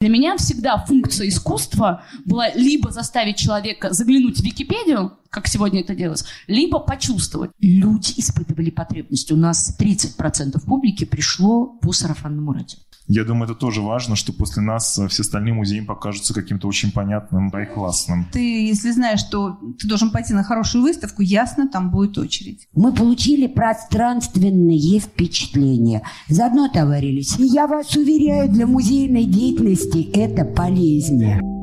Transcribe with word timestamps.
Для 0.00 0.08
меня 0.08 0.38
всегда 0.38 0.78
функция 0.78 1.28
искусства 1.28 2.04
была 2.24 2.48
либо 2.54 2.90
заставить 2.90 3.36
человека 3.36 3.92
заглянуть 3.92 4.40
в 4.40 4.42
Википедию, 4.42 5.18
как 5.28 5.46
сегодня 5.46 5.82
это 5.82 5.94
делалось, 5.94 6.24
либо 6.46 6.78
почувствовать. 6.78 7.50
Люди 7.60 8.14
испытывали 8.16 8.70
потребность. 8.70 9.30
У 9.30 9.36
нас 9.36 9.76
30% 9.78 10.58
публики 10.64 11.04
пришло 11.04 11.66
по 11.66 11.92
сарафанному 11.92 12.54
радио. 12.54 12.78
Я 13.12 13.24
думаю, 13.24 13.50
это 13.50 13.56
тоже 13.56 13.80
важно, 13.80 14.14
что 14.14 14.32
после 14.32 14.62
нас 14.62 14.96
э, 14.96 15.08
все 15.08 15.22
остальные 15.22 15.52
музеи 15.52 15.80
покажутся 15.80 16.32
каким-то 16.32 16.68
очень 16.68 16.92
понятным 16.92 17.48
и 17.48 17.64
классным. 17.66 18.24
Ты, 18.30 18.68
если 18.68 18.92
знаешь, 18.92 19.18
что 19.18 19.58
ты 19.80 19.88
должен 19.88 20.12
пойти 20.12 20.32
на 20.32 20.44
хорошую 20.44 20.82
выставку, 20.82 21.20
ясно, 21.20 21.68
там 21.68 21.90
будет 21.90 22.16
очередь. 22.18 22.68
Мы 22.72 22.94
получили 22.94 23.48
пространственные 23.48 25.00
впечатления. 25.00 26.02
Заодно 26.28 26.68
товарились. 26.68 27.36
И 27.40 27.46
я 27.46 27.66
вас 27.66 27.96
уверяю, 27.96 28.48
для 28.48 28.68
музейной 28.68 29.24
деятельности 29.24 30.08
это 30.12 30.44
полезнее. 30.44 31.59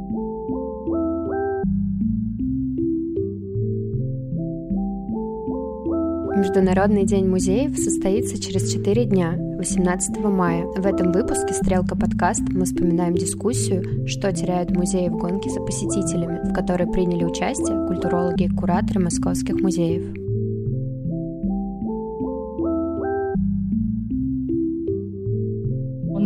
Международный 6.38 7.04
день 7.04 7.28
музеев 7.28 7.76
состоится 7.80 8.40
через 8.40 8.72
4 8.72 9.06
дня, 9.06 9.34
18 9.58 10.20
мая. 10.20 10.68
В 10.68 10.86
этом 10.86 11.12
выпуске 11.12 11.52
«Стрелка 11.52 11.98
подкаст» 11.98 12.44
мы 12.52 12.66
вспоминаем 12.66 13.16
дискуссию 13.16 14.08
«Что 14.08 14.32
теряют 14.32 14.70
музеи 14.70 15.10
в 15.10 15.18
гонке 15.18 15.50
за 15.50 15.62
посетителями», 15.62 16.48
в 16.48 16.54
которой 16.54 16.88
приняли 16.92 17.24
участие 17.24 17.88
культурологи 17.88 18.44
и 18.44 18.50
кураторы 18.50 19.00
московских 19.00 19.60
музеев. 19.60 20.27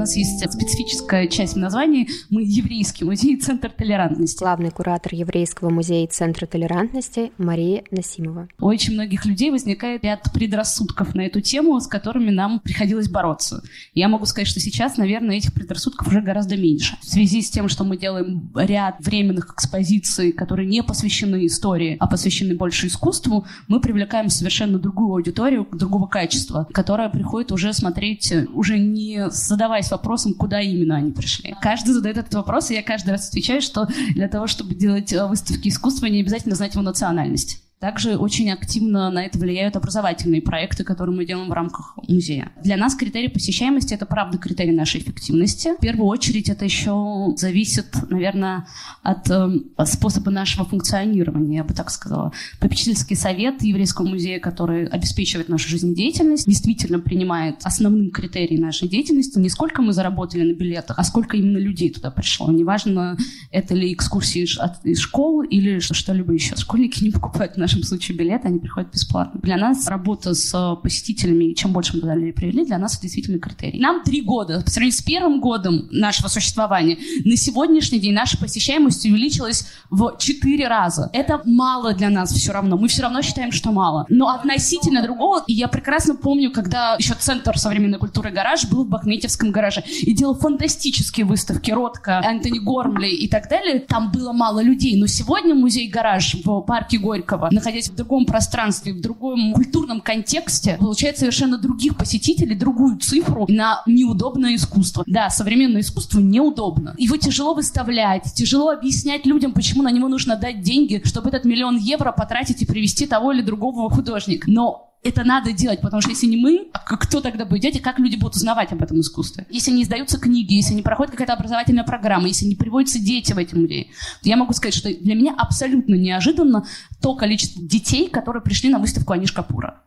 Нас 0.02 0.16
есть 0.16 0.52
специфическая 0.52 1.28
часть 1.28 1.54
в 1.54 1.58
названии. 1.58 2.10
Мы 2.32 2.42
еврейский 2.44 3.06
музей 3.06 3.38
Центр 3.38 3.70
толерантности. 3.70 4.40
Главный 4.40 4.72
куратор 4.72 5.14
еврейского 5.14 5.70
музея 5.70 6.08
Центра 6.08 6.48
толерантности 6.48 7.32
Мария 7.38 7.84
Насимова. 7.92 8.48
У 8.60 8.66
очень 8.66 8.94
многих 8.94 9.26
людей 9.26 9.52
возникает 9.52 10.04
ряд 10.04 10.24
предрассудков 10.34 11.14
на 11.14 11.22
эту 11.22 11.40
тему, 11.40 11.80
с 11.80 11.86
которыми 11.86 12.32
нам 12.32 12.62
приходилось 12.62 13.10
бороться. 13.10 13.62
Я 13.94 14.08
могу 14.08 14.26
сказать, 14.26 14.48
что 14.48 14.60
сейчас, 14.60 14.98
наверное, 14.98 15.38
этих 15.38 15.54
предрассудков 15.54 16.08
уже 16.08 16.22
гораздо 16.22 16.58
меньше. 16.58 16.98
В 17.02 17.06
связи 17.06 17.44
с 17.44 17.52
тем, 17.52 17.70
что 17.70 17.84
мы 17.84 17.96
делаем 17.96 18.50
ряд 18.56 18.96
временных 19.02 19.54
экспозиций, 19.54 20.32
которые 20.32 20.68
не 20.68 20.82
посвящены 20.82 21.46
истории, 21.46 21.96
а 22.00 22.08
посвящены 22.08 22.56
больше 22.56 22.88
искусству, 22.88 23.46
мы 23.68 23.80
привлекаем 23.80 24.30
совершенно 24.30 24.80
другую 24.80 25.12
аудиторию, 25.12 25.68
другого 25.72 26.08
качества, 26.08 26.68
которая 26.74 27.10
приходит 27.10 27.52
уже 27.52 27.72
смотреть, 27.72 28.34
уже 28.56 28.80
не 28.80 29.30
задаваясь 29.30 29.91
вопросом, 29.92 30.34
куда 30.34 30.62
именно 30.62 30.96
они 30.96 31.12
пришли. 31.12 31.56
Каждый 31.62 31.94
задает 31.94 32.18
этот 32.18 32.34
вопрос, 32.34 32.72
и 32.72 32.76
я 32.76 32.84
каждый 32.84 33.12
раз 33.12 33.30
отвечаю, 33.30 33.62
что 33.62 33.88
для 34.14 34.28
того, 34.28 34.48
чтобы 34.48 34.76
делать 34.76 35.12
э, 35.14 35.26
выставки 35.26 35.68
искусства, 35.68 36.08
не 36.08 36.22
обязательно 36.22 36.56
знать 36.56 36.74
его 36.74 36.84
национальность. 36.84 37.61
Также 37.82 38.16
очень 38.16 38.52
активно 38.52 39.10
на 39.10 39.26
это 39.26 39.40
влияют 39.40 39.76
образовательные 39.76 40.40
проекты, 40.40 40.84
которые 40.84 41.16
мы 41.16 41.26
делаем 41.26 41.50
в 41.50 41.54
рамках 41.54 41.98
музея. 42.08 42.52
Для 42.64 42.78
нас 42.78 42.94
критерий 42.94 43.28
посещаемости— 43.28 43.94
это 43.96 44.06
правда 44.06 44.38
критерий 44.38 44.72
нашей 44.72 45.02
эффективности. 45.02 45.76
В 45.76 45.82
первую 45.82 46.06
очередь 46.06 46.48
это 46.48 46.64
еще 46.64 47.34
зависит, 47.38 47.88
наверное, 48.12 48.68
от 49.02 49.28
э, 49.32 49.50
способа 49.86 50.30
нашего 50.30 50.64
функционирования, 50.64 51.58
я 51.58 51.64
бы 51.64 51.74
так 51.74 51.90
сказала. 51.90 52.32
Попечительский 52.60 53.16
совет 53.16 53.64
Еврейского 53.64 54.08
музея, 54.08 54.40
который 54.40 54.86
обеспечивает 54.86 55.50
нашу 55.50 55.68
жизнедеятельность, 55.68 56.46
действительно 56.46 57.00
принимает 57.00 57.62
основным 57.64 58.12
критерием 58.12 58.62
нашей 58.62 58.90
деятельности 58.90 59.40
не 59.40 59.50
сколько 59.50 59.82
мы 59.82 59.92
заработали 59.94 60.54
на 60.54 60.56
билетах, 60.56 61.00
а 61.00 61.04
сколько 61.04 61.36
именно 61.36 61.58
людей 61.58 61.90
туда 61.90 62.12
пришло. 62.12 62.52
Неважно, 62.52 63.18
это 63.50 63.74
ли 63.74 63.92
экскурсии 63.92 64.44
из 64.84 65.00
школ 65.00 65.42
или 65.42 65.80
что-либо 65.80 66.32
еще. 66.32 66.56
Школьники 66.56 67.04
не 67.04 67.10
покупают 67.10 67.58
наши 67.58 67.71
нашем 67.72 67.84
случае 67.84 68.18
билеты, 68.18 68.48
они 68.48 68.60
приходят 68.60 68.92
бесплатно. 68.92 69.40
Для 69.42 69.58
нас 69.58 69.88
работа 69.88 70.34
с 70.34 70.54
э, 70.54 70.82
посетителями, 70.82 71.54
чем 71.54 71.72
больше 71.72 71.96
мы 71.96 72.02
туда 72.02 72.14
привели, 72.14 72.66
для 72.66 72.78
нас 72.78 72.94
это 72.94 73.04
действительно 73.04 73.40
критерий. 73.40 73.80
Нам 73.80 74.04
три 74.04 74.22
года. 74.22 74.62
По 74.62 74.70
сравнению 74.70 74.98
с 74.98 75.02
первым 75.02 75.40
годом 75.40 75.88
нашего 75.92 76.28
существования, 76.28 76.98
на 77.24 77.38
сегодняшний 77.38 78.00
день 78.00 78.14
наша 78.14 78.38
посещаемость 78.38 79.06
увеличилась 79.06 79.68
в 79.90 80.18
четыре 80.20 80.68
раза. 80.68 81.10
Это 81.14 81.42
мало 81.46 81.94
для 81.94 82.10
нас 82.10 82.34
все 82.34 82.52
равно. 82.52 82.78
Мы 82.78 82.88
все 82.90 83.04
равно 83.04 83.22
считаем, 83.22 83.52
что 83.52 83.72
мало. 83.72 84.06
Но 84.10 84.28
относительно 84.28 85.02
другого, 85.02 85.44
и 85.48 85.54
я 85.54 85.68
прекрасно 85.68 86.16
помню, 86.16 86.52
когда 86.52 86.96
еще 87.00 87.14
Центр 87.14 87.58
современной 87.58 88.00
культуры 88.00 88.32
«Гараж» 88.32 88.66
был 88.66 88.84
в 88.84 88.90
Бахметьевском 88.90 89.52
гараже 89.52 89.84
и 90.02 90.14
делал 90.14 90.36
фантастические 90.36 91.26
выставки 91.26 91.72
Ротко, 91.72 92.20
Антони 92.20 92.60
Гормли 92.60 93.08
и 93.08 93.30
так 93.30 93.50
далее. 93.50 93.80
Там 93.80 94.12
было 94.12 94.34
мало 94.34 94.62
людей. 94.62 95.00
Но 95.00 95.08
сегодня 95.08 95.56
музей 95.56 95.88
«Гараж» 95.88 96.36
в 96.44 96.62
парке 96.62 96.98
Горького 96.98 97.50
находясь 97.62 97.90
в 97.90 97.96
другом 97.96 98.26
пространстве, 98.26 98.94
в 98.94 99.02
другом 99.02 99.54
культурном 99.54 100.02
контексте, 100.02 100.78
получает 100.80 101.18
совершенно 101.18 101.58
других 101.58 101.96
посетителей, 101.96 102.56
другую 102.56 102.98
цифру 102.98 103.46
на 103.48 103.84
неудобное 103.86 104.56
искусство. 104.56 105.04
Да, 105.06 105.30
современное 105.30 105.82
искусство 105.82 106.20
неудобно. 106.20 106.96
Его 106.98 107.18
тяжело 107.18 107.54
выставлять, 107.54 108.34
тяжело 108.34 108.70
объяснять 108.70 109.26
людям, 109.26 109.54
почему 109.54 109.84
на 109.84 109.92
него 109.92 110.08
нужно 110.08 110.36
дать 110.36 110.62
деньги, 110.62 111.02
чтобы 111.06 111.30
этот 111.30 111.46
миллион 111.46 111.78
евро 111.78 112.12
потратить 112.12 112.62
и 112.62 112.66
привести 112.66 113.06
того 113.06 113.32
или 113.32 113.42
другого 113.42 113.90
художника. 113.90 114.50
Но 114.50 114.91
это 115.04 115.24
надо 115.24 115.52
делать, 115.52 115.82
потому 115.82 116.02
что 116.02 116.12
если 116.12 116.28
не 116.28 116.38
мы, 116.38 116.70
а 116.74 116.98
кто 116.98 117.22
тогда 117.22 117.46
будет 117.46 117.62
делать, 117.62 117.78
и 117.78 117.82
как 117.82 117.98
люди 117.98 118.18
будут 118.18 118.36
узнавать 118.36 118.72
об 118.72 118.84
этом 118.84 119.00
искусстве? 119.00 119.48
Если 119.50 119.72
не 119.72 119.84
издаются 119.84 120.20
книги, 120.20 120.54
если 120.54 120.76
не 120.76 120.84
проходит 120.84 121.12
какая-то 121.12 121.34
образовательная 121.34 121.84
программа, 121.84 122.28
если 122.28 122.46
не 122.46 122.56
приводятся 122.56 123.00
дети 123.00 123.34
в 123.34 123.38
эти 123.38 123.56
музеи, 123.56 123.92
то 124.22 124.30
я 124.30 124.38
могу 124.38 124.54
сказать, 124.54 124.76
что 124.76 124.94
для 124.94 125.16
меня 125.16 125.34
абсолютно 125.36 125.96
неожиданно 125.96 126.66
то 127.02 127.16
количество 127.16 127.64
детей, 127.64 128.10
которые 128.10 128.44
пришли 128.44 128.70
на 128.70 128.78
выставку 128.78 129.14
Аниш 129.14 129.32
Капура. 129.32 129.82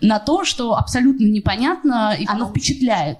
На 0.00 0.18
то, 0.18 0.44
что 0.44 0.76
абсолютно 0.76 1.24
непонятно, 1.24 2.14
и 2.18 2.26
оно 2.26 2.48
впечатляет. 2.48 3.18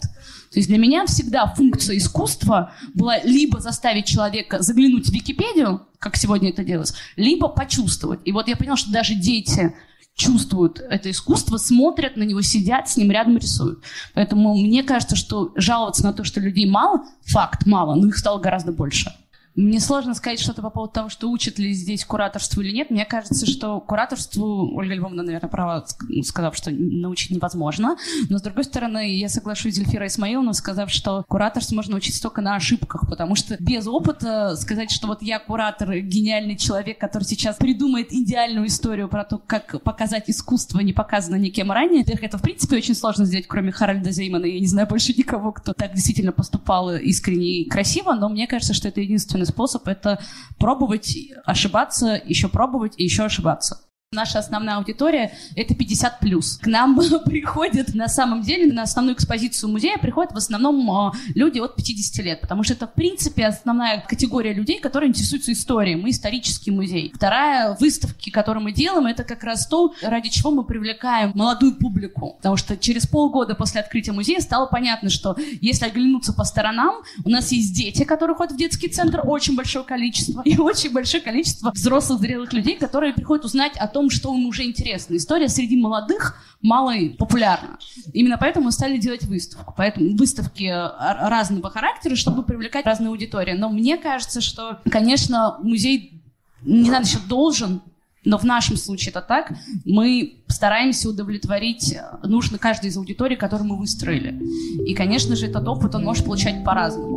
То 0.50 0.58
есть 0.58 0.68
для 0.68 0.78
меня 0.78 1.06
всегда 1.06 1.46
функция 1.46 1.96
искусства 1.96 2.72
была 2.94 3.18
либо 3.18 3.60
заставить 3.60 4.06
человека 4.06 4.62
заглянуть 4.62 5.08
в 5.08 5.12
Википедию, 5.12 5.86
как 5.98 6.16
сегодня 6.16 6.50
это 6.50 6.64
делалось, 6.64 6.94
либо 7.16 7.48
почувствовать. 7.48 8.20
И 8.24 8.32
вот 8.32 8.48
я 8.48 8.56
поняла, 8.56 8.76
что 8.76 8.90
даже 8.90 9.14
дети 9.14 9.74
чувствуют 10.14 10.80
это 10.80 11.10
искусство, 11.10 11.56
смотрят 11.58 12.16
на 12.16 12.24
него, 12.24 12.42
сидят 12.42 12.88
с 12.88 12.96
ним 12.96 13.10
рядом 13.10 13.38
рисуют. 13.38 13.84
Поэтому 14.14 14.54
мне 14.54 14.82
кажется, 14.82 15.16
что 15.16 15.52
жаловаться 15.54 16.02
на 16.02 16.12
то, 16.12 16.24
что 16.24 16.40
людей 16.40 16.66
мало, 16.66 17.04
факт 17.24 17.66
мало, 17.66 17.94
но 17.94 18.08
их 18.08 18.18
стало 18.18 18.38
гораздо 18.38 18.72
больше. 18.72 19.12
Мне 19.58 19.80
сложно 19.80 20.14
сказать 20.14 20.38
что-то 20.38 20.62
по 20.62 20.70
поводу 20.70 20.92
того, 20.92 21.08
что 21.08 21.28
учат 21.28 21.58
ли 21.58 21.72
здесь 21.72 22.04
кураторству 22.04 22.62
или 22.62 22.70
нет. 22.70 22.90
Мне 22.90 23.04
кажется, 23.04 23.44
что 23.44 23.80
кураторству, 23.80 24.72
Ольга 24.76 24.94
Львовна, 24.94 25.24
наверное, 25.24 25.50
права, 25.50 25.84
сказав, 26.22 26.54
что 26.54 26.70
научить 26.70 27.32
невозможно. 27.32 27.96
Но, 28.30 28.38
с 28.38 28.42
другой 28.42 28.62
стороны, 28.62 29.18
я 29.18 29.28
соглашусь 29.28 29.74
с 29.74 29.78
Эльфирой 29.80 30.06
Исмаиловной, 30.06 30.54
сказав, 30.54 30.92
что 30.92 31.24
кураторство 31.26 31.74
можно 31.74 31.96
учить 31.96 32.22
только 32.22 32.40
на 32.40 32.54
ошибках, 32.54 33.08
потому 33.08 33.34
что 33.34 33.56
без 33.58 33.88
опыта 33.88 34.54
сказать, 34.54 34.92
что 34.92 35.08
вот 35.08 35.22
я 35.22 35.40
куратор, 35.40 35.92
гениальный 36.02 36.56
человек, 36.56 36.98
который 36.98 37.24
сейчас 37.24 37.56
придумает 37.56 38.12
идеальную 38.12 38.68
историю 38.68 39.08
про 39.08 39.24
то, 39.24 39.38
как 39.44 39.82
показать 39.82 40.30
искусство, 40.30 40.78
не 40.78 40.92
показано 40.92 41.34
никем 41.34 41.72
ранее, 41.72 42.04
это, 42.04 42.38
в 42.38 42.42
принципе, 42.42 42.76
очень 42.76 42.94
сложно 42.94 43.24
сделать, 43.24 43.48
кроме 43.48 43.72
Харальда 43.72 44.12
Зеймана. 44.12 44.44
Я 44.44 44.60
не 44.60 44.68
знаю 44.68 44.86
больше 44.86 45.14
никого, 45.18 45.50
кто 45.50 45.72
так 45.72 45.94
действительно 45.94 46.30
поступал 46.30 46.94
искренне 46.94 47.62
и 47.62 47.68
красиво, 47.68 48.12
но 48.14 48.28
мне 48.28 48.46
кажется, 48.46 48.72
что 48.72 48.86
это 48.86 49.00
единственный 49.00 49.47
способ— 49.48 49.82
это 49.88 50.20
пробовать, 50.58 51.16
ошибаться, 51.44 52.20
еще 52.24 52.48
пробовать 52.48 52.94
и 52.96 53.04
еще 53.04 53.24
ошибаться. 53.24 53.87
Наша 54.10 54.38
основная 54.38 54.76
аудитория— 54.76 55.32
это 55.54 55.74
50 55.74 56.20
плюс. 56.20 56.56
К 56.56 56.66
нам 56.66 56.98
приходят, 57.26 57.94
на 57.94 58.08
самом 58.08 58.40
деле, 58.40 58.72
на 58.72 58.84
основную 58.84 59.14
экспозицию 59.14 59.68
музея 59.68 59.98
приходят 59.98 60.32
в 60.32 60.36
основном 60.38 60.90
а, 60.90 61.12
люди 61.34 61.58
от 61.58 61.76
50 61.76 62.24
лет, 62.24 62.40
потому 62.40 62.62
что 62.62 62.72
это, 62.72 62.86
в 62.86 62.94
принципе, 62.94 63.44
основная 63.44 64.00
категория 64.00 64.54
людей, 64.54 64.80
которые 64.80 65.10
интересуются 65.10 65.52
историей. 65.52 65.96
Мы 65.96 66.08
исторический 66.08 66.70
музей. 66.70 67.12
Вторая 67.14 67.76
выставки, 67.78 68.30
которую 68.30 68.64
мы 68.64 68.72
делаем, 68.72 69.04
это 69.04 69.24
как 69.24 69.44
раз 69.44 69.66
то, 69.66 69.92
ради 70.00 70.30
чего 70.30 70.52
мы 70.52 70.64
привлекаем 70.64 71.32
молодую 71.34 71.74
публику. 71.74 72.36
Потому 72.38 72.56
что 72.56 72.78
через 72.78 73.06
полгода 73.06 73.54
после 73.54 73.82
открытия 73.82 74.12
музея 74.12 74.40
стало 74.40 74.68
понятно, 74.68 75.10
что 75.10 75.36
если 75.60 75.84
оглянуться 75.84 76.32
по 76.32 76.44
сторонам, 76.44 77.02
у 77.26 77.28
нас 77.28 77.52
есть 77.52 77.74
дети, 77.74 78.04
которые 78.04 78.36
ходят 78.36 78.54
в 78.54 78.56
детский 78.56 78.88
центр, 78.88 79.20
очень 79.22 79.54
большое 79.54 79.84
количество, 79.84 80.40
и 80.46 80.56
очень 80.56 80.94
большое 80.94 81.22
количество 81.22 81.72
взрослых, 81.72 82.20
зрелых 82.20 82.54
людей, 82.54 82.78
которые 82.78 83.12
приходят 83.12 83.44
узнать 83.44 83.76
о 83.76 83.86
том, 83.86 83.97
том, 83.98 84.10
что 84.10 84.32
им 84.32 84.46
уже 84.46 84.62
интересно. 84.62 85.16
История 85.16 85.48
среди 85.48 85.76
молодых 85.76 86.36
мало 86.62 86.94
популярна. 87.18 87.78
Именно 88.12 88.38
поэтому 88.38 88.66
мы 88.66 88.72
стали 88.72 88.96
делать 88.96 89.24
выставку. 89.24 89.74
Поэтому 89.76 90.16
выставки 90.16 90.64
э, 90.64 91.28
разного 91.28 91.68
характера, 91.68 92.14
чтобы 92.14 92.44
привлекать 92.44 92.86
разные 92.86 93.08
аудитории. 93.08 93.54
Но 93.54 93.68
мне 93.70 93.96
кажется, 93.96 94.40
что, 94.40 94.78
конечно, 94.88 95.58
музей 95.60 96.22
не 96.62 96.90
надо 96.90 97.06
еще 97.06 97.18
должен 97.28 97.82
но 98.24 98.36
в 98.36 98.44
нашем 98.44 98.76
случае 98.76 99.10
это 99.10 99.22
так. 99.22 99.52
Мы 99.86 100.42
стараемся 100.48 101.08
удовлетворить 101.08 101.94
э, 101.94 102.26
нужно 102.26 102.58
каждой 102.58 102.90
из 102.90 102.96
аудиторий, 102.96 103.36
которую 103.36 103.68
мы 103.68 103.78
выстроили. 103.78 104.38
И, 104.84 104.92
конечно 104.94 105.34
же, 105.34 105.46
этот 105.46 105.66
опыт 105.66 105.94
он 105.94 106.04
может 106.04 106.24
получать 106.26 106.62
по-разному. 106.62 107.16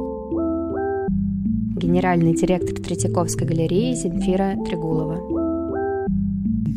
генеральный 1.75 2.33
директор 2.33 2.75
Третьяковской 2.79 3.45
галереи 3.45 3.93
Земфира 3.93 4.55
Трегулова. 4.65 5.40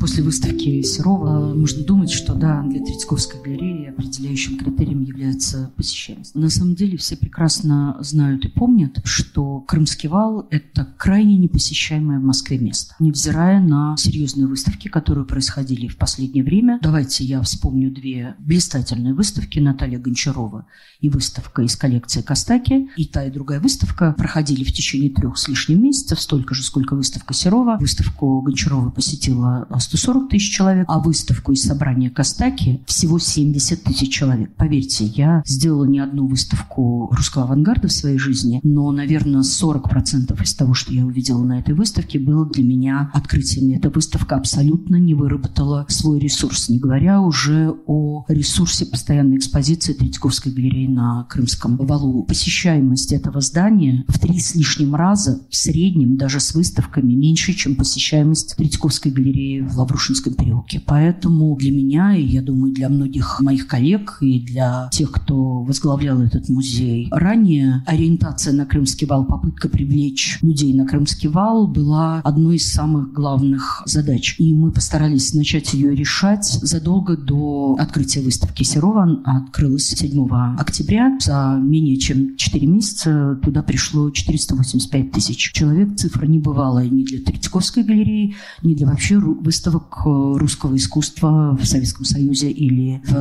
После 0.01 0.23
выставки 0.23 0.83
Серова 0.83 1.55
можно 1.55 1.85
думать, 1.85 2.11
что 2.11 2.35
да, 2.35 2.63
для 2.63 2.83
Третьяковской 2.85 3.41
галереи 3.43 3.74
определяющим 3.91 4.59
критерием 4.59 5.03
является 5.03 5.73
посещаемость. 5.77 6.35
На 6.35 6.51
самом 6.51 6.75
деле 6.75 6.97
все 6.97 7.17
прекрасно 7.17 7.97
знают 8.01 8.45
и 8.45 8.49
помнят, 8.49 9.01
что 9.05 9.61
Крымский 9.61 10.09
вал– 10.09 10.47
это 10.51 10.89
крайне 10.97 11.37
непосещаемое 11.37 12.19
в 12.19 12.25
Москве 12.25 12.59
место. 12.59 12.95
Невзирая 12.99 13.61
на 13.61 13.97
серьезные 13.97 14.47
выставки, 14.47 14.89
которые 14.89 15.25
происходили 15.25 15.89
в 15.89 15.97
последнее 15.97 16.45
время. 16.45 16.79
Давайте 16.83 17.25
я 17.25 17.41
вспомню 17.43 17.91
две 17.91 18.35
блистательные 18.39 19.15
выставки 19.15 19.59
Наталья 19.59 19.99
Гончарова 19.99 20.67
и 21.01 21.09
выставка 21.09 21.63
из 21.63 21.77
коллекции 21.77 22.23
Костаки. 22.23 22.89
И 22.97 23.07
та, 23.07 23.25
и 23.25 23.31
другая 23.31 23.61
выставка 23.61 24.15
проходили 24.17 24.65
в 24.65 24.73
течение 24.73 25.11
трех 25.11 25.39
с 25.39 25.49
лишним 25.49 25.83
месяцев, 25.83 26.21
столько 26.21 26.55
же, 26.55 26.63
сколько 26.63 26.95
выставка 26.95 27.35
Серова. 27.35 27.77
Выставку 27.79 28.41
Гончарова 28.43 28.91
посетила 28.91 29.67
140 29.79 30.31
тысяч 30.31 30.55
человек, 30.55 30.87
а 30.89 30.99
выставку 30.99 31.53
из 31.53 31.63
собрания 31.63 32.11
Костаки 32.11 32.83
всего 32.87 33.19
70 33.19 33.74
тысяч 33.77 34.13
человек. 34.13 34.55
Поверьте, 34.57 35.05
я 35.05 35.43
сделала 35.47 35.85
не 35.85 35.99
одну 35.99 36.27
выставку 36.27 37.11
русского 37.13 37.45
авангарда 37.45 37.89
в 37.89 37.93
своей 37.93 38.19
жизни, 38.19 38.61
но, 38.63 38.91
наверное, 38.91 39.43
40% 39.43 40.43
из 40.43 40.55
того, 40.55 40.75
что 40.75 40.93
я 40.93 41.05
увидела 41.05 41.43
на 41.43 41.61
этой 41.61 41.75
выставке, 41.75 42.19
было 42.19 42.49
для 42.49 42.65
меня 42.65 43.11
открытием. 43.13 43.77
Эта 43.77 43.91
выставка 43.91 44.37
абсолютно 44.37 44.97
не 44.97 45.15
выработала 45.15 45.87
свой 45.89 46.19
ресурс, 46.19 46.69
не 46.69 46.79
говоря 46.79 47.21
уже 47.21 47.75
о 47.87 48.25
ресурсе 48.29 48.87
постоянной 48.87 49.39
экспозиции 49.39 49.93
Третьяковской 49.93 50.53
галереи 50.53 50.87
на 50.87 51.25
Крымском 51.25 51.77
валу. 51.77 52.25
Посещаемость 52.25 53.13
этого 53.13 53.41
здания 53.41 54.05
в 54.09 54.19
три 54.19 54.39
с 54.39 54.55
лишним 54.55 54.95
раза 54.95 55.41
в 55.51 55.57
среднем, 55.57 56.17
даже 56.17 56.41
с 56.41 56.55
выставками, 56.55 57.15
меньше, 57.15 57.53
чем 57.53 57.77
посещаемость 57.77 58.57
Третьяковской 58.57 59.11
галереи 59.11 59.61
в 59.61 59.79
Лаврушинском 59.79 60.35
переулке. 60.35 60.81
Поэтому 60.85 61.57
для 61.57 61.71
меня, 61.71 62.17
и 62.17 62.25
я 62.25 62.43
думаю, 62.43 62.73
для 62.73 62.89
многих 62.89 63.41
моих 63.41 63.64
коллег 63.67 64.19
и 64.21 64.41
для 64.41 64.89
тех, 64.93 65.11
кто 65.11 65.63
возглавлял 65.63 66.21
этот 66.21 66.49
музей, 66.49 67.09
ранее 67.11 67.83
ориентация 67.87 68.53
на 68.53 68.67
Крымский 68.67 69.07
вал, 69.07 69.25
попытка 69.25 69.69
привлечь 69.69 70.39
людей 70.43 70.73
на 70.75 70.87
Крымский 70.87 71.29
вал 71.29 71.67
была 71.67 72.21
одной 72.25 72.57
из 72.57 72.73
самых 72.73 73.13
главных 73.13 73.83
задач. 73.87 74.37
И 74.39 74.55
мы 74.55 74.71
постарались 74.71 75.35
начать 75.35 75.75
ее 75.75 75.95
решать 75.95 76.45
задолго 76.45 77.17
до 77.17 77.77
открытия 77.79 78.21
выставки 78.21 78.63
Серова. 78.63 79.21
Открылась 79.25 79.89
7 79.89 80.29
октября. 80.59 81.19
За 81.21 81.59
менее 81.61 81.97
чем 81.97 82.37
4 82.37 82.67
месяца 82.67 83.39
туда 83.43 83.63
пришло 83.63 84.11
485 84.11 85.13
тысяч 85.13 85.53
человек. 85.53 85.97
Цифра 85.97 86.27
не 86.27 86.39
бывала 86.39 86.85
ни 86.85 87.05
для 87.05 87.21
Третьяковской 87.21 87.83
галереи, 87.83 88.35
ни 88.63 88.75
для 88.75 88.87
вообще 88.87 89.19
выставок 89.19 90.03
э, 90.05 90.09
русского 90.39 90.77
искусства 90.77 91.57
в 91.61 91.65
Советском 91.65 92.05
Союзе 92.05 92.51
или 92.51 93.03
в 93.07 93.15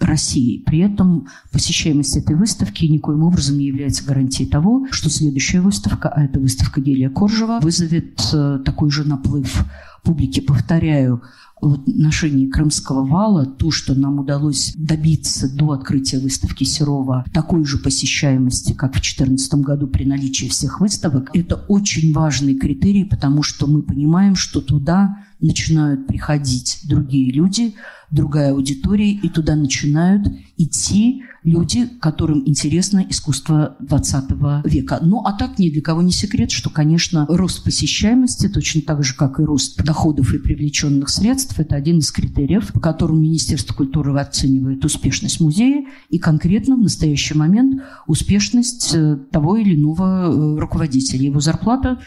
России. 0.00 0.62
При 0.64 0.80
этом 0.80 1.28
посещаемость 1.52 2.16
этой 2.16 2.36
выставки 2.36 2.84
никоим 2.84 3.22
образом 3.22 3.58
не 3.58 3.66
является 3.66 4.04
гарантией 4.04 4.48
того, 4.48 4.86
что 4.90 5.10
следующая 5.10 5.60
выставка, 5.60 6.08
а 6.08 6.24
это 6.24 6.38
выставка 6.38 6.80
Гелия 6.80 7.10
Коржева, 7.10 7.60
вызовет 7.62 8.20
э, 8.32 8.60
такой 8.64 8.90
же 8.90 9.04
наплыв 9.04 9.64
публики. 10.02 10.40
Повторяю, 10.40 11.22
в 11.60 11.74
отношении 11.74 12.48
Крымского 12.48 13.04
вала 13.04 13.44
то, 13.44 13.70
что 13.70 13.94
нам 13.94 14.18
удалось 14.18 14.72
добиться 14.76 15.54
до 15.54 15.72
открытия 15.72 16.18
выставки 16.18 16.64
Серова 16.64 17.24
такой 17.32 17.64
же 17.64 17.78
посещаемости, 17.78 18.72
как 18.72 18.90
в 18.90 18.94
2014 18.94 19.54
году 19.56 19.86
при 19.86 20.04
наличии 20.04 20.46
всех 20.46 20.80
выставок, 20.80 21.30
это 21.34 21.56
очень 21.68 22.12
важный 22.12 22.54
критерий, 22.54 23.04
потому 23.04 23.42
что 23.42 23.66
мы 23.66 23.82
понимаем, 23.82 24.36
что 24.36 24.60
туда 24.60 25.18
начинают 25.40 26.06
приходить 26.06 26.80
другие 26.84 27.32
люди, 27.32 27.74
другая 28.10 28.52
аудитория, 28.52 29.10
и 29.12 29.28
туда 29.28 29.56
начинают 29.56 30.26
идти 30.56 31.22
люди, 31.42 31.88
которым 32.00 32.42
интересно 32.46 33.04
искусство 33.08 33.76
20 33.80 34.30
века. 34.66 34.98
Ну, 35.02 35.22
а 35.24 35.32
так 35.32 35.58
ни 35.58 35.70
для 35.70 35.80
кого 35.80 36.02
не 36.02 36.12
секрет, 36.12 36.50
что, 36.50 36.70
конечно, 36.70 37.26
рост 37.28 37.64
посещаемости, 37.64 38.48
точно 38.48 38.82
так 38.82 39.02
же, 39.02 39.14
как 39.14 39.40
и 39.40 39.44
рост 39.44 39.82
доходов 39.82 40.34
и 40.34 40.38
привлеченных 40.38 41.08
средств, 41.08 41.58
это 41.58 41.76
один 41.76 41.98
из 41.98 42.10
критериев, 42.12 42.72
по 42.72 42.80
которым 42.80 43.22
Министерство 43.22 43.74
культуры 43.74 44.18
оценивает 44.18 44.84
успешность 44.84 45.40
музея 45.40 45.86
и 46.08 46.18
конкретно 46.18 46.76
в 46.76 46.80
настоящий 46.80 47.34
момент 47.34 47.82
успешность 48.06 48.94
э, 48.94 49.16
того 49.30 49.56
или 49.56 49.74
иного 49.74 50.30
э, 50.30 50.58
руководителя. 50.58 51.24
Его 51.24 51.40
зарплата 51.40 52.00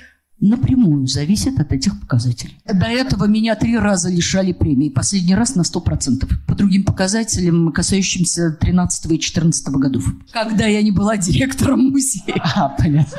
напрямую 0.50 1.08
зависит 1.08 1.60
от 1.60 1.72
этих 1.72 2.00
показателей. 2.00 2.58
До 2.66 2.86
этого 2.86 3.26
меня 3.26 3.56
три 3.56 3.78
раза 3.78 4.10
лишали 4.10 4.52
премии. 4.52 4.90
Последний 4.90 5.36
раз 5.36 5.56
на 5.56 5.62
100%. 5.62 6.30
По 6.48 6.56
другим 6.56 6.84
показателям, 6.84 7.72
касающимся 7.72 8.52
13 8.52 9.12
и 9.12 9.20
14 9.20 9.68
годов. 9.70 10.06
Когда 10.32 10.66
я 10.66 10.82
не 10.82 10.92
была 10.92 11.18
директором 11.18 11.92
музея. 11.92 12.42
А, 12.56 12.70
понятно. 12.70 13.18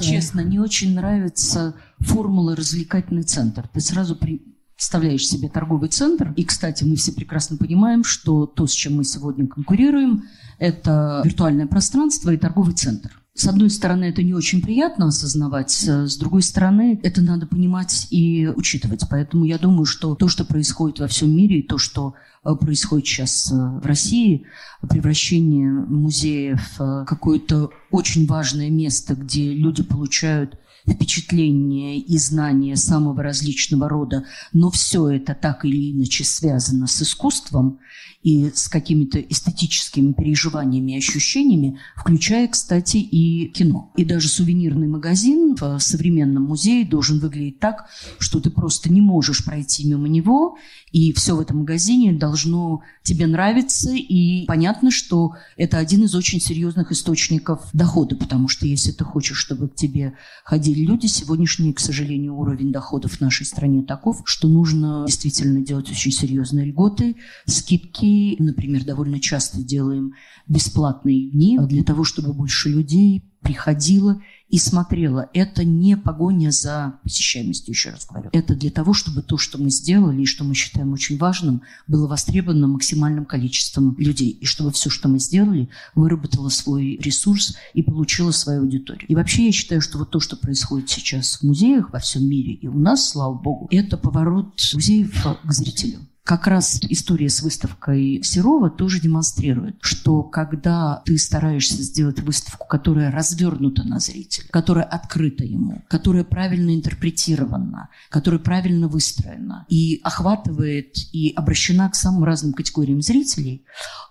Честно, 0.00 0.40
не 0.40 0.58
очень 0.58 0.94
нравится 0.94 1.74
формула 2.00 2.56
«развлекательный 2.56 3.22
центр». 3.22 3.68
Ты 3.72 3.80
сразу 3.80 4.16
при 4.16 4.42
представляешь 4.74 5.28
себе 5.28 5.48
торговый 5.48 5.90
центр. 5.90 6.32
И, 6.34 6.42
кстати, 6.42 6.82
мы 6.82 6.96
все 6.96 7.12
прекрасно 7.12 7.56
понимаем, 7.56 8.02
что 8.02 8.46
то, 8.46 8.66
с 8.66 8.72
чем 8.72 8.96
мы 8.96 9.04
сегодня 9.04 9.46
конкурируем, 9.46 10.24
это 10.58 11.22
виртуальное 11.24 11.68
пространство 11.68 12.30
и 12.30 12.36
торговый 12.36 12.74
центр. 12.74 13.21
С 13.34 13.46
одной 13.46 13.70
стороны, 13.70 14.04
это 14.04 14.22
не 14.22 14.34
очень 14.34 14.60
приятно 14.60 15.06
осознавать, 15.06 15.84
э, 15.88 16.06
с 16.06 16.18
другой 16.18 16.42
стороны, 16.42 17.00
это 17.02 17.22
надо 17.22 17.46
понимать 17.46 18.08
и 18.10 18.46
учитывать. 18.46 19.04
Поэтому 19.08 19.46
я 19.46 19.56
думаю, 19.58 19.86
что 19.86 20.14
то, 20.14 20.28
что 20.28 20.44
происходит 20.44 20.98
во 20.98 21.06
всем 21.06 21.34
мире, 21.34 21.60
и 21.60 21.66
то, 21.66 21.78
что 21.78 22.12
э, 22.44 22.54
происходит 22.54 23.06
сейчас 23.06 23.50
э, 23.50 23.54
в 23.54 23.86
России, 23.86 24.44
превращение 24.86 25.70
музея 25.70 26.60
в 26.76 27.06
какое-то 27.06 27.70
очень 27.90 28.26
важное 28.26 28.68
место, 28.68 29.14
где 29.14 29.54
люди 29.54 29.82
получают 29.82 30.58
впечатления 30.86 31.98
и 32.00 32.18
знания 32.18 32.76
самого 32.76 33.22
различного 33.22 33.88
рода, 33.88 34.24
но 34.52 34.70
все 34.70 35.08
это 35.08 35.34
так 35.34 35.64
или 35.64 35.92
иначе 35.92 36.24
связано 36.24 36.86
с 36.86 37.00
искусством 37.00 37.78
и 38.22 38.50
с 38.54 38.68
какими-то 38.68 39.20
эстетическими 39.20 40.12
переживаниями 40.12 40.92
и 40.92 40.98
ощущениями, 40.98 41.78
включая, 41.96 42.48
кстати, 42.48 42.98
и 42.98 43.48
кино. 43.48 43.92
И 43.96 44.04
даже 44.04 44.28
сувенирный 44.28 44.88
магазин 44.88 45.56
в 45.58 45.78
современном 45.80 46.44
музее 46.44 46.86
должен 46.86 47.18
выглядеть 47.18 47.58
так, 47.58 47.86
что 48.18 48.40
ты 48.40 48.50
просто 48.50 48.92
не 48.92 49.00
можешь 49.00 49.44
пройти 49.44 49.86
мимо 49.88 50.08
него, 50.08 50.56
и 50.92 51.12
все 51.12 51.34
в 51.34 51.40
этом 51.40 51.58
магазине 51.58 52.12
должно 52.12 52.82
тебе 53.02 53.26
нравиться, 53.26 53.92
и 53.92 54.44
понятно, 54.46 54.90
что 54.90 55.32
это 55.56 55.78
один 55.78 56.04
из 56.04 56.14
очень 56.14 56.40
серьезных 56.40 56.92
источников 56.92 57.68
дохода, 57.72 58.14
потому 58.14 58.48
что 58.48 58.66
если 58.66 58.92
ты 58.92 59.02
хочешь, 59.04 59.38
чтобы 59.38 59.68
к 59.68 59.74
тебе 59.74 60.14
ходили 60.44 60.84
люди, 60.84 61.06
сегодняшний, 61.06 61.72
к 61.72 61.80
сожалению, 61.80 62.36
уровень 62.36 62.72
доходов 62.72 63.12
в 63.12 63.20
нашей 63.20 63.46
стране 63.46 63.82
таков, 63.82 64.22
что 64.24 64.48
нужно 64.48 65.04
действительно 65.06 65.60
делать 65.60 65.90
очень 65.90 66.12
серьезные 66.12 66.66
льготы, 66.66 67.16
скидки, 67.46 68.11
например, 68.38 68.84
довольно 68.84 69.20
часто 69.20 69.62
делаем 69.62 70.14
бесплатные 70.46 71.30
дни 71.30 71.58
для 71.58 71.84
того, 71.84 72.04
чтобы 72.04 72.32
больше 72.32 72.68
людей 72.68 73.24
приходила 73.42 74.20
и 74.48 74.58
смотрела. 74.58 75.30
Это 75.32 75.64
не 75.64 75.96
погоня 75.96 76.50
за 76.50 76.98
посещаемостью, 77.02 77.72
еще 77.72 77.90
раз 77.90 78.06
говорю. 78.06 78.28
Это 78.32 78.54
для 78.54 78.70
того, 78.70 78.92
чтобы 78.92 79.22
то, 79.22 79.38
что 79.38 79.58
мы 79.58 79.70
сделали 79.70 80.22
и 80.22 80.26
что 80.26 80.44
мы 80.44 80.54
считаем 80.54 80.92
очень 80.92 81.16
важным, 81.16 81.62
было 81.88 82.06
востребовано 82.06 82.68
максимальным 82.68 83.24
количеством 83.24 83.96
людей. 83.98 84.30
И 84.30 84.44
чтобы 84.44 84.70
все, 84.70 84.90
что 84.90 85.08
мы 85.08 85.18
сделали, 85.18 85.68
выработало 85.94 86.50
свой 86.50 86.98
ресурс 86.98 87.56
и 87.74 87.82
получило 87.82 88.30
свою 88.30 88.62
аудиторию. 88.62 89.08
И 89.08 89.14
вообще 89.14 89.46
я 89.46 89.52
считаю, 89.52 89.80
что 89.80 89.98
вот 89.98 90.10
то, 90.10 90.20
что 90.20 90.36
происходит 90.36 90.90
сейчас 90.90 91.38
в 91.38 91.42
музеях 91.42 91.92
во 91.92 91.98
всем 91.98 92.28
мире 92.28 92.52
и 92.52 92.68
у 92.68 92.78
нас, 92.78 93.08
слава 93.08 93.34
богу, 93.34 93.68
это 93.70 93.96
поворот 93.96 94.60
музеев 94.74 95.26
к 95.44 95.52
зрителю 95.52 96.00
как 96.24 96.46
раз 96.46 96.78
история 96.88 97.28
с 97.28 97.42
выставкой 97.42 98.22
Серова 98.22 98.70
тоже 98.70 99.00
демонстрирует, 99.00 99.76
что 99.80 100.22
когда 100.22 101.02
ты 101.04 101.18
стараешься 101.18 101.82
сделать 101.82 102.20
выставку, 102.20 102.66
которая 102.68 103.10
развернута 103.10 103.82
на 103.82 103.98
зрителя, 103.98 104.46
которая 104.50 104.84
открыта 104.84 105.44
ему, 105.44 105.84
которая 105.88 106.22
правильно 106.22 106.74
интерпретирована, 106.74 107.88
которая 108.08 108.38
правильно 108.38 108.86
выстроена 108.86 109.66
и 109.68 110.00
охватывает 110.04 110.94
и 111.12 111.32
обращена 111.34 111.90
к 111.90 111.96
самым 111.96 112.22
разным 112.22 112.52
категориям 112.52 113.02
зрителей, 113.02 113.64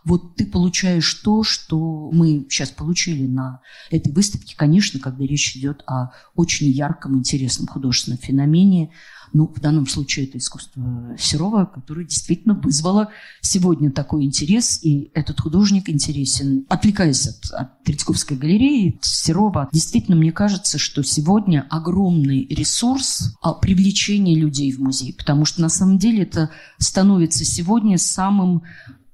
вот 0.04 0.36
ты 0.36 0.46
получаешь 0.46 1.14
то, 1.14 1.44
что 1.44 2.12
мы 2.12 2.46
сейчас 2.50 2.72
получили 2.72 3.26
на 3.26 3.62
этой 3.90 4.12
выставке, 4.12 4.56
конечно, 4.58 5.00
когда 5.00 5.24
речь 5.24 5.56
идет 5.56 5.84
о 5.88 6.12
очень 6.36 6.68
ярком, 6.68 7.18
интересном 7.18 7.68
художественном 7.68 8.20
феномене, 8.20 8.92
ну, 9.34 9.48
в 9.48 9.60
данном 9.60 9.88
случае 9.88 10.26
это 10.26 10.38
искусство 10.38 11.16
Серова, 11.18 11.66
которая 11.66 12.06
действительно 12.06 12.54
вызвала 12.54 13.10
сегодня 13.42 13.92
такой 13.92 14.24
интерес, 14.26 14.80
и 14.84 15.12
этот 15.14 15.40
художник 15.40 15.90
интересен. 15.90 16.66
Отвлекаясь 16.70 17.28
от, 17.28 17.52
от 17.52 17.84
Третьяковской 17.84 18.38
галереи, 18.38 19.00
Серова, 19.02 19.70
действительно, 19.72 20.18
мне 20.18 20.32
кажется, 20.32 20.78
что 20.78 21.04
сегодня 21.04 21.66
огромный 21.70 22.46
ресурс 22.48 23.36
а, 23.42 23.54
привлечения 23.54 24.36
людей 24.36 24.72
в 24.72 24.80
музей, 24.80 25.14
потому 25.14 25.46
что 25.46 25.62
на 25.62 25.70
самом 25.70 25.98
деле 25.98 26.24
это 26.24 26.50
становится 26.78 27.46
сегодня 27.46 27.98
самым 27.98 28.64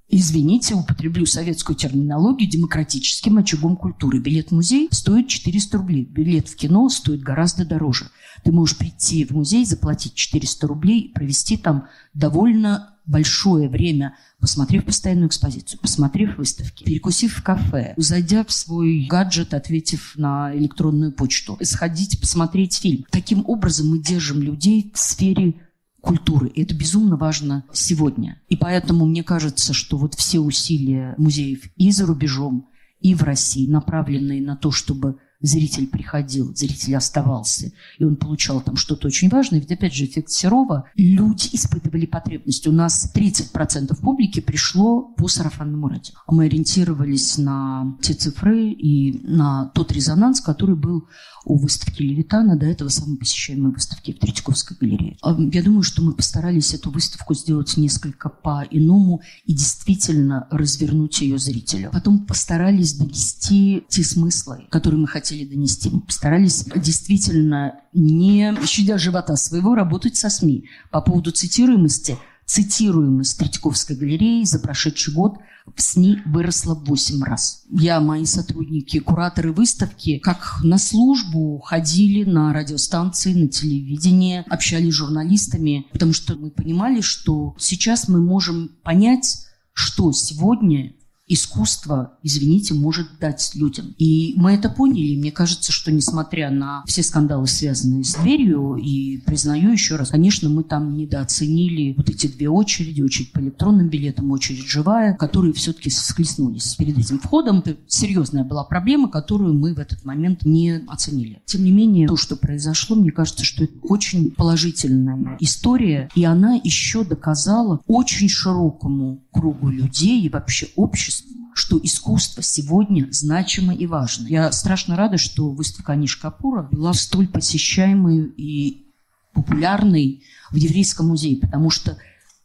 извините, 0.09 0.73
употреблю 0.75 1.25
советскую 1.25 1.75
терминологию, 1.75 2.49
демократическим 2.49 3.37
очагом 3.37 3.75
культуры. 3.75 4.19
Билет 4.19 4.49
в 4.49 4.51
музей 4.53 4.87
стоит 4.91 5.27
400 5.27 5.77
рублей. 5.77 6.05
Билет 6.05 6.47
в 6.47 6.55
кино 6.55 6.87
стоит 6.89 7.21
гораздо 7.21 7.65
дороже. 7.65 8.09
Ты 8.43 8.51
можешь 8.51 8.77
прийти 8.77 9.25
в 9.25 9.31
музей, 9.31 9.65
заплатить 9.65 10.13
400 10.13 10.67
рублей 10.67 11.11
провести 11.13 11.57
там 11.57 11.87
довольно 12.13 12.93
большое 13.07 13.69
время, 13.69 14.15
посмотрев 14.39 14.85
постоянную 14.85 15.29
экспозицию, 15.29 15.79
посмотрев 15.79 16.37
выставки, 16.37 16.83
перекусив 16.83 17.37
в 17.37 17.43
кафе, 17.43 17.93
зайдя 17.97 18.43
в 18.43 18.51
свой 18.51 19.07
гаджет, 19.09 19.53
ответив 19.53 20.13
на 20.17 20.55
электронную 20.55 21.13
почту, 21.13 21.57
сходить 21.61 22.19
посмотреть 22.19 22.77
фильм. 22.77 23.05
Таким 23.09 23.43
образом 23.47 23.89
мы 23.89 23.99
держим 23.99 24.41
людей 24.41 24.91
в 24.93 24.99
сфере 24.99 25.55
культуры. 26.01 26.49
И 26.49 26.63
это 26.63 26.75
безумно 26.75 27.17
важно 27.17 27.65
сегодня. 27.73 28.39
И 28.49 28.55
поэтому 28.55 29.05
мне 29.05 29.23
кажется, 29.23 29.73
что 29.73 29.97
вот 29.97 30.13
все 30.15 30.39
усилия 30.39 31.15
музеев 31.17 31.61
и 31.75 31.91
за 31.91 32.05
рубежом, 32.05 32.69
и 32.99 33.13
в 33.13 33.23
России, 33.23 33.69
направленные 33.69 34.41
на 34.41 34.55
то, 34.55 34.71
чтобы 34.71 35.17
зритель 35.41 35.87
приходил, 35.87 36.55
зритель 36.55 36.95
оставался, 36.95 37.71
и 37.97 38.03
он 38.03 38.15
получал 38.15 38.61
там 38.61 38.75
что-то 38.75 39.07
очень 39.07 39.29
важное. 39.29 39.59
Ведь, 39.59 39.71
опять 39.71 39.93
же, 39.93 40.05
эффект 40.05 40.29
Серова. 40.29 40.89
Люди 40.95 41.49
испытывали 41.53 42.05
потребность. 42.05 42.67
У 42.67 42.71
нас 42.71 43.11
30% 43.13 43.99
публики 44.01 44.39
пришло 44.39 45.03
по 45.03 45.27
сарафанному 45.27 45.87
радио. 45.89 46.15
Мы 46.27 46.45
ориентировались 46.45 47.37
на 47.37 47.97
те 48.01 48.13
цифры 48.13 48.71
и 48.71 49.19
на 49.27 49.71
тот 49.75 49.91
резонанс, 49.91 50.41
который 50.41 50.75
был 50.75 51.07
у 51.47 51.55
выставки 51.55 52.01
Левитана, 52.01 52.57
до 52.57 52.65
этого 52.65 52.89
самой 52.89 53.17
посещаемой 53.17 53.71
выставки 53.71 54.11
в 54.11 54.19
Третьяковской 54.19 54.75
галерее. 54.79 55.17
А, 55.21 55.35
я 55.39 55.63
думаю, 55.63 55.81
что 55.81 56.01
мы 56.01 56.13
постарались 56.13 56.73
эту 56.73 56.91
выставку 56.91 57.33
сделать 57.33 57.77
несколько 57.77 58.29
по-иному 58.29 59.21
и 59.45 59.53
действительно 59.53 60.47
развернуть 60.51 61.21
ее 61.21 61.37
зрителю. 61.37 61.89
Потом 61.93 62.25
постарались 62.25 62.93
донести 62.93 63.83
те 63.87 64.03
смыслы, 64.03 64.67
которые 64.69 64.99
мы 64.99 65.07
хотели 65.07 65.45
донести. 65.45 65.89
Мы 65.89 66.01
постарались 66.01 66.65
действительно 66.75 67.75
не 67.93 68.53
щадя 68.65 68.97
живота 68.97 69.37
своего 69.37 69.73
работать 69.73 70.17
со 70.17 70.29
СМИ 70.29 70.65
по 70.91 71.01
поводу 71.01 71.31
цитируемости. 71.31 72.17
Цитируемость 72.45 73.39
Третьяковской 73.39 73.95
галереи 73.95 74.43
за 74.43 74.59
прошедший 74.59 75.13
год– 75.13 75.37
в 75.75 75.81
СМИ 75.81 76.19
выросла 76.25 76.75
в 76.75 76.85
8 76.85 77.23
раз. 77.23 77.63
Я, 77.69 77.99
мои 77.99 78.25
сотрудники, 78.25 78.99
кураторы 78.99 79.51
выставки, 79.51 80.17
как 80.19 80.59
на 80.63 80.77
службу 80.77 81.59
ходили 81.59 82.23
на 82.23 82.53
радиостанции, 82.53 83.33
на 83.33 83.47
телевидение, 83.47 84.45
общались 84.49 84.93
с 84.93 84.97
журналистами, 84.97 85.87
потому 85.91 86.13
что 86.13 86.35
мы 86.35 86.49
понимали, 86.49 87.01
что 87.01 87.55
сейчас 87.59 88.07
мы 88.07 88.21
можем 88.21 88.71
понять, 88.83 89.45
что 89.73 90.11
сегодня 90.11 90.93
искусство, 91.27 92.17
извините, 92.23 92.73
может 92.73 93.07
дать 93.19 93.51
людям. 93.53 93.93
И 93.97 94.33
мы 94.37 94.53
это 94.53 94.69
поняли. 94.69 95.17
Мне 95.17 95.31
кажется, 95.31 95.71
что 95.71 95.91
несмотря 95.91 96.49
на 96.49 96.83
все 96.87 97.03
скандалы, 97.03 97.47
связанные 97.47 98.03
с 98.03 98.15
дверью, 98.15 98.75
и 98.75 99.17
признаю 99.17 99.71
еще 99.71 99.97
раз, 99.97 100.09
конечно, 100.09 100.49
мы 100.49 100.63
там 100.63 100.95
недооценили 100.95 101.93
вот 101.97 102.09
эти 102.09 102.27
две 102.27 102.49
очереди, 102.49 103.01
очередь 103.01 103.31
по 103.33 103.39
электронным 103.39 103.89
билетам, 103.89 104.31
очередь 104.31 104.67
живая, 104.67 105.15
которые 105.15 105.53
все-таки 105.53 105.89
схлестнулись 105.89 106.75
перед 106.75 106.97
этим 106.97 107.19
входом. 107.19 107.59
Это 107.59 107.77
серьезная 107.87 108.43
была 108.43 108.63
проблема, 108.63 109.09
которую 109.09 109.53
мы 109.53 109.73
в 109.73 109.79
этот 109.79 110.05
момент 110.05 110.45
не 110.45 110.83
оценили. 110.87 111.41
Тем 111.45 111.63
не 111.63 111.71
менее, 111.71 112.07
то, 112.07 112.15
что 112.15 112.35
произошло, 112.35 112.95
мне 112.95 113.11
кажется, 113.11 113.43
что 113.43 113.65
это 113.65 113.73
очень 113.83 114.31
положительная 114.31 115.37
история, 115.39 116.09
и 116.15 116.23
она 116.23 116.55
еще 116.63 117.03
доказала 117.03 117.81
очень 117.87 118.29
широкому 118.29 119.23
кругу 119.31 119.69
людей 119.69 120.21
и 120.21 120.29
вообще 120.29 120.67
обществу, 120.75 121.16
что 121.57 121.79
искусство 121.81 122.43
сегодня 122.43 123.07
значимо 123.11 123.73
и 123.73 123.87
важно. 123.87 124.27
Я 124.27 124.51
страшно 124.51 124.95
рада, 124.95 125.17
что 125.17 125.49
выставка 125.49 125.93
Аниш 125.93 126.15
Капура 126.15 126.61
была 126.61 126.93
столь 126.93 127.27
посещаемой 127.27 128.31
и 128.37 128.85
популярной 129.33 130.23
в 130.51 130.55
Еврейском 130.55 131.07
музее, 131.07 131.37
потому 131.37 131.71
что 131.71 131.97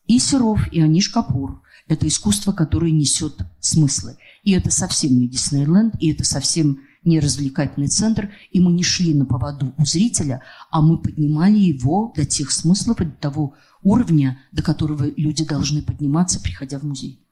и 0.07 0.19
Серов, 0.19 0.67
и 0.73 0.81
Аниш 0.81 1.11
Капур– 1.11 1.63
это 1.89 2.09
искусство, 2.09 2.53
которое 2.53 2.91
несет 2.91 3.37
смыслы. 3.61 4.17
И 4.45 4.53
это 4.53 4.71
совсем 4.71 5.19
не 5.19 5.29
Диснейленд, 5.29 5.95
и 6.01 6.11
это 6.11 6.25
совсем 6.25 6.81
не 7.05 7.21
развлекательный 7.21 7.89
центр, 7.89 8.31
и 8.51 8.61
мы 8.61 8.73
не 8.73 8.83
шли 8.83 9.13
на 9.13 9.27
поводу 9.27 9.75
у 9.77 9.85
зрителя, 9.85 10.43
а 10.71 10.81
мы 10.81 10.97
поднимали 10.97 11.59
его 11.59 12.15
до 12.17 12.25
тех 12.25 12.51
смыслов 12.51 13.01
и 13.03 13.05
до 13.05 13.13
того 13.13 13.55
уровня, 13.83 14.41
до 14.53 14.63
которого 14.63 15.05
люди 15.17 15.45
должны 15.45 15.83
подниматься, 15.83 16.41
приходя 16.41 16.79
в 16.79 16.85
музей. 16.85 17.23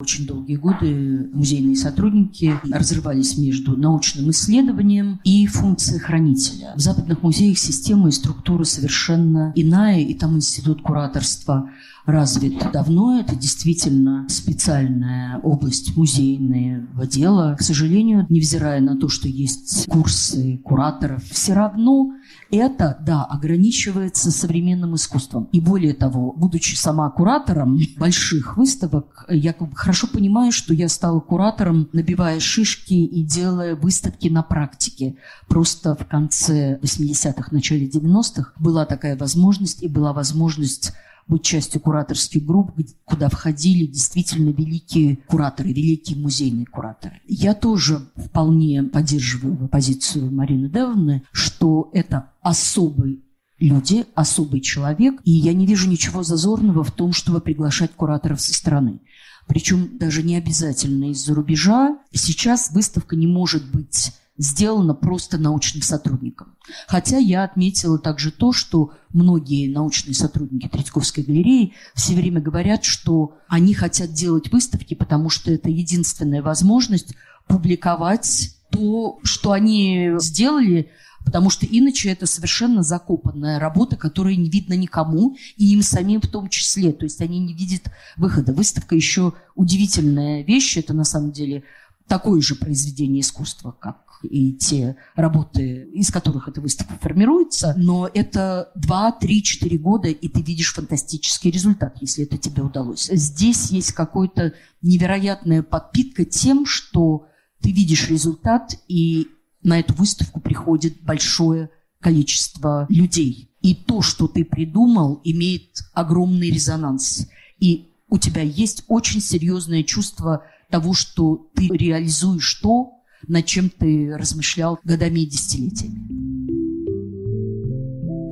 Очень 0.00 0.28
долгие 0.28 0.54
годы 0.54 1.28
музейные 1.32 1.74
сотрудники 1.74 2.54
разрывались 2.70 3.36
между 3.36 3.76
научным 3.76 4.30
исследованием 4.30 5.20
и 5.24 5.44
функцией 5.48 5.98
хранителя. 5.98 6.72
В 6.76 6.78
западных 6.78 7.24
музеях 7.24 7.58
система 7.58 8.08
и 8.08 8.12
структура 8.12 8.62
совершенно 8.62 9.52
иная, 9.56 9.98
и 9.98 10.14
там 10.14 10.36
институт 10.36 10.82
кураторства 10.82 11.68
развит 12.06 12.62
давно. 12.72 13.18
Это 13.18 13.34
действительно 13.34 14.24
специальная 14.28 15.40
область 15.40 15.96
музейного 15.96 17.04
дела. 17.08 17.56
К 17.58 17.62
сожалению, 17.62 18.24
невзирая 18.28 18.80
на 18.80 18.96
то, 18.96 19.08
что 19.08 19.26
есть 19.26 19.86
курсы 19.88 20.58
кураторов, 20.58 21.24
все 21.24 21.54
равно 21.54 22.12
это, 22.50 22.96
да, 23.00 23.24
ограничивается 23.24 24.30
современным 24.30 24.94
искусством. 24.94 25.48
И 25.52 25.60
более 25.60 25.94
того, 25.94 26.32
будучи 26.32 26.74
сама 26.74 27.10
куратором 27.10 27.78
больших 27.98 28.56
выставок, 28.56 29.26
я 29.28 29.54
хорошо 29.74 30.06
понимаю, 30.06 30.52
что 30.52 30.72
я 30.72 30.88
стала 30.88 31.20
куратором, 31.20 31.88
набивая 31.92 32.40
шишки 32.40 32.94
и 32.94 33.22
делая 33.22 33.74
выставки 33.74 34.28
на 34.28 34.42
практике. 34.42 35.16
Просто 35.46 35.94
в 35.94 36.06
конце 36.06 36.78
80-х, 36.80 37.48
начале 37.50 37.86
90-х 37.86 38.52
была 38.58 38.86
такая 38.86 39.16
возможность, 39.16 39.82
и 39.82 39.88
была 39.88 40.12
возможность 40.12 40.92
быть 41.28 41.42
частью 41.42 41.80
кураторских 41.80 42.44
групп, 42.44 42.72
куда 43.04 43.28
входили 43.28 43.86
действительно 43.86 44.50
великие 44.50 45.18
кураторы, 45.26 45.68
великие 45.68 46.18
музейные 46.18 46.66
кураторы. 46.66 47.20
Я 47.26 47.54
тоже 47.54 48.08
вполне 48.16 48.82
поддерживаю 48.82 49.68
позицию 49.68 50.32
Марины 50.32 50.68
Девны, 50.68 51.22
что 51.32 51.90
это 51.92 52.30
особый 52.40 53.22
люди, 53.58 54.06
особый 54.14 54.60
человек, 54.60 55.20
и 55.24 55.32
я 55.32 55.52
не 55.52 55.66
вижу 55.66 55.88
ничего 55.88 56.22
зазорного 56.22 56.82
в 56.82 56.92
том, 56.92 57.12
чтобы 57.12 57.40
приглашать 57.40 57.92
кураторов 57.92 58.40
со 58.40 58.54
стороны. 58.54 59.00
Причем 59.46 59.98
даже 59.98 60.22
не 60.22 60.36
обязательно 60.36 61.10
из-за 61.10 61.34
рубежа. 61.34 61.98
Сейчас 62.12 62.70
выставка 62.70 63.16
не 63.16 63.26
может 63.26 63.70
быть 63.70 64.12
сделано 64.38 64.94
просто 64.94 65.36
научным 65.36 65.82
сотрудником. 65.82 66.54
Хотя 66.86 67.18
я 67.18 67.44
отметила 67.44 67.98
также 67.98 68.30
то, 68.30 68.52
что 68.52 68.92
многие 69.12 69.70
научные 69.70 70.14
сотрудники 70.14 70.68
Третьяковской 70.68 71.22
галереи 71.24 71.74
все 71.94 72.14
время 72.14 72.40
говорят, 72.40 72.84
что 72.84 73.36
они 73.48 73.74
хотят 73.74 74.12
делать 74.12 74.50
выставки, 74.52 74.94
потому 74.94 75.28
что 75.28 75.50
это 75.50 75.68
единственная 75.68 76.42
возможность 76.42 77.14
публиковать 77.48 78.54
то, 78.70 79.18
что 79.24 79.52
они 79.52 80.12
сделали, 80.18 80.90
потому 81.24 81.50
что 81.50 81.66
иначе 81.66 82.10
это 82.10 82.26
совершенно 82.26 82.82
закопанная 82.82 83.58
работа, 83.58 83.96
которая 83.96 84.36
не 84.36 84.48
видно 84.48 84.74
никому, 84.74 85.36
и 85.56 85.72
им 85.72 85.82
самим 85.82 86.20
в 86.20 86.28
том 86.28 86.48
числе. 86.48 86.92
То 86.92 87.04
есть 87.04 87.20
они 87.20 87.40
не 87.40 87.54
видят 87.54 87.90
выхода. 88.16 88.52
Выставка 88.52 88.94
еще 88.94 89.32
удивительная 89.56 90.42
вещь. 90.42 90.76
Это 90.76 90.94
на 90.94 91.04
самом 91.04 91.32
деле 91.32 91.64
такое 92.06 92.40
же 92.40 92.54
произведение 92.54 93.22
искусства, 93.22 93.72
как 93.72 94.07
и 94.24 94.52
те 94.52 94.96
работы, 95.14 95.88
из 95.92 96.10
которых 96.10 96.48
эта 96.48 96.60
выставка 96.60 96.94
формируется, 97.00 97.74
но 97.76 98.08
это 98.12 98.70
2, 98.76 99.12
3, 99.12 99.42
4 99.42 99.78
года, 99.78 100.08
и 100.08 100.28
ты 100.28 100.42
видишь 100.42 100.74
фантастический 100.74 101.50
результат, 101.50 101.96
если 102.00 102.24
это 102.24 102.38
тебе 102.38 102.62
удалось. 102.62 103.10
Здесь 103.12 103.70
есть 103.70 103.92
какая-то 103.92 104.54
невероятная 104.82 105.62
подпитка 105.62 106.24
тем, 106.24 106.66
что 106.66 107.26
ты 107.60 107.72
видишь 107.72 108.08
результат, 108.08 108.74
и 108.88 109.28
на 109.62 109.80
эту 109.80 109.94
выставку 109.94 110.40
приходит 110.40 111.02
большое 111.02 111.70
количество 112.00 112.86
людей. 112.88 113.50
И 113.60 113.74
то, 113.74 114.02
что 114.02 114.28
ты 114.28 114.44
придумал, 114.44 115.20
имеет 115.24 115.78
огромный 115.92 116.50
резонанс. 116.50 117.28
И 117.58 117.88
у 118.08 118.18
тебя 118.18 118.42
есть 118.42 118.84
очень 118.88 119.20
серьезное 119.20 119.82
чувство 119.82 120.44
того, 120.70 120.94
что 120.94 121.50
ты 121.54 121.68
реализуешь 121.68 122.54
то, 122.54 122.97
над 123.26 123.46
чем 123.46 123.70
ты 123.70 124.14
размышлял 124.16 124.78
годами 124.84 125.20
и 125.20 125.26
десятилетиями. 125.26 126.02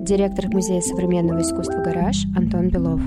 Директор 0.04 0.46
Музея 0.48 0.80
современного 0.82 1.42
искусства 1.42 1.82
«Гараж» 1.82 2.26
Антон 2.36 2.68
Белов. 2.68 3.00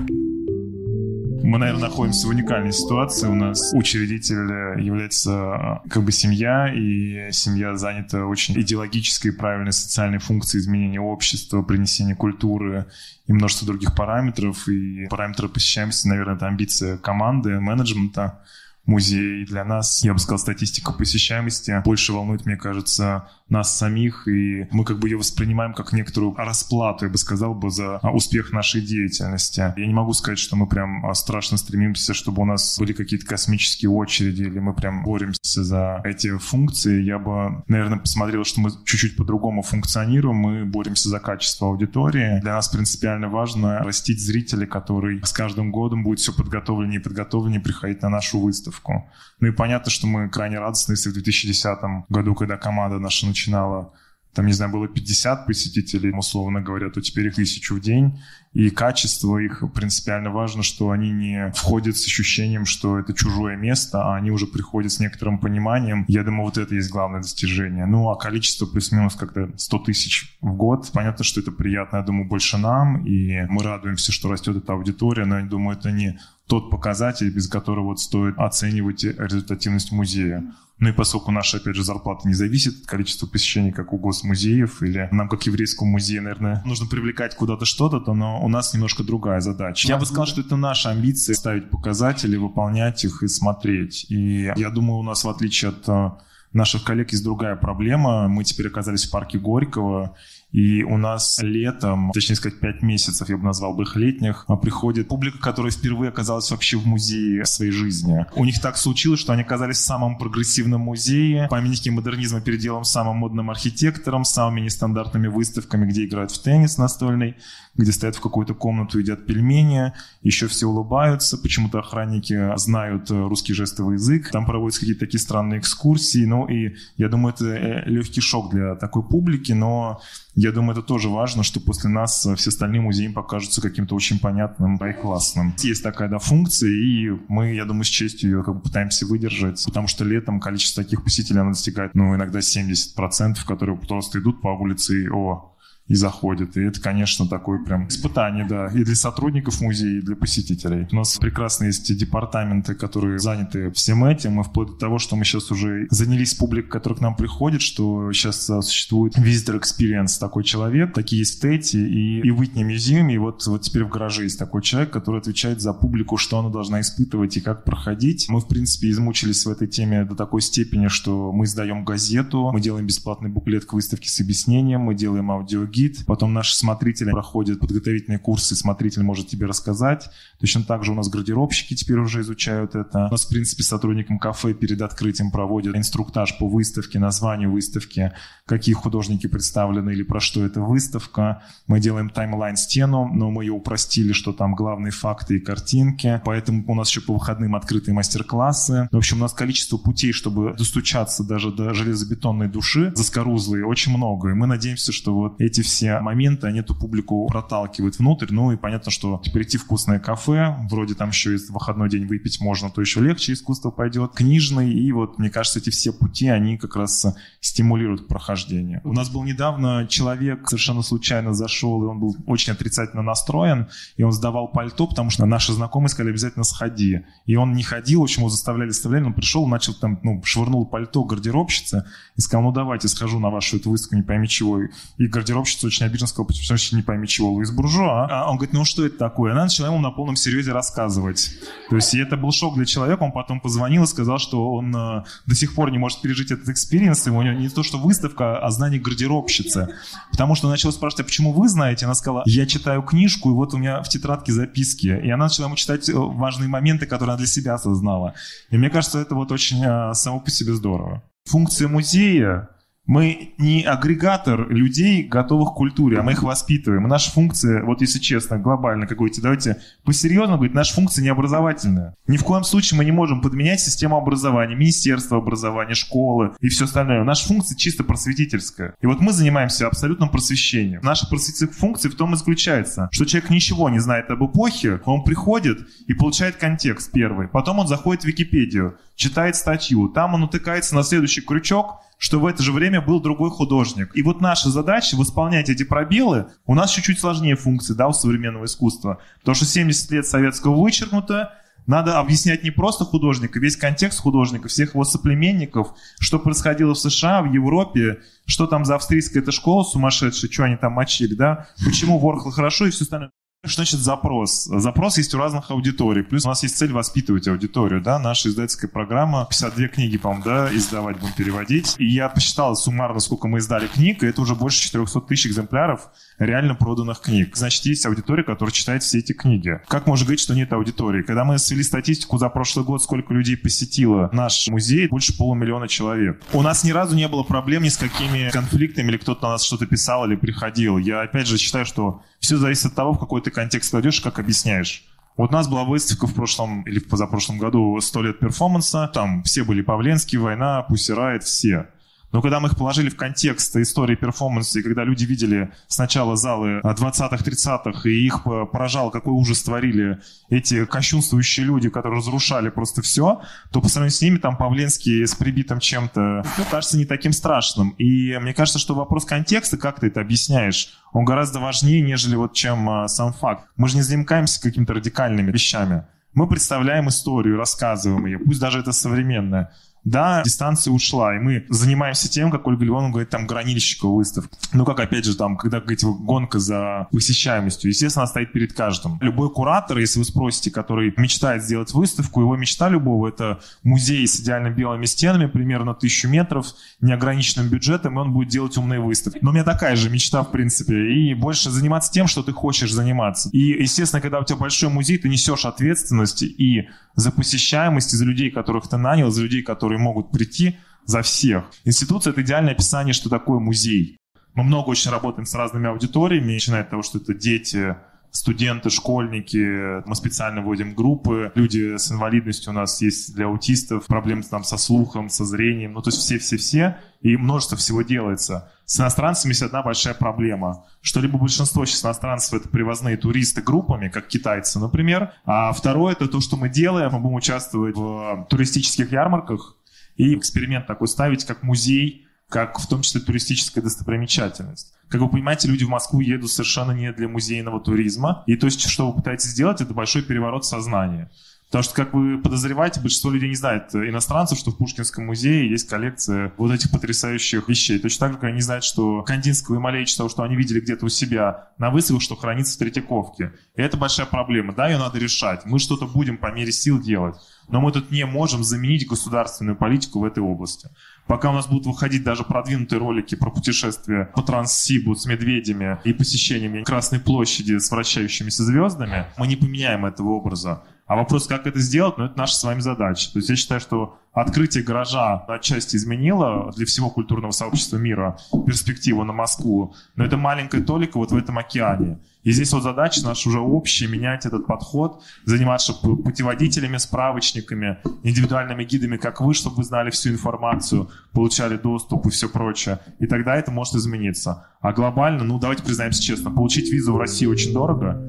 Мы, 1.42 1.58
наверное, 1.58 1.84
находимся 1.88 2.26
в 2.26 2.30
уникальной 2.30 2.72
ситуации. 2.72 3.26
У 3.26 3.34
нас 3.34 3.72
учредитель 3.72 4.78
является 4.80 5.80
как 5.88 6.04
бы 6.04 6.12
семья, 6.12 6.72
и 6.72 7.32
семья 7.32 7.74
занята 7.76 8.26
очень 8.26 8.60
идеологической 8.60 9.30
и 9.30 9.34
правильной 9.34 9.72
социальной 9.72 10.18
функцией 10.18 10.60
изменения 10.60 11.00
общества, 11.00 11.62
принесения 11.62 12.14
культуры 12.14 12.86
и 13.26 13.32
множество 13.32 13.66
других 13.66 13.96
параметров. 13.96 14.68
И 14.68 15.06
параметры 15.08 15.48
посещаемости, 15.48 16.06
наверное, 16.06 16.36
это 16.36 16.46
амбиция 16.46 16.98
команды, 16.98 17.58
менеджмента 17.58 18.40
музей. 18.84 19.44
Для 19.44 19.64
нас, 19.64 20.02
я 20.04 20.12
бы 20.12 20.18
сказал, 20.18 20.38
статистика 20.38 20.92
посещаемости 20.92 21.82
больше 21.84 22.12
волнует, 22.12 22.46
мне 22.46 22.56
кажется, 22.56 23.28
нас 23.50 23.76
самих, 23.76 24.28
и 24.28 24.66
мы 24.70 24.84
как 24.84 24.98
бы 24.98 25.08
ее 25.08 25.16
воспринимаем 25.16 25.74
как 25.74 25.92
некоторую 25.92 26.34
расплату, 26.36 27.06
я 27.06 27.10
бы 27.10 27.18
сказал 27.18 27.54
бы, 27.54 27.70
за 27.70 27.98
успех 27.98 28.52
нашей 28.52 28.80
деятельности. 28.80 29.74
Я 29.76 29.86
не 29.86 29.92
могу 29.92 30.12
сказать, 30.12 30.38
что 30.38 30.56
мы 30.56 30.66
прям 30.66 31.04
а, 31.04 31.14
страшно 31.14 31.58
стремимся, 31.58 32.14
чтобы 32.14 32.42
у 32.42 32.44
нас 32.44 32.78
были 32.78 32.92
какие-то 32.92 33.26
космические 33.26 33.90
очереди, 33.90 34.42
или 34.42 34.58
мы 34.60 34.74
прям 34.74 35.02
боремся 35.02 35.64
за 35.64 36.00
эти 36.04 36.36
функции. 36.38 37.02
Я 37.02 37.18
бы, 37.18 37.62
наверное, 37.66 37.98
посмотрел, 37.98 38.44
что 38.44 38.60
мы 38.60 38.70
чуть-чуть 38.84 39.16
по-другому 39.16 39.62
функционируем, 39.62 40.36
мы 40.36 40.64
боремся 40.64 41.08
за 41.08 41.18
качество 41.18 41.68
аудитории. 41.68 42.40
Для 42.40 42.54
нас 42.54 42.68
принципиально 42.68 43.28
важно 43.28 43.80
растить 43.80 44.20
зрителей, 44.20 44.66
который 44.66 45.20
с 45.24 45.32
каждым 45.32 45.72
годом 45.72 46.04
будет 46.04 46.20
все 46.20 46.32
подготовленнее 46.32 47.00
и 47.00 47.02
подготовленнее 47.02 47.60
приходить 47.60 48.02
на 48.02 48.08
нашу 48.08 48.40
выставку. 48.40 49.10
Ну 49.40 49.48
и 49.48 49.52
понятно, 49.52 49.90
что 49.90 50.06
мы 50.06 50.28
крайне 50.28 50.58
радостны, 50.58 50.92
если 50.92 51.10
в 51.10 51.14
2010 51.14 51.78
году, 52.08 52.34
когда 52.34 52.56
команда 52.56 52.98
наша 52.98 53.26
начала 53.26 53.39
начинала, 53.40 53.92
там, 54.34 54.46
не 54.46 54.52
знаю, 54.52 54.72
было 54.72 54.86
50 54.86 55.46
посетителей, 55.46 56.12
условно 56.16 56.60
говоря, 56.60 56.90
то 56.90 57.00
теперь 57.00 57.26
их 57.26 57.34
тысячу 57.34 57.74
в 57.74 57.80
день. 57.80 58.20
И 58.52 58.70
качество 58.70 59.38
их 59.38 59.62
принципиально 59.74 60.30
важно, 60.30 60.62
что 60.62 60.90
они 60.90 61.10
не 61.12 61.52
входят 61.54 61.96
с 61.96 62.04
ощущением, 62.06 62.66
что 62.66 62.98
это 62.98 63.14
чужое 63.14 63.56
место, 63.56 64.02
а 64.02 64.16
они 64.16 64.30
уже 64.30 64.46
приходят 64.46 64.92
с 64.92 65.00
некоторым 65.00 65.38
пониманием. 65.38 66.04
Я 66.08 66.24
думаю, 66.24 66.46
вот 66.46 66.58
это 66.58 66.74
есть 66.74 66.90
главное 66.90 67.22
достижение. 67.22 67.86
Ну, 67.86 68.10
а 68.10 68.16
количество 68.16 68.66
плюс-минус 68.66 69.14
как-то 69.14 69.52
100 69.56 69.78
тысяч 69.78 70.36
в 70.40 70.52
год. 70.52 70.90
Понятно, 70.92 71.24
что 71.24 71.40
это 71.40 71.52
приятно, 71.52 71.98
я 71.98 72.02
думаю, 72.02 72.28
больше 72.28 72.58
нам. 72.58 73.06
И 73.06 73.46
мы 73.48 73.62
радуемся, 73.62 74.12
что 74.12 74.28
растет 74.28 74.56
эта 74.56 74.72
аудитория, 74.72 75.24
но 75.24 75.38
я 75.38 75.46
думаю, 75.46 75.78
это 75.78 75.92
не 75.92 76.18
тот 76.50 76.68
показатель, 76.68 77.30
без 77.30 77.48
которого 77.48 77.84
вот 77.84 78.00
стоит 78.00 78.34
оценивать 78.36 79.04
результативность 79.04 79.92
музея. 79.92 80.42
Ну 80.80 80.88
и 80.88 80.92
поскольку 80.92 81.30
наша, 81.30 81.58
опять 81.58 81.76
же, 81.76 81.84
зарплата 81.84 82.26
не 82.26 82.34
зависит 82.34 82.82
от 82.82 82.86
количества 82.86 83.26
посещений, 83.26 83.70
как 83.70 83.92
у 83.92 83.98
госмузеев, 83.98 84.82
или 84.82 85.08
нам, 85.12 85.28
как 85.28 85.46
еврейскому 85.46 85.92
музею, 85.92 86.22
наверное, 86.22 86.62
нужно 86.64 86.86
привлекать 86.88 87.36
куда-то 87.36 87.66
что-то, 87.66 88.00
то 88.00 88.14
но 88.14 88.42
у 88.42 88.48
нас 88.48 88.74
немножко 88.74 89.04
другая 89.04 89.40
задача. 89.40 89.86
Я 89.86 89.96
бы 89.96 90.06
сказал, 90.06 90.26
что 90.26 90.40
это 90.40 90.56
наша 90.56 90.90
амбиция 90.90 91.34
ставить 91.34 91.70
показатели, 91.70 92.36
выполнять 92.36 93.04
их 93.04 93.22
и 93.22 93.28
смотреть. 93.28 94.06
И 94.08 94.52
я 94.56 94.70
думаю, 94.70 94.98
у 94.98 95.02
нас, 95.04 95.22
в 95.22 95.28
отличие 95.28 95.68
от 95.68 95.88
э, 95.88 96.10
наших 96.52 96.82
коллег, 96.82 97.12
есть 97.12 97.22
другая 97.22 97.54
проблема. 97.54 98.26
Мы 98.26 98.42
теперь 98.42 98.66
оказались 98.66 99.04
в 99.04 99.10
парке 99.12 99.38
Горького, 99.38 100.16
и 100.52 100.82
у 100.82 100.96
нас 100.96 101.38
летом, 101.42 102.10
точнее 102.12 102.34
сказать, 102.34 102.58
пять 102.58 102.82
месяцев, 102.82 103.28
я 103.28 103.36
бы 103.36 103.44
назвал 103.44 103.74
бы 103.74 103.84
их 103.84 103.94
летних, 103.94 104.44
а, 104.48 104.56
приходит 104.56 105.08
публика, 105.08 105.38
которая 105.38 105.70
впервые 105.70 106.08
оказалась 106.08 106.50
вообще 106.50 106.76
в 106.76 106.86
музее 106.86 107.44
своей 107.44 107.70
жизни. 107.70 108.26
У 108.34 108.44
них 108.44 108.60
так 108.60 108.76
случилось, 108.76 109.20
что 109.20 109.32
они 109.32 109.42
оказались 109.42 109.78
в 109.78 109.84
самом 109.84 110.18
прогрессивном 110.18 110.80
музее, 110.80 111.46
памятники 111.48 111.88
модернизма 111.88 112.40
переделом 112.40 112.84
самым 112.84 113.18
модным 113.18 113.50
архитектором, 113.50 114.24
самыми 114.24 114.62
нестандартными 114.62 115.28
выставками, 115.28 115.88
где 115.88 116.04
играют 116.04 116.32
в 116.32 116.42
теннис 116.42 116.78
настольный, 116.78 117.36
где 117.76 117.92
стоят 117.92 118.16
в 118.16 118.20
какую-то 118.20 118.54
комнату, 118.54 118.98
едят 118.98 119.26
пельмени, 119.26 119.92
еще 120.22 120.48
все 120.48 120.66
улыбаются, 120.66 121.38
почему-то 121.38 121.78
охранники 121.78 122.56
знают 122.56 123.10
э, 123.10 123.14
русский 123.26 123.54
жестовый 123.54 123.94
язык, 123.94 124.30
там 124.30 124.44
проводятся 124.44 124.80
какие-то 124.80 125.00
такие 125.06 125.20
странные 125.20 125.60
экскурсии, 125.60 126.24
ну 126.24 126.46
и 126.46 126.74
я 126.96 127.08
думаю, 127.08 127.34
это 127.34 127.46
э, 127.46 127.84
легкий 127.86 128.20
шок 128.20 128.50
для 128.50 128.74
такой 128.74 129.02
публики, 129.02 129.52
но 129.52 130.00
я 130.34 130.52
думаю, 130.52 130.72
это 130.72 130.82
тоже 130.82 131.08
важно, 131.08 131.42
что 131.42 131.60
после 131.60 131.90
нас 131.90 132.24
э, 132.24 132.36
все 132.36 132.50
остальные 132.50 132.80
музеи 132.80 133.08
покажутся 133.08 133.60
каким-то 133.60 133.94
очень 133.94 134.18
понятным 134.18 134.76
и 134.76 134.92
классным. 134.92 135.54
Есть 135.58 135.82
такая 135.82 136.08
да, 136.08 136.18
функция, 136.18 136.70
и 136.70 137.10
мы, 137.28 137.54
я 137.54 137.64
думаю, 137.64 137.84
с 137.84 137.88
честью 137.88 138.30
ее 138.30 138.44
как 138.44 138.56
бы 138.56 138.60
пытаемся 138.60 139.06
выдержать, 139.06 139.64
потому 139.66 139.88
что 139.88 140.04
летом 140.04 140.40
количество 140.40 140.84
таких 140.84 141.02
посетителей 141.02 141.40
оно 141.40 141.50
достигает, 141.50 141.94
ну, 141.94 142.14
иногда 142.14 142.38
70%, 142.38 143.44
которые 143.46 143.76
просто 143.76 144.20
идут 144.20 144.40
по 144.40 144.48
улице 144.48 145.04
и, 145.04 145.08
о, 145.08 145.52
и 145.90 145.94
заходят. 145.94 146.56
И 146.56 146.60
это, 146.60 146.80
конечно, 146.80 147.26
такое 147.26 147.58
прям 147.58 147.88
испытание, 147.88 148.46
да, 148.48 148.68
и 148.68 148.84
для 148.84 148.94
сотрудников 148.94 149.60
музея, 149.60 149.98
и 149.98 150.00
для 150.00 150.14
посетителей. 150.14 150.86
У 150.92 150.94
нас 150.94 151.18
прекрасно 151.18 151.64
есть 151.64 151.96
департаменты, 151.96 152.76
которые 152.76 153.18
заняты 153.18 153.72
всем 153.72 154.04
этим, 154.04 154.40
и 154.40 154.44
вплоть 154.44 154.68
до 154.68 154.74
того, 154.74 155.00
что 155.00 155.16
мы 155.16 155.24
сейчас 155.24 155.50
уже 155.50 155.88
занялись 155.90 156.32
публикой, 156.34 156.70
которая 156.70 156.98
к 156.98 157.00
нам 157.00 157.16
приходит, 157.16 157.60
что 157.60 158.12
сейчас 158.12 158.48
а, 158.50 158.62
существует 158.62 159.18
visitor 159.18 159.60
experience 159.60 160.20
такой 160.20 160.44
человек, 160.44 160.94
такие 160.94 161.18
есть 161.18 161.38
в 161.38 161.42
Тете 161.42 161.80
и, 161.80 162.20
и 162.20 162.30
в 162.30 162.40
Whitney 162.40 162.64
Museum, 162.64 163.12
и 163.12 163.18
вот, 163.18 163.44
вот 163.48 163.62
теперь 163.62 163.82
в 163.82 163.88
гараже 163.88 164.22
есть 164.22 164.38
такой 164.38 164.62
человек, 164.62 164.92
который 164.92 165.20
отвечает 165.20 165.60
за 165.60 165.72
публику, 165.72 166.18
что 166.18 166.38
она 166.38 166.50
должна 166.50 166.82
испытывать 166.82 167.36
и 167.36 167.40
как 167.40 167.64
проходить. 167.64 168.28
Мы, 168.28 168.38
в 168.38 168.46
принципе, 168.46 168.90
измучились 168.90 169.44
в 169.44 169.50
этой 169.50 169.66
теме 169.66 170.04
до 170.04 170.14
такой 170.14 170.40
степени, 170.40 170.86
что 170.86 171.32
мы 171.32 171.46
издаем 171.46 171.84
газету, 171.84 172.50
мы 172.52 172.60
делаем 172.60 172.86
бесплатный 172.86 173.28
буклет 173.28 173.64
к 173.64 173.72
выставке 173.72 174.08
с 174.08 174.20
объяснением, 174.20 174.82
мы 174.82 174.94
делаем 174.94 175.32
аудиогид, 175.32 175.79
гид, 175.80 176.04
потом 176.06 176.32
наши 176.32 176.56
смотрители 176.56 177.10
проходят 177.10 177.60
подготовительные 177.60 178.18
курсы, 178.18 178.54
смотритель 178.54 179.02
может 179.02 179.28
тебе 179.28 179.46
рассказать. 179.46 180.10
Точно 180.38 180.62
так 180.62 180.84
же 180.84 180.92
у 180.92 180.94
нас 180.94 181.08
гардеробщики 181.08 181.74
теперь 181.74 181.98
уже 181.98 182.20
изучают 182.20 182.74
это. 182.74 183.06
У 183.06 183.10
нас, 183.10 183.24
в 183.24 183.28
принципе, 183.28 183.62
сотрудникам 183.62 184.18
кафе 184.18 184.52
перед 184.54 184.82
открытием 184.82 185.30
проводят 185.30 185.74
инструктаж 185.76 186.36
по 186.38 186.48
выставке, 186.48 186.98
названию 186.98 187.50
выставки, 187.50 188.12
какие 188.46 188.74
художники 188.74 189.26
представлены 189.26 189.90
или 189.90 190.02
про 190.02 190.20
что 190.20 190.44
эта 190.44 190.60
выставка. 190.60 191.42
Мы 191.66 191.80
делаем 191.80 192.10
таймлайн-стену, 192.10 193.10
но 193.12 193.30
мы 193.30 193.44
ее 193.44 193.52
упростили, 193.52 194.12
что 194.12 194.32
там 194.32 194.54
главные 194.54 194.92
факты 194.92 195.36
и 195.36 195.40
картинки. 195.40 196.20
Поэтому 196.24 196.64
у 196.66 196.74
нас 196.74 196.90
еще 196.90 197.00
по 197.00 197.14
выходным 197.14 197.54
открытые 197.54 197.94
мастер-классы. 197.94 198.88
В 198.92 198.96
общем, 198.96 199.18
у 199.18 199.20
нас 199.20 199.32
количество 199.32 199.78
путей, 199.78 200.12
чтобы 200.12 200.54
достучаться 200.56 201.24
даже 201.24 201.52
до 201.52 201.72
железобетонной 201.72 202.48
души 202.48 202.92
заскорузлые, 202.94 203.64
очень 203.64 203.96
много. 203.96 204.30
И 204.30 204.34
мы 204.34 204.46
надеемся, 204.46 204.92
что 204.92 205.14
вот 205.14 205.40
эти 205.40 205.59
все 205.62 206.00
моменты, 206.00 206.46
они 206.46 206.60
эту 206.60 206.74
публику 206.74 207.26
проталкивают 207.28 207.98
внутрь. 207.98 208.28
Ну 208.30 208.52
и 208.52 208.56
понятно, 208.56 208.90
что 208.90 209.22
прийти 209.32 209.58
в 209.58 209.64
вкусное 209.64 209.98
кафе, 209.98 210.56
вроде 210.70 210.94
там 210.94 211.10
еще 211.10 211.32
есть 211.32 211.50
выходной 211.50 211.88
день 211.88 212.06
выпить 212.06 212.40
можно, 212.40 212.70
то 212.70 212.80
еще 212.80 213.00
легче 213.00 213.32
искусство 213.32 213.70
пойдет. 213.70 214.12
Книжный, 214.14 214.72
и 214.72 214.92
вот, 214.92 215.18
мне 215.18 215.30
кажется, 215.30 215.58
эти 215.58 215.70
все 215.70 215.92
пути, 215.92 216.28
они 216.28 216.56
как 216.56 216.76
раз 216.76 217.06
стимулируют 217.40 218.08
прохождение. 218.08 218.80
У 218.84 218.92
нас 218.92 219.10
был 219.10 219.22
недавно 219.24 219.86
человек, 219.88 220.48
совершенно 220.48 220.82
случайно 220.82 221.34
зашел, 221.34 221.82
и 221.84 221.86
он 221.86 222.00
был 222.00 222.16
очень 222.26 222.52
отрицательно 222.52 223.02
настроен, 223.02 223.68
и 223.96 224.02
он 224.02 224.12
сдавал 224.12 224.48
пальто, 224.48 224.86
потому 224.86 225.10
что 225.10 225.26
наши 225.26 225.52
знакомые 225.52 225.88
сказали, 225.88 226.10
обязательно 226.10 226.44
сходи. 226.44 227.00
И 227.26 227.36
он 227.36 227.52
не 227.52 227.62
ходил, 227.62 228.06
в 228.06 228.10
его 228.10 228.28
заставляли, 228.28 228.70
заставляли, 228.70 229.04
он 229.04 229.14
пришел, 229.14 229.46
начал 229.46 229.74
там, 229.74 230.00
ну, 230.02 230.22
швырнул 230.24 230.66
пальто 230.66 231.04
гардеробщице 231.04 231.84
и 232.16 232.20
сказал, 232.20 232.44
ну 232.44 232.52
давайте 232.52 232.88
схожу 232.88 233.18
на 233.18 233.30
вашу 233.30 233.56
эту 233.56 233.70
выставку, 233.70 233.96
не 233.96 234.02
пойми 234.02 234.28
чего. 234.28 234.60
И 234.62 235.06
гардеробщица 235.06 235.49
Луис 235.50 235.64
очень 235.64 235.86
обижен, 235.86 236.06
сказал, 236.06 236.26
почему 236.26 236.46
вообще 236.50 236.76
не 236.76 236.82
пойми 236.82 237.06
чего, 237.06 237.32
Луиз 237.32 237.50
Буржуа. 237.50 238.06
А 238.10 238.30
он 238.30 238.36
говорит, 238.36 238.52
ну 238.52 238.64
что 238.64 238.84
это 238.84 238.96
такое? 238.96 239.32
Она 239.32 239.44
начала 239.44 239.68
ему 239.68 239.78
на 239.78 239.90
полном 239.90 240.16
серьезе 240.16 240.52
рассказывать. 240.52 241.32
То 241.68 241.76
есть 241.76 241.94
и 241.94 241.98
это 241.98 242.16
был 242.16 242.32
шок 242.32 242.56
для 242.56 242.64
человека, 242.64 243.02
он 243.02 243.12
потом 243.12 243.40
позвонил 243.40 243.84
и 243.84 243.86
сказал, 243.86 244.18
что 244.18 244.52
он 244.52 244.74
э, 244.74 245.04
до 245.26 245.34
сих 245.34 245.54
пор 245.54 245.70
не 245.70 245.78
может 245.78 246.00
пережить 246.02 246.30
этот 246.30 246.48
experience, 246.48 247.06
у 247.06 247.22
него 247.22 247.34
не 247.34 247.48
то, 247.48 247.62
что 247.62 247.78
выставка, 247.78 248.38
а 248.38 248.50
знание 248.50 248.80
гардеробщицы. 248.80 249.68
Потому 250.10 250.34
что 250.34 250.46
он 250.46 250.52
начал 250.52 250.72
спрашивать, 250.72 251.02
а 251.02 251.04
почему 251.04 251.32
вы 251.32 251.48
знаете? 251.48 251.86
Она 251.86 251.94
сказала, 251.94 252.22
я 252.26 252.46
читаю 252.46 252.82
книжку, 252.82 253.30
и 253.30 253.34
вот 253.34 253.54
у 253.54 253.58
меня 253.58 253.82
в 253.82 253.88
тетрадке 253.88 254.32
записки. 254.32 254.86
И 254.86 255.10
она 255.10 255.24
начала 255.24 255.46
ему 255.46 255.56
читать 255.56 255.88
э, 255.88 255.92
важные 255.94 256.48
моменты, 256.48 256.86
которые 256.86 257.12
она 257.14 257.18
для 257.18 257.26
себя 257.26 257.54
осознала. 257.54 258.14
И 258.50 258.56
мне 258.56 258.70
кажется, 258.70 259.00
это 259.00 259.14
вот 259.14 259.32
очень 259.32 259.62
э, 259.64 259.94
само 259.94 260.20
по 260.20 260.30
себе 260.30 260.54
здорово. 260.54 261.02
Функция 261.26 261.68
музея 261.68 262.48
мы 262.86 263.34
не 263.38 263.62
агрегатор 263.62 264.48
людей, 264.50 265.04
готовых 265.04 265.50
к 265.50 265.54
культуре, 265.54 265.98
а 265.98 266.02
мы 266.02 266.12
их 266.12 266.22
воспитываем. 266.22 266.88
Наша 266.88 267.12
функция, 267.12 267.62
вот 267.62 267.82
если 267.82 268.00
честно, 268.00 268.38
глобально, 268.38 268.86
как 268.86 268.98
говорите, 268.98 269.20
давайте 269.20 269.58
по-серьезному 269.84 270.38
говорить, 270.38 270.54
наша 270.54 270.74
функция 270.74 271.02
не 271.02 271.08
образовательная. 271.08 271.94
Ни 272.08 272.16
в 272.16 272.24
коем 272.24 272.42
случае 272.42 272.78
мы 272.78 272.84
не 272.84 272.90
можем 272.90 273.20
подменять 273.20 273.60
систему 273.60 273.96
образования, 273.96 274.56
Министерство 274.56 275.18
образования, 275.18 275.74
школы 275.74 276.32
и 276.40 276.48
все 276.48 276.64
остальное. 276.64 277.04
Наша 277.04 277.28
функция 277.28 277.56
чисто 277.56 277.84
просветительская. 277.84 278.74
И 278.80 278.86
вот 278.86 279.00
мы 279.00 279.12
занимаемся 279.12 279.66
абсолютным 279.66 280.08
просвещением. 280.08 280.80
Наша 280.82 281.06
просветительская 281.06 281.56
функция 281.56 281.90
в 281.90 281.94
том 281.94 282.14
и 282.14 282.16
заключается, 282.16 282.88
что 282.90 283.04
человек 283.04 283.30
ничего 283.30 283.68
не 283.68 283.78
знает 283.78 284.10
об 284.10 284.24
эпохе, 284.24 284.80
он 284.84 285.04
приходит 285.04 285.60
и 285.86 285.94
получает 285.94 286.36
контекст 286.36 286.90
первый. 286.90 287.28
Потом 287.28 287.60
он 287.60 287.68
заходит 287.68 288.02
в 288.02 288.06
Википедию, 288.06 288.78
читает 288.96 289.36
статью, 289.36 289.88
там 289.88 290.14
он 290.14 290.24
утыкается 290.24 290.74
на 290.74 290.82
следующий 290.82 291.20
крючок, 291.20 291.80
что 292.00 292.18
в 292.18 292.24
это 292.24 292.42
же 292.42 292.50
время 292.52 292.80
был 292.80 292.98
другой 292.98 293.30
художник. 293.30 293.90
И 293.94 294.00
вот 294.00 294.22
наша 294.22 294.48
задача 294.48 294.96
восполнять 294.96 295.50
эти 295.50 295.64
пробелы. 295.64 296.28
У 296.46 296.54
нас 296.54 296.70
чуть-чуть 296.70 296.98
сложнее 296.98 297.36
функции, 297.36 297.74
да, 297.74 297.88
у 297.88 297.92
современного 297.92 298.46
искусства. 298.46 299.00
Потому 299.18 299.34
что 299.34 299.44
70 299.44 299.90
лет 299.90 300.06
советского 300.06 300.58
вычеркнуто, 300.58 301.34
надо 301.66 302.00
объяснять 302.00 302.42
не 302.42 302.50
просто 302.50 302.86
художника, 302.86 303.38
весь 303.38 303.54
контекст 303.54 304.00
художника, 304.00 304.48
всех 304.48 304.74
его 304.74 304.84
соплеменников, 304.84 305.74
что 306.00 306.18
происходило 306.18 306.72
в 306.72 306.78
США, 306.78 307.20
в 307.20 307.30
Европе, 307.30 307.98
что 308.24 308.46
там 308.46 308.64
за 308.64 308.76
австрийская 308.76 309.22
эта 309.22 309.30
школа 309.30 309.62
сумасшедшая, 309.62 310.30
что 310.30 310.44
они 310.44 310.56
там 310.56 310.72
мочили, 310.72 311.14
да, 311.14 311.48
почему 311.62 311.98
Ворхол 311.98 312.32
хорошо 312.32 312.66
и 312.66 312.70
все 312.70 312.84
остальное. 312.84 313.10
Что 313.42 313.62
значит 313.62 313.80
запрос? 313.80 314.44
Запрос 314.44 314.98
есть 314.98 315.14
у 315.14 315.18
разных 315.18 315.50
аудиторий. 315.50 316.02
Плюс 316.02 316.26
у 316.26 316.28
нас 316.28 316.42
есть 316.42 316.58
цель 316.58 316.72
воспитывать 316.72 317.26
аудиторию, 317.26 317.80
да. 317.80 317.98
Наша 317.98 318.28
издательская 318.28 318.70
программа, 318.70 319.26
52 319.30 319.68
книги, 319.68 319.96
по-моему, 319.96 320.24
да, 320.24 320.54
издавать 320.54 320.98
будем 320.98 321.14
переводить. 321.14 321.74
И 321.78 321.86
я 321.86 322.10
посчитал 322.10 322.54
суммарно, 322.54 323.00
сколько 323.00 323.28
мы 323.28 323.38
издали 323.38 323.66
книг, 323.66 324.02
и 324.02 324.06
это 324.06 324.20
уже 324.20 324.34
больше 324.34 324.60
400 324.64 325.00
тысяч 325.00 325.28
экземпляров 325.28 325.88
реально 326.18 326.54
проданных 326.54 327.00
книг. 327.00 327.34
Значит, 327.34 327.64
есть 327.64 327.86
аудитория, 327.86 328.24
которая 328.24 328.52
читает 328.52 328.82
все 328.82 328.98
эти 328.98 329.14
книги. 329.14 329.58
Как 329.68 329.86
можно 329.86 330.04
говорить, 330.04 330.20
что 330.20 330.34
нет 330.34 330.52
аудитории? 330.52 331.00
Когда 331.02 331.24
мы 331.24 331.38
свели 331.38 331.62
статистику 331.62 332.18
за 332.18 332.28
прошлый 332.28 332.66
год, 332.66 332.82
сколько 332.82 333.14
людей 333.14 333.38
посетило 333.38 334.10
наш 334.12 334.48
музей, 334.48 334.86
больше 334.88 335.16
полумиллиона 335.16 335.66
человек. 335.66 336.22
У 336.34 336.42
нас 336.42 336.62
ни 336.62 336.72
разу 336.72 336.94
не 336.94 337.08
было 337.08 337.22
проблем 337.22 337.62
ни 337.62 337.70
с 337.70 337.78
какими 337.78 338.28
конфликтами, 338.28 338.90
или 338.90 338.98
кто-то 338.98 339.22
на 339.22 339.28
нас 339.30 339.44
что-то 339.44 339.64
писал 339.64 340.04
или 340.04 340.16
приходил. 340.16 340.76
Я 340.76 341.00
опять 341.00 341.26
же 341.26 341.38
считаю, 341.38 341.64
что 341.64 342.02
все 342.18 342.36
зависит 342.36 342.66
от 342.66 342.74
того, 342.74 342.92
в 342.92 342.98
какой 342.98 343.22
ты 343.22 343.29
контекст 343.30 343.70
кладешь, 343.70 344.00
как 344.00 344.18
объясняешь. 344.18 344.84
Вот 345.16 345.30
у 345.30 345.32
нас 345.32 345.48
была 345.48 345.64
выставка 345.64 346.06
в 346.06 346.14
прошлом 346.14 346.62
или 346.62 346.78
в 346.78 346.88
позапрошлом 346.88 347.38
году 347.38 347.76
«100 347.76 348.02
лет 348.02 348.18
перформанса». 348.20 348.90
Там 348.92 349.22
все 349.22 349.44
были 349.44 349.60
Павленский, 349.60 350.18
«Война», 350.18 350.62
«Пусирает», 350.62 351.24
все. 351.24 351.68
Но 352.12 352.22
когда 352.22 352.40
мы 352.40 352.48
их 352.48 352.56
положили 352.56 352.88
в 352.88 352.96
контекст 352.96 353.56
истории 353.56 353.94
перформанса, 353.94 354.58
и 354.58 354.62
когда 354.62 354.84
люди 354.84 355.04
видели 355.04 355.52
сначала 355.68 356.16
залы 356.16 356.60
20-х, 356.64 357.16
30-х, 357.16 357.88
и 357.88 358.04
их 358.04 358.24
поражало, 358.24 358.90
какой 358.90 359.12
ужас 359.12 359.42
творили 359.42 360.00
эти 360.28 360.64
кощунствующие 360.64 361.46
люди, 361.46 361.68
которые 361.68 361.98
разрушали 361.98 362.48
просто 362.48 362.82
все, 362.82 363.22
то 363.52 363.60
по 363.60 363.68
сравнению 363.68 363.96
с 363.96 364.02
ними 364.02 364.18
там 364.18 364.36
Павленский 364.36 365.06
с 365.06 365.14
прибитым 365.14 365.60
чем-то 365.60 366.24
ну, 366.38 366.44
кажется 366.50 366.76
не 366.76 366.84
таким 366.84 367.12
страшным. 367.12 367.70
И 367.70 368.16
мне 368.18 368.34
кажется, 368.34 368.58
что 368.58 368.74
вопрос 368.74 369.04
контекста, 369.04 369.56
как 369.56 369.80
ты 369.80 369.86
это 369.86 370.00
объясняешь, 370.00 370.70
он 370.92 371.04
гораздо 371.04 371.38
важнее, 371.38 371.80
нежели 371.80 372.16
вот 372.16 372.34
чем 372.34 372.68
а, 372.68 372.88
сам 372.88 373.12
факт. 373.12 373.46
Мы 373.56 373.68
же 373.68 373.76
не 373.76 373.82
занимаемся 373.82 374.40
какими-то 374.40 374.74
радикальными 374.74 375.30
вещами. 375.30 375.84
Мы 376.12 376.26
представляем 376.26 376.88
историю, 376.88 377.36
рассказываем 377.36 378.04
ее, 378.06 378.18
пусть 378.18 378.40
даже 378.40 378.58
это 378.58 378.72
современная. 378.72 379.52
Да, 379.84 380.22
дистанция 380.24 380.72
ушла, 380.72 381.16
и 381.16 381.18
мы 381.18 381.46
занимаемся 381.48 382.10
тем, 382.10 382.30
как 382.30 382.46
Ольга 382.46 382.64
Львовна 382.64 382.90
говорит, 382.90 383.08
там, 383.08 383.26
гранильщика 383.26 383.88
выставки. 383.88 384.36
Ну, 384.52 384.64
как, 384.64 384.78
опять 384.80 385.04
же, 385.04 385.16
там, 385.16 385.36
когда, 385.36 385.60
говорите, 385.60 385.86
гонка 385.86 386.38
за 386.38 386.88
посещаемостью, 386.92 387.70
естественно, 387.70 388.02
она 388.02 388.10
стоит 388.10 388.32
перед 388.32 388.52
каждым. 388.52 388.98
Любой 389.00 389.30
куратор, 389.30 389.78
если 389.78 389.98
вы 389.98 390.04
спросите, 390.04 390.50
который 390.50 390.92
мечтает 390.96 391.42
сделать 391.42 391.72
выставку, 391.72 392.20
его 392.20 392.36
мечта 392.36 392.68
любого— 392.68 393.08
это 393.08 393.40
музей 393.62 394.06
с 394.06 394.20
идеально 394.20 394.50
белыми 394.50 394.84
стенами, 394.84 395.26
примерно 395.26 395.74
тысячу 395.74 396.08
метров, 396.08 396.46
неограниченным 396.80 397.48
бюджетом, 397.48 397.98
и 397.98 398.02
он 398.02 398.12
будет 398.12 398.28
делать 398.28 398.56
умные 398.58 398.80
выставки. 398.80 399.18
Но 399.22 399.30
у 399.30 399.32
меня 399.32 399.44
такая 399.44 399.76
же 399.76 399.88
мечта, 399.88 400.22
в 400.22 400.30
принципе, 400.30 400.92
и 400.92 401.14
больше 401.14 401.50
заниматься 401.50 401.90
тем, 401.90 402.06
что 402.06 402.22
ты 402.22 402.32
хочешь 402.32 402.72
заниматься. 402.72 403.30
И, 403.32 403.62
естественно, 403.62 404.00
когда 404.00 404.20
у 404.20 404.24
тебя 404.24 404.38
большой 404.38 404.68
музей, 404.68 404.98
ты 404.98 405.08
несешь 405.08 405.44
ответственность 405.44 406.22
и 406.22 406.68
за 406.94 407.10
посещаемость, 407.12 407.90
за 407.90 408.04
людей, 408.04 408.30
которых 408.30 408.68
ты 408.68 408.76
нанял, 408.76 409.10
за 409.10 409.22
людей, 409.22 409.42
которые 409.42 409.78
могут 409.78 410.10
прийти, 410.10 410.58
за 410.84 411.02
всех. 411.02 411.44
Институция— 411.64 412.10
это 412.12 412.22
идеальное 412.22 412.52
описание, 412.52 412.94
что 412.94 413.08
такое 413.08 413.38
музей. 413.38 413.98
Мы 414.34 414.44
много 414.44 414.68
очень 414.68 414.90
работаем 414.90 415.26
с 415.26 415.34
разными 415.34 415.68
аудиториями, 415.68 416.34
начиная 416.34 416.62
от 416.62 416.70
того, 416.70 416.82
что 416.82 416.98
это 416.98 417.14
дети, 417.14 417.76
студенты, 418.10 418.70
школьники, 418.70 419.86
мы 419.86 419.94
специально 419.94 420.42
вводим 420.42 420.74
группы, 420.74 421.32
люди 421.34 421.76
с 421.76 421.90
инвалидностью 421.92 422.52
у 422.52 422.54
нас 422.54 422.80
есть 422.80 423.14
для 423.14 423.26
аутистов, 423.26 423.86
проблемы 423.86 424.22
там 424.22 424.44
со 424.44 424.56
слухом, 424.56 425.08
со 425.08 425.24
зрением, 425.24 425.74
ну 425.74 425.82
то 425.82 425.90
есть 425.90 426.00
все-все-все, 426.00 426.78
и 427.00 427.16
множество 427.16 427.56
всего 427.56 427.82
делается. 427.82 428.52
С 428.64 428.78
иностранцами 428.78 429.30
есть 429.30 429.42
одна 429.42 429.62
большая 429.62 429.94
проблема, 429.94 430.64
что 430.80 431.00
либо 431.00 431.18
большинство 431.18 431.64
сейчас 431.64 431.84
иностранцев 431.84 432.34
это 432.34 432.48
привозные 432.48 432.96
туристы 432.96 433.42
группами, 433.42 433.88
как 433.88 434.08
китайцы, 434.08 434.58
например, 434.58 435.12
а 435.24 435.52
второе 435.52 435.92
это 435.92 436.08
то, 436.08 436.20
что 436.20 436.36
мы 436.36 436.48
делаем, 436.48 436.92
мы 436.92 437.00
будем 437.00 437.16
участвовать 437.16 437.76
в 437.76 438.26
туристических 438.28 438.92
ярмарках 438.92 439.56
и 439.96 440.14
эксперимент 440.14 440.66
такой 440.66 440.88
ставить, 440.88 441.24
как 441.24 441.42
музей, 441.42 442.06
как 442.30 442.58
в 442.58 442.66
том 442.66 442.82
числе 442.82 443.00
туристическая 443.00 443.62
достопримечательность. 443.62 444.72
Как 444.88 445.00
вы 445.00 445.08
понимаете, 445.08 445.48
люди 445.48 445.64
в 445.64 445.68
Москву 445.68 446.00
едут 446.00 446.30
совершенно 446.30 446.72
не 446.72 446.92
для 446.92 447.08
музейного 447.08 447.60
туризма. 447.60 448.24
И 448.26 448.36
то 448.36 448.46
есть, 448.46 448.66
что 448.68 448.90
вы 448.90 448.96
пытаетесь 448.96 449.30
сделать, 449.30 449.60
это 449.60 449.74
большой 449.74 450.02
переворот 450.02 450.44
сознания. 450.44 451.10
Потому 451.50 451.64
что, 451.64 451.74
как 451.74 451.94
вы 451.94 452.18
подозреваете, 452.18 452.80
большинство 452.80 453.10
людей 453.10 453.28
не 453.28 453.34
знает 453.34 453.74
иностранцев, 453.74 454.38
что 454.38 454.52
в 454.52 454.56
Пушкинском 454.56 455.06
музее 455.06 455.50
есть 455.50 455.68
коллекция 455.68 456.32
вот 456.36 456.52
этих 456.52 456.70
потрясающих 456.70 457.48
вещей. 457.48 457.80
Точно 457.80 458.06
так 458.06 458.12
же, 458.12 458.18
как 458.20 458.30
они 458.30 458.40
знают, 458.40 458.62
что 458.62 459.02
Кандинского 459.02 459.56
и 459.56 459.58
Малевича, 459.58 460.08
что 460.08 460.22
они 460.22 460.36
видели 460.36 460.60
где-то 460.60 460.86
у 460.86 460.88
себя 460.88 461.48
на 461.58 461.70
выставках, 461.70 462.02
что 462.02 462.14
хранится 462.14 462.54
в 462.54 462.58
Третьяковке. 462.58 463.32
И 463.56 463.62
это 463.62 463.76
большая 463.76 464.06
проблема. 464.06 464.54
Да, 464.54 464.68
ее 464.68 464.78
надо 464.78 465.00
решать. 465.00 465.44
Мы 465.44 465.58
что-то 465.58 465.88
будем 465.88 466.18
по 466.18 466.30
мере 466.30 466.52
сил 466.52 466.80
делать. 466.80 467.16
Но 467.48 467.60
мы 467.60 467.72
тут 467.72 467.90
не 467.90 468.06
можем 468.06 468.44
заменить 468.44 468.86
государственную 468.86 469.56
политику 469.56 469.98
в 469.98 470.04
этой 470.04 470.22
области. 470.22 470.68
Пока 471.10 471.30
у 471.30 471.32
нас 471.32 471.48
будут 471.48 471.66
выходить 471.66 472.04
даже 472.04 472.22
продвинутые 472.22 472.78
ролики 472.78 473.16
про 473.16 473.32
путешествия 473.32 474.08
по 474.14 474.22
Транссибу 474.22 474.94
с 474.94 475.06
медведями 475.06 475.80
и 475.82 475.92
посещениями 475.92 476.62
Красной 476.62 477.00
площади 477.00 477.58
с 477.58 477.68
вращающимися 477.72 478.44
звездами, 478.44 479.06
мы 479.18 479.26
не 479.26 479.34
поменяем 479.34 479.86
этого 479.86 480.10
образа. 480.10 480.62
А 480.90 480.96
вопрос, 480.96 481.28
как 481.28 481.46
это 481.46 481.60
сделать, 481.60 481.98
ну, 481.98 482.06
это 482.06 482.18
наша 482.18 482.34
с 482.34 482.42
вами 482.42 482.58
задача. 482.58 483.12
То 483.12 483.20
есть 483.20 483.30
я 483.30 483.36
считаю, 483.36 483.60
что 483.60 484.00
открытие 484.12 484.64
гаража 484.64 485.18
отчасти 485.28 485.76
изменило 485.76 486.52
для 486.56 486.66
всего 486.66 486.90
культурного 486.90 487.30
сообщества 487.30 487.76
мира 487.76 488.18
перспективу 488.44 489.04
на 489.04 489.12
Москву, 489.12 489.72
но 489.94 490.04
это 490.04 490.16
маленькая 490.16 490.62
толика 490.62 490.98
вот 490.98 491.12
в 491.12 491.16
этом 491.16 491.38
океане. 491.38 492.00
И 492.24 492.32
здесь 492.32 492.52
вот 492.52 492.64
задача 492.64 493.04
наша 493.04 493.28
уже 493.28 493.38
общая, 493.38 493.86
менять 493.86 494.26
этот 494.26 494.48
подход, 494.48 495.00
заниматься 495.26 495.74
путеводителями, 495.74 496.76
справочниками, 496.78 497.78
индивидуальными 498.02 498.64
гидами, 498.64 498.96
как 498.96 499.20
вы, 499.20 499.32
чтобы 499.32 499.58
вы 499.58 499.62
знали 499.62 499.90
всю 499.90 500.10
информацию, 500.10 500.90
получали 501.12 501.56
доступ 501.56 502.06
и 502.06 502.10
все 502.10 502.28
прочее. 502.28 502.80
И 502.98 503.06
тогда 503.06 503.36
это 503.36 503.52
может 503.52 503.76
измениться. 503.76 504.48
А 504.60 504.72
глобально, 504.72 505.22
ну 505.22 505.38
давайте 505.38 505.62
признаемся 505.62 506.02
честно, 506.02 506.32
получить 506.32 506.72
визу 506.72 506.94
в 506.94 506.98
России 506.98 507.26
очень 507.26 507.52
дорого 507.52 508.04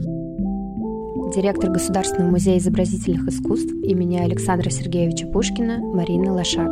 директор 1.32 1.70
Государственного 1.72 2.32
музея 2.32 2.58
изобразительных 2.58 3.28
искусств 3.28 3.74
имени 3.84 4.18
Александра 4.18 4.70
Сергеевича 4.70 5.28
Пушкина 5.28 5.80
Марина 5.80 6.34
Лошак. 6.34 6.70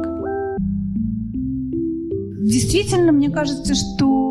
Действительно, 2.41 3.11
мне 3.11 3.29
кажется, 3.29 3.73
что 3.75 4.28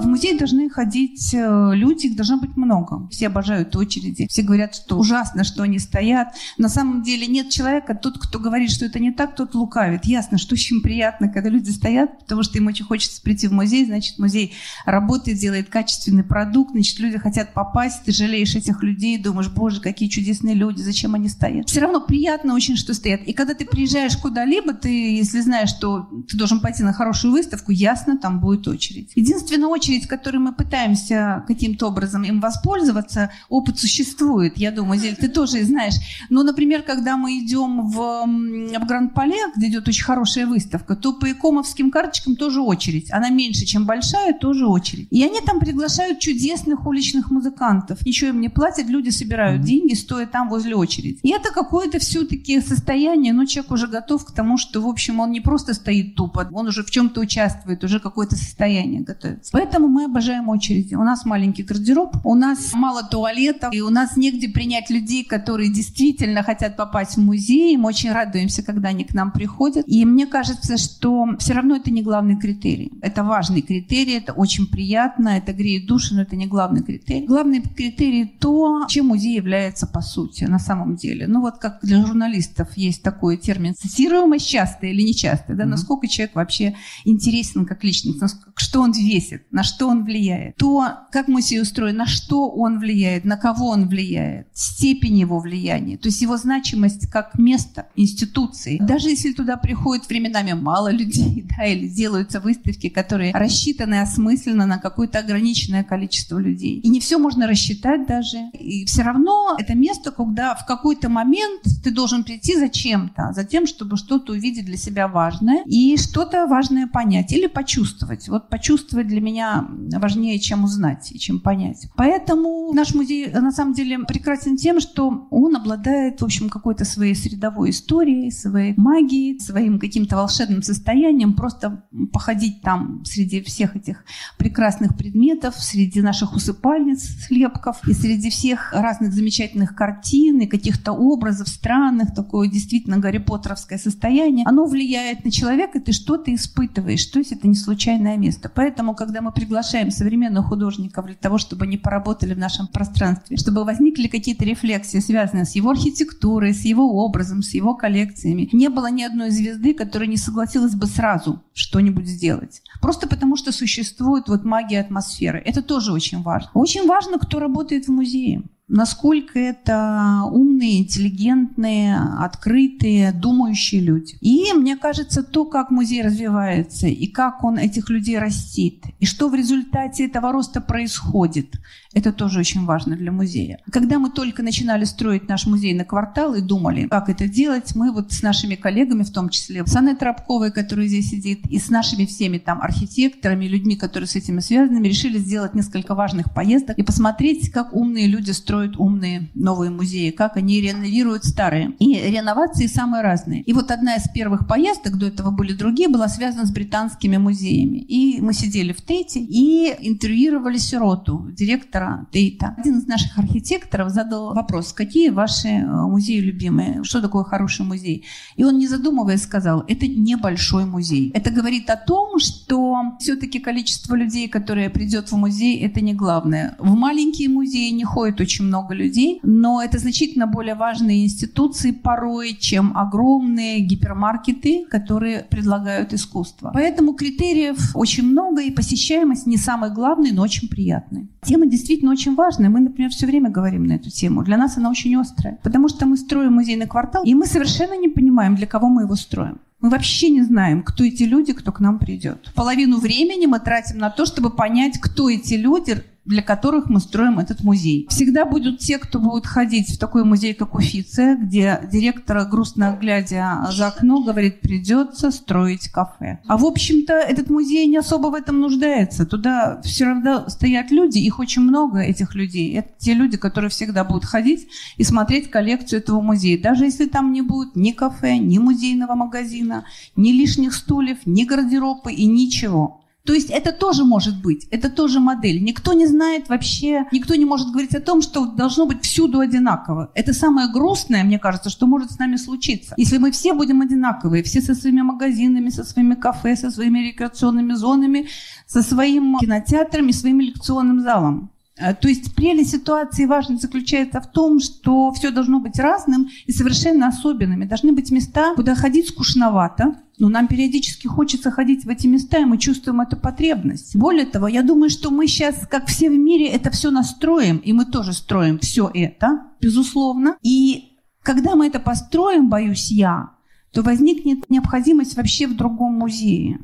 в 0.00 0.06
музей 0.06 0.38
должны 0.38 0.68
ходить 0.70 1.34
э, 1.34 1.70
люди, 1.74 2.06
их 2.06 2.16
должно 2.16 2.38
быть 2.38 2.56
много. 2.56 3.08
Все 3.10 3.28
обожают 3.28 3.74
очереди. 3.76 4.26
Все 4.28 4.42
говорят, 4.42 4.74
что 4.74 4.98
ужасно, 4.98 5.44
что 5.44 5.62
они 5.62 5.78
стоят. 5.78 6.34
На 6.58 6.68
самом 6.68 7.02
деле 7.02 7.26
нет 7.26 7.50
человека, 7.50 7.94
тот, 7.94 8.18
кто 8.18 8.38
говорит, 8.38 8.70
что 8.70 8.84
это 8.84 8.98
не 8.98 9.12
так, 9.12 9.36
тот 9.36 9.54
лукавит. 9.54 10.04
Ясно, 10.04 10.38
что 10.38 10.54
очень 10.54 10.80
приятно, 10.80 11.28
когда 11.28 11.48
люди 11.48 11.70
стоят, 11.70 12.18
потому 12.20 12.42
что 12.42 12.58
им 12.58 12.66
очень 12.66 12.84
хочется 12.84 13.20
прийти 13.22 13.48
в 13.48 13.52
музей, 13.52 13.84
значит, 13.84 14.18
музей 14.18 14.54
работает, 14.84 15.38
делает 15.38 15.68
качественный 15.68 16.24
продукт, 16.24 16.72
значит, 16.72 16.98
люди 16.98 17.18
хотят 17.18 17.54
попасть, 17.54 18.04
ты 18.04 18.12
жалеешь 18.12 18.54
этих 18.54 18.82
людей, 18.82 19.18
думаешь, 19.18 19.48
боже, 19.48 19.80
какие 19.80 20.08
чудесные 20.08 20.54
люди, 20.54 20.80
зачем 20.80 21.14
они 21.14 21.28
стоят. 21.28 21.68
Все 21.68 21.80
равно 21.80 22.00
приятно 22.00 22.54
очень, 22.54 22.76
что 22.76 22.94
стоят. 22.94 23.22
И 23.22 23.32
когда 23.32 23.54
ты 23.54 23.64
приезжаешь 23.64 24.16
куда-либо, 24.16 24.74
ты, 24.74 25.16
если 25.16 25.40
знаешь, 25.40 25.70
что 25.70 26.08
ты 26.28 26.36
должен 26.36 26.60
пойти 26.60 26.82
на 26.82 26.92
хорошую 26.92 27.32
выставку, 27.32 27.72
ясно, 27.72 28.18
там 28.18 28.40
будет 28.40 28.68
очередь. 28.68 29.12
Единственное, 29.14 29.61
единственная 29.62 29.68
очередь, 29.68 30.06
которой 30.06 30.38
мы 30.38 30.52
пытаемся 30.52 31.44
каким-то 31.46 31.88
образом 31.88 32.24
им 32.24 32.40
воспользоваться, 32.40 33.30
опыт 33.48 33.78
существует. 33.78 34.58
Я 34.58 34.70
думаю, 34.70 35.00
Зель, 35.00 35.16
ты 35.16 35.28
тоже 35.28 35.64
знаешь. 35.64 35.94
Ну, 36.30 36.42
например, 36.42 36.82
когда 36.82 37.16
мы 37.16 37.38
идем 37.38 37.88
в, 37.88 37.96
в 37.96 38.86
Гранд-Пале, 38.86 39.36
где 39.56 39.68
идет 39.68 39.88
очень 39.88 40.04
хорошая 40.04 40.46
выставка, 40.46 40.96
то 40.96 41.12
по 41.12 41.30
икомовским 41.30 41.90
карточкам 41.90 42.36
тоже 42.36 42.60
очередь. 42.60 43.12
Она 43.12 43.30
меньше, 43.30 43.64
чем 43.64 43.86
большая, 43.86 44.32
тоже 44.34 44.66
очередь. 44.66 45.08
И 45.10 45.24
они 45.24 45.40
там 45.40 45.60
приглашают 45.60 46.18
чудесных 46.18 46.86
уличных 46.86 47.30
музыкантов. 47.30 48.04
Ничего 48.06 48.30
им 48.30 48.40
не 48.40 48.48
платят, 48.48 48.88
люди 48.88 49.10
собирают 49.10 49.62
деньги, 49.62 49.94
стоя 49.94 50.26
там 50.26 50.48
возле 50.48 50.74
очереди. 50.74 51.18
И 51.22 51.30
это 51.30 51.50
какое-то 51.52 51.98
все-таки 51.98 52.60
состояние, 52.60 53.32
но 53.32 53.44
человек 53.46 53.72
уже 53.72 53.86
готов 53.86 54.24
к 54.24 54.32
тому, 54.32 54.58
что, 54.58 54.80
в 54.80 54.86
общем, 54.86 55.20
он 55.20 55.30
не 55.30 55.40
просто 55.40 55.74
стоит 55.74 56.14
тупо, 56.14 56.48
он 56.52 56.66
уже 56.66 56.82
в 56.82 56.90
чем-то 56.90 57.20
участвует, 57.20 57.84
уже 57.84 58.00
какое-то 58.00 58.36
состояние 58.36 59.02
готовит. 59.02 59.41
Поэтому 59.50 59.88
мы 59.88 60.04
обожаем 60.04 60.48
очереди. 60.48 60.94
У 60.94 61.02
нас 61.02 61.24
маленький 61.24 61.62
гардероб, 61.62 62.16
у 62.24 62.34
нас 62.34 62.72
мало 62.74 63.02
туалетов, 63.02 63.72
и 63.74 63.80
у 63.80 63.90
нас 63.90 64.16
негде 64.16 64.48
принять 64.48 64.90
людей, 64.90 65.24
которые 65.24 65.72
действительно 65.72 66.42
хотят 66.42 66.76
попасть 66.76 67.16
в 67.16 67.20
музей. 67.20 67.76
Мы 67.76 67.88
очень 67.88 68.12
радуемся, 68.12 68.62
когда 68.62 68.90
они 68.90 69.04
к 69.04 69.14
нам 69.14 69.32
приходят. 69.32 69.84
И 69.86 70.04
мне 70.04 70.26
кажется, 70.26 70.76
что 70.76 71.26
все 71.38 71.54
равно 71.54 71.76
это 71.76 71.90
не 71.90 72.02
главный 72.02 72.38
критерий. 72.38 72.92
Это 73.02 73.24
важный 73.24 73.62
критерий, 73.62 74.14
это 74.14 74.32
очень 74.32 74.66
приятно, 74.66 75.30
это 75.30 75.52
греет 75.52 75.86
душу, 75.86 76.14
но 76.14 76.22
это 76.22 76.36
не 76.36 76.46
главный 76.46 76.82
критерий. 76.82 77.26
Главный 77.26 77.62
критерий 77.62 78.26
то, 78.26 78.86
чем 78.88 79.06
музей 79.06 79.36
является 79.36 79.86
по 79.86 80.00
сути, 80.00 80.44
на 80.44 80.58
самом 80.58 80.96
деле. 80.96 81.26
Ну 81.26 81.40
вот 81.40 81.58
как 81.58 81.78
для 81.82 82.04
журналистов 82.04 82.76
есть 82.76 83.02
такой 83.02 83.36
термин 83.36 83.74
цитируемость 83.74 84.48
частая 84.48 84.90
или 84.90 85.02
нечастая, 85.02 85.56
да, 85.56 85.64
mm-hmm. 85.64 85.66
насколько 85.66 86.08
человек 86.08 86.34
вообще 86.34 86.74
интересен 87.04 87.64
как 87.64 87.84
личность, 87.84 88.20
что 88.56 88.80
он 88.80 88.92
весит, 88.92 89.31
на 89.50 89.62
что 89.62 89.88
он 89.88 90.04
влияет. 90.04 90.56
То, 90.56 90.86
как 91.10 91.28
музей 91.28 91.60
устроен, 91.60 91.96
на 91.96 92.06
что 92.06 92.48
он 92.48 92.78
влияет, 92.78 93.24
на 93.24 93.36
кого 93.36 93.68
он 93.68 93.88
влияет, 93.88 94.48
степень 94.52 95.18
его 95.18 95.38
влияния, 95.38 95.96
то 95.96 96.08
есть 96.08 96.22
его 96.22 96.36
значимость 96.36 97.10
как 97.10 97.38
место, 97.38 97.86
институции. 97.96 98.78
Даже 98.80 99.08
если 99.08 99.32
туда 99.32 99.56
приходит 99.56 100.08
временами 100.08 100.52
мало 100.52 100.90
людей, 100.90 101.44
да, 101.56 101.64
или 101.66 101.88
делаются 101.88 102.40
выставки, 102.40 102.88
которые 102.88 103.32
рассчитаны 103.32 104.00
осмысленно 104.00 104.66
на 104.66 104.78
какое-то 104.78 105.18
ограниченное 105.18 105.84
количество 105.84 106.38
людей. 106.38 106.80
И 106.80 106.88
не 106.88 107.00
все 107.00 107.18
можно 107.18 107.46
рассчитать 107.46 108.06
даже. 108.06 108.38
И 108.52 108.84
все 108.86 109.02
равно 109.02 109.56
это 109.58 109.74
место, 109.74 110.10
когда 110.10 110.54
в 110.54 110.66
какой-то 110.66 111.08
момент 111.08 111.62
ты 111.82 111.90
должен 111.90 112.24
прийти 112.24 112.56
за 112.56 112.68
чем-то, 112.68 113.32
за 113.32 113.44
тем, 113.44 113.66
чтобы 113.66 113.96
что-то 113.96 114.32
увидеть 114.32 114.64
для 114.64 114.76
себя 114.76 115.08
важное 115.08 115.62
и 115.66 115.96
что-то 115.96 116.46
важное 116.46 116.86
понять 116.86 117.32
или 117.32 117.46
почувствовать. 117.46 118.28
Вот 118.28 118.48
почувствовать 118.48 119.08
для 119.08 119.20
меня 119.22 119.68
важнее, 119.96 120.38
чем 120.38 120.64
узнать 120.64 121.12
и 121.12 121.18
чем 121.18 121.40
понять. 121.40 121.88
Поэтому 121.96 122.72
наш 122.72 122.94
музей 122.94 123.30
на 123.32 123.52
самом 123.52 123.74
деле 123.74 124.00
прекрасен 124.00 124.56
тем, 124.56 124.80
что 124.80 125.28
он 125.30 125.56
обладает, 125.56 126.20
в 126.20 126.24
общем, 126.24 126.48
какой-то 126.48 126.84
своей 126.84 127.14
средовой 127.14 127.70
историей, 127.70 128.30
своей 128.30 128.74
магией, 128.76 129.40
своим 129.40 129.78
каким-то 129.78 130.16
волшебным 130.16 130.62
состоянием. 130.62 131.34
Просто 131.34 131.84
походить 132.12 132.62
там 132.62 133.04
среди 133.04 133.42
всех 133.42 133.76
этих 133.76 134.04
прекрасных 134.38 134.96
предметов, 134.96 135.54
среди 135.56 136.02
наших 136.02 136.34
усыпальниц, 136.34 137.26
слепков 137.26 137.86
и 137.88 137.92
среди 137.92 138.30
всех 138.30 138.72
разных 138.72 139.12
замечательных 139.12 139.74
картин 139.74 140.40
и 140.40 140.46
каких-то 140.46 140.92
образов 140.92 141.48
странных, 141.48 142.14
такое 142.14 142.48
действительно 142.48 142.98
Гарри 142.98 143.18
Поттеровское 143.18 143.78
состояние, 143.78 144.46
оно 144.46 144.66
влияет 144.66 145.24
на 145.24 145.30
человека, 145.30 145.78
и 145.78 145.82
ты 145.82 145.92
что-то 145.92 146.34
испытываешь. 146.34 147.04
То 147.06 147.18
есть 147.18 147.32
это 147.32 147.46
не 147.48 147.54
случайное 147.54 148.16
место. 148.16 148.50
Поэтому, 148.54 148.94
когда 148.94 149.11
мы 149.20 149.32
приглашаем 149.32 149.90
современных 149.90 150.46
художников 150.46 151.06
для 151.06 151.14
того, 151.14 151.38
чтобы 151.38 151.64
они 151.64 151.76
поработали 151.76 152.34
в 152.34 152.38
нашем 152.38 152.66
пространстве, 152.68 153.36
чтобы 153.36 153.64
возникли 153.64 154.08
какие-то 154.08 154.44
рефлексии, 154.44 154.98
связанные 154.98 155.44
с 155.44 155.54
его 155.54 155.70
архитектурой, 155.70 156.54
с 156.54 156.64
его 156.64 157.04
образом, 157.04 157.42
с 157.42 157.54
его 157.54 157.74
коллекциями, 157.74 158.48
не 158.52 158.68
было 158.68 158.90
ни 158.90 159.02
одной 159.02 159.30
звезды, 159.30 159.74
которая 159.74 160.08
не 160.08 160.16
согласилась 160.16 160.74
бы 160.74 160.86
сразу 160.86 161.42
что-нибудь 161.52 162.06
сделать. 162.06 162.62
Просто 162.80 163.06
потому, 163.06 163.36
что 163.36 163.52
существует 163.52 164.28
вот 164.28 164.44
магия 164.44 164.80
атмосферы. 164.80 165.42
Это 165.44 165.62
тоже 165.62 165.92
очень 165.92 166.22
важно. 166.22 166.50
Очень 166.54 166.86
важно, 166.86 167.18
кто 167.18 167.38
работает 167.38 167.86
в 167.86 167.92
музее 167.92 168.42
насколько 168.68 169.38
это 169.38 170.22
умные, 170.30 170.80
интеллигентные, 170.80 171.96
открытые, 172.18 173.12
думающие 173.12 173.80
люди. 173.80 174.16
И 174.20 174.52
мне 174.54 174.76
кажется, 174.76 175.22
то, 175.22 175.44
как 175.44 175.70
музей 175.70 176.02
развивается, 176.02 176.86
и 176.86 177.06
как 177.06 177.44
он 177.44 177.58
этих 177.58 177.90
людей 177.90 178.18
растит, 178.18 178.84
и 178.98 179.06
что 179.06 179.28
в 179.28 179.34
результате 179.34 180.06
этого 180.06 180.32
роста 180.32 180.60
происходит, 180.60 181.54
это 181.94 182.12
тоже 182.12 182.40
очень 182.40 182.64
важно 182.64 182.96
для 182.96 183.12
музея. 183.12 183.60
Когда 183.70 183.98
мы 183.98 184.10
только 184.10 184.42
начинали 184.42 184.84
строить 184.84 185.28
наш 185.28 185.46
музейный 185.46 185.84
квартал 185.84 186.34
и 186.34 186.40
думали, 186.40 186.86
как 186.88 187.08
это 187.08 187.28
делать, 187.28 187.74
мы 187.74 187.92
вот 187.92 188.12
с 188.12 188.22
нашими 188.22 188.54
коллегами, 188.54 189.02
в 189.02 189.12
том 189.12 189.28
числе 189.28 189.66
с 189.66 189.76
Анной 189.76 189.94
Тропковой, 189.94 190.52
которая 190.52 190.86
здесь 190.86 191.10
сидит, 191.10 191.46
и 191.46 191.58
с 191.58 191.68
нашими 191.68 192.06
всеми 192.06 192.38
там 192.38 192.62
архитекторами, 192.62 193.46
людьми, 193.46 193.76
которые 193.76 194.08
с 194.08 194.16
этим 194.16 194.40
связаны, 194.40 194.82
решили 194.86 195.18
сделать 195.18 195.54
несколько 195.54 195.94
важных 195.94 196.32
поездок 196.32 196.78
и 196.78 196.82
посмотреть, 196.82 197.50
как 197.50 197.74
умные 197.74 198.06
люди 198.06 198.30
строят 198.30 198.76
умные 198.76 199.30
новые 199.34 199.70
музеи, 199.70 200.10
как 200.10 200.36
они 200.36 200.60
реновируют 200.60 201.24
старые. 201.24 201.72
И 201.78 201.94
реновации 201.94 202.66
самые 202.66 203.02
разные. 203.02 203.42
И 203.42 203.52
вот 203.52 203.70
одна 203.70 203.96
из 203.96 204.08
первых 204.08 204.46
поездок, 204.46 204.96
до 204.96 205.06
этого 205.06 205.30
были 205.30 205.52
другие, 205.52 205.88
была 205.88 206.08
связана 206.08 206.46
с 206.46 206.50
британскими 206.50 207.18
музеями. 207.18 207.78
И 207.78 208.20
мы 208.20 208.32
сидели 208.32 208.72
в 208.72 208.80
Тейте 208.82 209.20
и 209.20 209.74
интервьюировали 209.80 210.58
Сироту, 210.58 211.28
директора 211.32 211.81
архитектора 211.82 212.06
Дейта. 212.12 212.54
Один 212.58 212.78
из 212.78 212.86
наших 212.86 213.18
архитекторов 213.18 213.90
задал 213.90 214.34
вопрос, 214.34 214.72
какие 214.72 215.10
ваши 215.10 215.48
э, 215.48 215.64
музеи 215.64 216.20
любимые, 216.20 216.84
что 216.84 217.00
такое 217.00 217.24
хороший 217.24 217.64
музей. 217.64 218.04
И 218.36 218.44
он, 218.44 218.58
не 218.58 218.68
задумываясь, 218.68 219.22
сказал, 219.22 219.64
это 219.68 219.86
небольшой 219.86 220.64
музей. 220.64 221.10
Это 221.14 221.30
говорит 221.30 221.70
о 221.70 221.76
том, 221.76 222.18
что 222.18 222.96
все-таки 222.98 223.38
количество 223.38 223.94
людей, 223.94 224.28
которые 224.28 224.70
придет 224.70 225.10
в 225.10 225.16
музей, 225.16 225.60
это 225.60 225.80
не 225.80 225.94
главное. 225.94 226.54
В 226.58 226.74
маленькие 226.74 227.28
музеи 227.28 227.70
не 227.70 227.84
ходит 227.84 228.20
очень 228.20 228.44
много 228.44 228.74
людей, 228.74 229.20
но 229.22 229.62
это 229.62 229.78
значительно 229.78 230.26
более 230.26 230.54
важные 230.54 231.04
институции 231.04 231.72
порой, 231.72 232.36
чем 232.38 232.76
огромные 232.76 233.60
гипермаркеты, 233.60 234.66
которые 234.70 235.24
предлагают 235.30 235.92
искусство. 235.92 236.50
Поэтому 236.54 236.94
критериев 236.94 237.58
очень 237.74 238.04
много, 238.04 238.42
и 238.42 238.50
посещаемость 238.50 239.26
не 239.26 239.36
самый 239.36 239.70
главный, 239.70 240.12
но 240.12 240.22
очень 240.22 240.48
приятный. 240.48 241.08
Тема 241.22 241.46
действительно 241.46 241.71
очень 241.82 242.14
важная. 242.14 242.50
Мы, 242.50 242.60
например, 242.60 242.90
все 242.90 243.06
время 243.06 243.30
говорим 243.30 243.64
на 243.64 243.74
эту 243.74 243.90
тему. 243.90 244.22
Для 244.22 244.36
нас 244.36 244.58
она 244.58 244.70
очень 244.70 244.96
острая. 244.96 245.38
Потому 245.42 245.68
что 245.68 245.86
мы 245.86 245.96
строим 245.96 246.34
музейный 246.34 246.66
квартал, 246.66 247.04
и 247.04 247.14
мы 247.14 247.26
совершенно 247.26 247.78
не 247.78 247.88
понимаем, 247.88 248.34
для 248.34 248.46
кого 248.46 248.68
мы 248.68 248.82
его 248.82 248.96
строим. 248.96 249.38
Мы 249.60 249.70
вообще 249.70 250.10
не 250.10 250.22
знаем, 250.22 250.62
кто 250.64 250.82
эти 250.84 251.04
люди, 251.04 251.32
кто 251.32 251.52
к 251.52 251.60
нам 251.60 251.78
придет. 251.78 252.32
Половину 252.34 252.78
времени 252.78 253.26
мы 253.26 253.38
тратим 253.38 253.78
на 253.78 253.90
то, 253.90 254.06
чтобы 254.06 254.30
понять, 254.30 254.78
кто 254.80 255.08
эти 255.08 255.34
люди, 255.34 255.84
для 256.04 256.22
которых 256.22 256.68
мы 256.68 256.80
строим 256.80 257.18
этот 257.18 257.44
музей. 257.44 257.86
Всегда 257.88 258.24
будут 258.24 258.58
те, 258.58 258.78
кто 258.78 258.98
будут 258.98 259.26
ходить 259.26 259.70
в 259.70 259.78
такой 259.78 260.04
музей, 260.04 260.34
как 260.34 260.54
Уфиция, 260.54 261.16
где 261.16 261.60
директор, 261.70 262.24
грустно 262.24 262.76
глядя 262.80 263.48
за 263.52 263.68
окно, 263.68 264.02
говорит, 264.02 264.40
придется 264.40 265.10
строить 265.10 265.68
кафе. 265.68 266.18
А 266.26 266.36
в 266.36 266.44
общем-то 266.44 266.92
этот 266.92 267.30
музей 267.30 267.66
не 267.66 267.76
особо 267.76 268.08
в 268.08 268.14
этом 268.14 268.40
нуждается. 268.40 269.06
Туда 269.06 269.60
все 269.62 269.84
равно 269.84 270.28
стоят 270.28 270.70
люди, 270.70 270.98
их 270.98 271.18
очень 271.18 271.42
много, 271.42 271.80
этих 271.80 272.14
людей. 272.14 272.52
Это 272.54 272.70
те 272.78 272.94
люди, 272.94 273.16
которые 273.16 273.50
всегда 273.50 273.84
будут 273.84 274.04
ходить 274.04 274.48
и 274.76 274.84
смотреть 274.84 275.30
коллекцию 275.30 275.80
этого 275.80 276.00
музея. 276.00 276.40
Даже 276.40 276.64
если 276.64 276.86
там 276.86 277.12
не 277.12 277.22
будет 277.22 277.54
ни 277.54 277.70
кафе, 277.70 278.18
ни 278.18 278.38
музейного 278.38 278.94
магазина, 278.94 279.64
ни 279.94 280.10
лишних 280.10 280.54
стульев, 280.54 280.98
ни 281.06 281.24
гардероба 281.24 281.90
и 281.90 282.06
ничего. 282.06 282.81
То 283.04 283.14
есть 283.14 283.30
это 283.30 283.52
тоже 283.52 283.84
может 283.84 284.22
быть, 284.22 284.46
это 284.50 284.70
тоже 284.70 285.00
модель. 285.00 285.42
Никто 285.42 285.72
не 285.72 285.86
знает 285.86 286.28
вообще, 286.28 286.86
никто 286.92 287.16
не 287.16 287.24
может 287.24 287.48
говорить 287.48 287.74
о 287.74 287.80
том, 287.80 288.00
что 288.00 288.26
должно 288.26 288.66
быть 288.66 288.84
всюду 288.84 289.18
одинаково. 289.18 289.90
Это 289.94 290.12
самое 290.12 290.48
грустное, 290.52 291.02
мне 291.02 291.18
кажется, 291.18 291.50
что 291.50 291.66
может 291.66 291.90
с 291.90 291.98
нами 291.98 292.16
случиться. 292.16 292.74
Если 292.76 292.98
мы 292.98 293.10
все 293.10 293.34
будем 293.34 293.60
одинаковые, 293.60 294.22
все 294.22 294.40
со 294.40 294.54
своими 294.54 294.82
магазинами, 294.82 295.48
со 295.48 295.64
своими 295.64 295.94
кафе, 295.94 296.36
со 296.36 296.50
своими 296.50 296.78
рекреационными 296.78 297.54
зонами, 297.54 298.08
со 298.46 298.62
своим 298.62 299.18
кинотеатрами, 299.18 299.90
своим 299.90 300.20
лекционным 300.20 300.80
залом. 300.80 301.30
Э, 301.56 301.74
то 301.74 301.88
есть 301.88 302.14
прелесть 302.14 302.50
ситуации 302.50 303.04
важность 303.04 303.42
заключается 303.42 304.00
в 304.00 304.10
том, 304.10 304.40
что 304.40 304.92
все 304.92 305.10
должно 305.10 305.40
быть 305.40 305.58
разным 305.58 306.08
и 306.26 306.32
совершенно 306.32 306.88
особенными. 306.88 307.44
Должны 307.44 307.72
быть 307.72 307.90
места, 307.90 308.34
куда 308.34 308.54
ходить 308.54 308.88
скучновато, 308.88 309.76
но 310.02 310.08
нам 310.08 310.26
периодически 310.26 310.88
хочется 310.88 311.30
ходить 311.30 311.64
в 311.64 311.68
эти 311.68 311.86
места, 311.86 312.18
и 312.18 312.24
мы 312.24 312.36
чувствуем 312.36 312.80
эту 312.80 312.96
потребность. 312.96 313.76
Более 313.76 314.04
того, 314.04 314.26
я 314.26 314.42
думаю, 314.42 314.68
что 314.68 314.90
мы 314.90 315.06
сейчас, 315.06 315.46
как 315.48 315.68
все 315.68 315.88
в 315.90 315.96
мире, 315.96 316.26
это 316.26 316.50
все 316.50 316.72
настроим, 316.72 317.36
и 317.36 317.52
мы 317.52 317.66
тоже 317.66 317.92
строим 317.92 318.40
все 318.40 318.68
это, 318.74 319.20
безусловно. 319.40 320.16
И 320.20 320.76
когда 321.04 321.36
мы 321.36 321.46
это 321.46 321.60
построим, 321.60 322.28
боюсь 322.28 322.72
я, 322.72 323.10
то 323.52 323.62
возникнет 323.62 324.28
необходимость 324.28 324.96
вообще 324.96 325.28
в 325.28 325.36
другом 325.36 325.74
музее. 325.74 326.40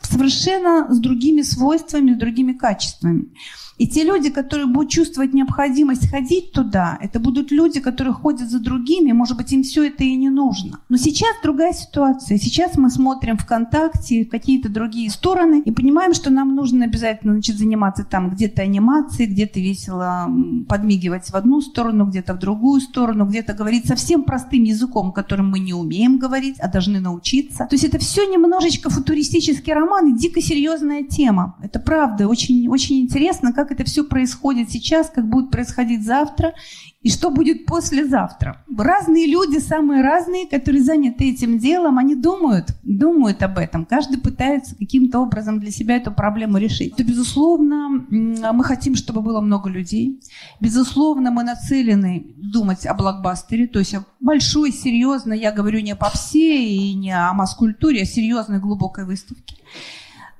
Совершенно 0.00 0.86
с 0.94 1.00
другими 1.00 1.42
свойствами, 1.42 2.14
с 2.14 2.18
другими 2.18 2.52
качествами. 2.52 3.32
И 3.78 3.86
те 3.86 4.04
люди, 4.04 4.30
которые 4.30 4.66
будут 4.66 4.90
чувствовать 4.90 5.32
необходимость 5.32 6.08
ходить 6.10 6.52
туда, 6.52 6.98
это 7.00 7.20
будут 7.20 7.50
люди, 7.50 7.80
которые 7.80 8.12
ходят 8.12 8.50
за 8.50 8.60
другими, 8.60 9.12
может 9.12 9.36
быть, 9.36 9.52
им 9.52 9.62
все 9.62 9.84
это 9.84 10.04
и 10.04 10.14
не 10.16 10.30
нужно. 10.30 10.80
Но 10.88 10.96
сейчас 10.96 11.30
другая 11.42 11.72
ситуация. 11.72 12.38
Сейчас 12.38 12.76
мы 12.76 12.90
смотрим 12.90 13.36
ВКонтакте, 13.38 14.24
какие-то 14.24 14.68
другие 14.68 15.10
стороны, 15.10 15.62
и 15.64 15.70
понимаем, 15.70 16.14
что 16.14 16.30
нам 16.30 16.54
нужно 16.54 16.84
обязательно 16.84 17.32
значит, 17.32 17.56
заниматься 17.56 18.04
там 18.04 18.30
где-то 18.30 18.62
анимацией, 18.62 19.30
где-то 19.30 19.60
весело 19.60 20.30
подмигивать 20.68 21.30
в 21.30 21.34
одну 21.34 21.60
сторону, 21.60 22.06
где-то 22.06 22.34
в 22.34 22.38
другую 22.38 22.80
сторону, 22.80 23.26
где-то 23.26 23.54
говорить 23.54 23.86
совсем 23.86 24.24
простым 24.24 24.64
языком, 24.64 25.12
которым 25.12 25.50
мы 25.50 25.58
не 25.58 25.72
умеем 25.72 26.18
говорить, 26.18 26.56
а 26.58 26.68
должны 26.68 27.00
научиться. 27.00 27.66
То 27.68 27.74
есть 27.74 27.84
это 27.84 27.98
все 27.98 28.26
немножечко 28.26 28.90
футуристический 28.90 29.72
роман, 29.72 29.84
романы 29.84 30.18
дико 30.18 30.40
серьезная 30.40 31.02
тема. 31.02 31.56
Это 31.62 31.78
правда. 31.78 32.28
Очень, 32.28 32.68
очень 32.68 33.00
интересно, 33.00 33.52
как 33.52 33.63
это 33.70 33.84
все 33.84 34.04
происходит 34.04 34.70
сейчас, 34.70 35.10
как 35.10 35.28
будет 35.28 35.50
происходить 35.50 36.04
завтра 36.04 36.54
и 37.02 37.10
что 37.10 37.30
будет 37.30 37.66
послезавтра. 37.66 38.64
Разные 38.76 39.26
люди, 39.26 39.58
самые 39.58 40.02
разные, 40.02 40.48
которые 40.48 40.82
заняты 40.82 41.30
этим 41.30 41.58
делом, 41.58 41.98
они 41.98 42.14
думают, 42.14 42.70
думают 42.82 43.42
об 43.42 43.58
этом. 43.58 43.84
Каждый 43.84 44.18
пытается 44.18 44.74
каким-то 44.74 45.20
образом 45.20 45.60
для 45.60 45.70
себя 45.70 45.96
эту 45.96 46.12
проблему 46.12 46.56
решить. 46.56 46.96
То, 46.96 47.04
безусловно, 47.04 48.06
мы 48.10 48.64
хотим, 48.64 48.94
чтобы 48.94 49.20
было 49.20 49.40
много 49.40 49.68
людей. 49.68 50.20
Безусловно, 50.60 51.30
мы 51.30 51.44
нацелены 51.44 52.26
думать 52.36 52.86
о 52.86 52.94
блокбастере, 52.94 53.66
то 53.66 53.80
есть 53.80 53.94
большой, 54.20 54.72
серьезной, 54.72 55.38
я 55.38 55.52
говорю 55.52 55.80
не 55.80 55.92
о 55.92 55.96
попсе 55.96 56.64
и 56.64 56.94
не 56.94 57.12
о 57.12 57.32
масс-культуре, 57.34 58.02
а 58.02 58.06
серьезной, 58.06 58.60
глубокой 58.60 59.04
выставке. 59.04 59.56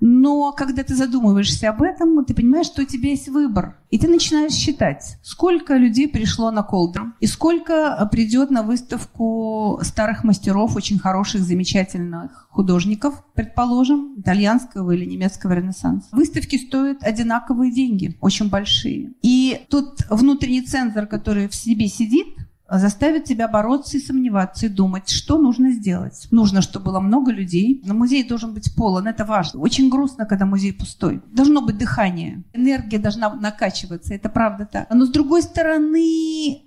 Но 0.00 0.52
когда 0.52 0.82
ты 0.82 0.94
задумываешься 0.94 1.70
об 1.70 1.82
этом, 1.82 2.24
ты 2.24 2.34
понимаешь, 2.34 2.66
что 2.66 2.82
у 2.82 2.84
тебя 2.84 3.10
есть 3.10 3.28
выбор. 3.28 3.78
И 3.90 3.98
ты 3.98 4.08
начинаешь 4.08 4.52
считать, 4.52 5.18
сколько 5.22 5.76
людей 5.76 6.08
пришло 6.08 6.50
на 6.50 6.62
Колдер, 6.62 7.14
и 7.20 7.26
сколько 7.26 8.08
придет 8.10 8.50
на 8.50 8.62
выставку 8.62 9.78
старых 9.82 10.24
мастеров, 10.24 10.76
очень 10.76 10.98
хороших, 10.98 11.42
замечательных 11.42 12.48
художников, 12.50 13.24
предположим, 13.34 14.14
итальянского 14.18 14.92
или 14.92 15.04
немецкого 15.04 15.52
ренессанса. 15.52 16.08
Выставки 16.12 16.56
стоят 16.56 17.02
одинаковые 17.02 17.72
деньги, 17.72 18.16
очень 18.20 18.48
большие. 18.48 19.12
И 19.22 19.60
тот 19.70 20.00
внутренний 20.10 20.62
цензор, 20.62 21.06
который 21.06 21.48
в 21.48 21.54
себе 21.54 21.88
сидит, 21.88 22.36
заставит 22.68 23.24
тебя 23.24 23.48
бороться 23.48 23.96
и 23.96 24.00
сомневаться, 24.00 24.66
и 24.66 24.70
думать, 24.70 25.10
что 25.10 25.38
нужно 25.38 25.72
сделать. 25.72 26.28
Нужно, 26.30 26.62
чтобы 26.62 26.86
было 26.86 27.00
много 27.00 27.30
людей, 27.30 27.82
но 27.84 27.94
музей 27.94 28.26
должен 28.26 28.54
быть 28.54 28.74
полон, 28.74 29.06
это 29.06 29.24
важно. 29.24 29.60
Очень 29.60 29.90
грустно, 29.90 30.26
когда 30.26 30.46
музей 30.46 30.72
пустой. 30.72 31.22
Должно 31.32 31.60
быть 31.60 31.78
дыхание, 31.78 32.42
энергия 32.52 32.98
должна 32.98 33.34
накачиваться, 33.34 34.14
это 34.14 34.28
правда 34.28 34.66
так. 34.70 34.90
Но 34.90 35.04
с 35.04 35.10
другой 35.10 35.42
стороны, 35.42 36.62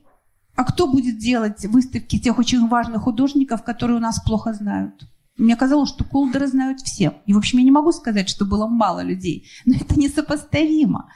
а 0.56 0.64
кто 0.64 0.88
будет 0.88 1.18
делать 1.18 1.66
выставки 1.66 2.20
тех 2.20 2.38
очень 2.38 2.68
важных 2.68 3.04
художников, 3.04 3.64
которые 3.64 3.98
у 3.98 4.02
нас 4.02 4.22
плохо 4.24 4.54
знают? 4.54 5.08
Мне 5.38 5.56
казалось, 5.56 5.90
что 5.90 6.04
Колдера 6.04 6.48
знают 6.48 6.82
все. 6.82 7.14
И, 7.28 7.34
в 7.34 7.38
общем, 7.38 7.60
я 7.60 7.64
не 7.64 7.72
могу 7.72 7.92
сказать, 7.92 8.28
что 8.28 8.46
было 8.46 8.68
мало 8.68 9.02
людей. 9.04 9.48
Но 9.66 9.76
это 9.76 10.00
несопоставимо. 10.00 11.10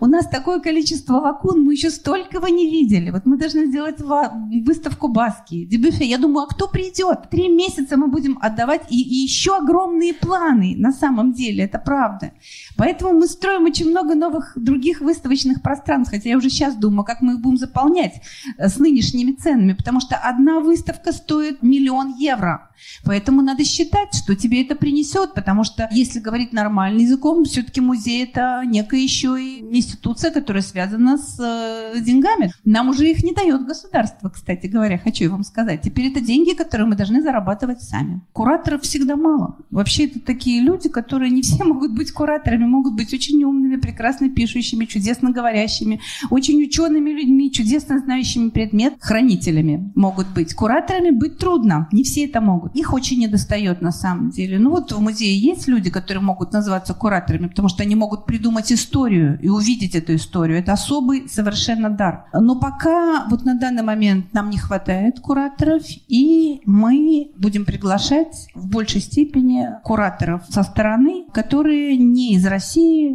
У 0.00 0.06
нас 0.06 0.28
такое 0.28 0.60
количество 0.60 1.14
лакун, 1.14 1.64
мы 1.64 1.74
еще 1.74 1.90
столького 1.90 2.46
не 2.46 2.70
видели. 2.70 3.10
Вот 3.10 3.26
мы 3.26 3.38
должны 3.38 3.66
сделать 3.66 4.00
выставку 4.00 5.08
Баски, 5.08 5.64
Дебюфе. 5.64 6.04
Я 6.04 6.18
думаю, 6.18 6.46
а 6.46 6.54
кто 6.54 6.68
придет? 6.68 7.30
Три 7.30 7.48
месяца 7.48 7.96
мы 7.96 8.08
будем 8.08 8.38
отдавать 8.42 8.90
и, 8.90 9.00
и 9.00 9.22
еще 9.22 9.56
огромные 9.56 10.14
планы. 10.14 10.74
На 10.76 10.92
самом 10.92 11.32
деле, 11.32 11.64
это 11.64 11.78
правда. 11.78 12.32
Поэтому 12.78 13.12
мы 13.12 13.26
строим 13.26 13.64
очень 13.64 13.90
много 13.90 14.14
новых 14.14 14.52
других 14.54 15.00
выставочных 15.00 15.62
пространств. 15.62 16.14
Хотя 16.14 16.30
я 16.30 16.36
уже 16.36 16.48
сейчас 16.48 16.76
думаю, 16.76 17.04
как 17.04 17.20
мы 17.20 17.34
их 17.34 17.40
будем 17.40 17.58
заполнять 17.58 18.22
э, 18.56 18.68
с 18.68 18.78
нынешними 18.78 19.32
ценами. 19.32 19.72
Потому 19.72 20.00
что 20.00 20.16
одна 20.16 20.60
выставка 20.60 21.12
стоит 21.12 21.60
миллион 21.62 22.14
евро. 22.16 22.70
Поэтому 23.04 23.42
надо 23.42 23.64
считать, 23.64 24.14
что 24.14 24.34
тебе 24.34 24.62
это 24.62 24.74
принесет, 24.74 25.34
потому 25.34 25.64
что, 25.64 25.88
если 25.90 26.20
говорить 26.20 26.52
нормальным 26.52 27.02
языком, 27.02 27.44
все-таки 27.44 27.80
музей 27.80 28.24
это 28.24 28.62
некая 28.64 29.00
еще 29.00 29.36
и 29.40 29.60
институция, 29.60 30.30
которая 30.30 30.62
связана 30.62 31.18
с 31.18 31.38
э, 31.40 32.00
деньгами. 32.00 32.52
Нам 32.64 32.90
уже 32.90 33.10
их 33.10 33.22
не 33.22 33.32
дает 33.32 33.66
государство, 33.66 34.28
кстати 34.28 34.66
говоря, 34.66 34.98
хочу 34.98 35.30
вам 35.30 35.44
сказать. 35.44 35.82
Теперь 35.82 36.10
это 36.10 36.20
деньги, 36.20 36.54
которые 36.54 36.86
мы 36.86 36.96
должны 36.96 37.22
зарабатывать 37.22 37.82
сами. 37.82 38.20
Кураторов 38.32 38.82
всегда 38.82 39.16
мало. 39.16 39.56
Вообще 39.70 40.06
это 40.06 40.20
такие 40.20 40.60
люди, 40.62 40.88
которые 40.88 41.30
не 41.30 41.42
все 41.42 41.64
могут 41.64 41.92
быть 41.92 42.12
кураторами, 42.12 42.64
могут 42.68 42.94
быть 42.94 43.12
очень 43.12 43.42
умными, 43.44 43.76
прекрасно 43.76 44.30
пишущими, 44.30 44.84
чудесно 44.84 45.30
говорящими, 45.30 46.00
очень 46.30 46.62
учеными 46.62 47.10
людьми, 47.10 47.50
чудесно 47.50 47.98
знающими 47.98 48.50
предмет, 48.50 48.94
хранителями 49.00 49.92
могут 49.94 50.28
быть. 50.28 50.54
Кураторами 50.54 51.10
быть 51.10 51.38
трудно, 51.38 51.88
не 51.92 52.02
все 52.04 52.24
это 52.24 52.40
могут. 52.40 52.74
Их 52.76 52.92
очень 52.92 53.20
недостает 53.20 53.80
на 53.82 53.92
самом 53.92 54.30
деле. 54.30 54.58
Ну 54.58 54.70
вот 54.70 54.92
в 54.92 55.00
музее 55.00 55.38
есть 55.38 55.68
люди, 55.68 55.90
которые 55.90 56.22
могут 56.22 56.52
называться 56.52 56.94
кураторами, 56.94 57.48
потому 57.48 57.68
что 57.68 57.82
они 57.82 57.94
могут 57.94 58.26
придумать 58.26 58.72
историю 58.72 59.38
и 59.42 59.48
увидеть 59.48 59.94
эту 59.94 60.14
историю. 60.14 60.58
Это 60.58 60.72
особый 60.72 61.28
совершенно 61.28 61.90
дар. 61.90 62.26
Но 62.32 62.58
пока 62.58 63.26
вот 63.28 63.44
на 63.44 63.54
данный 63.54 63.82
момент 63.82 64.32
нам 64.32 64.50
не 64.50 64.58
хватает 64.58 65.20
кураторов, 65.20 65.82
и 66.08 66.60
мы 66.64 67.30
будем 67.36 67.64
приглашать 67.64 68.48
в 68.54 68.68
большей 68.68 69.00
степени 69.00 69.66
кураторов 69.84 70.42
со 70.48 70.62
стороны, 70.62 71.24
которые 71.32 71.96
не 71.96 72.34
из 72.34 72.46
России, 72.46 72.57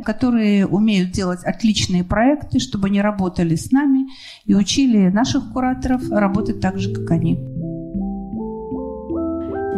которые 0.04 0.66
умеют 0.66 1.12
делать 1.12 1.44
отличные 1.44 2.04
проекты, 2.04 2.60
чтобы 2.60 2.88
они 2.88 3.02
работали 3.02 3.56
с 3.56 3.72
нами 3.72 4.08
и 4.46 4.56
учили 4.56 5.10
наших 5.10 5.52
кураторов 5.54 6.10
работать 6.10 6.60
так 6.60 6.80
же, 6.80 6.94
как 6.94 7.12
они 7.12 7.40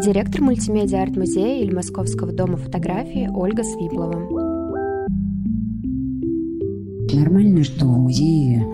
директор 0.01 0.41
мультимедиа 0.41 1.01
арт-музея 1.01 1.63
или 1.63 1.73
Московского 1.73 2.31
дома 2.31 2.57
фотографии 2.57 3.29
Ольга 3.33 3.63
Свиплова. 3.63 4.19
Нормально, 7.13 7.63
что 7.63 7.85
в 7.85 7.97
музее 7.97 8.67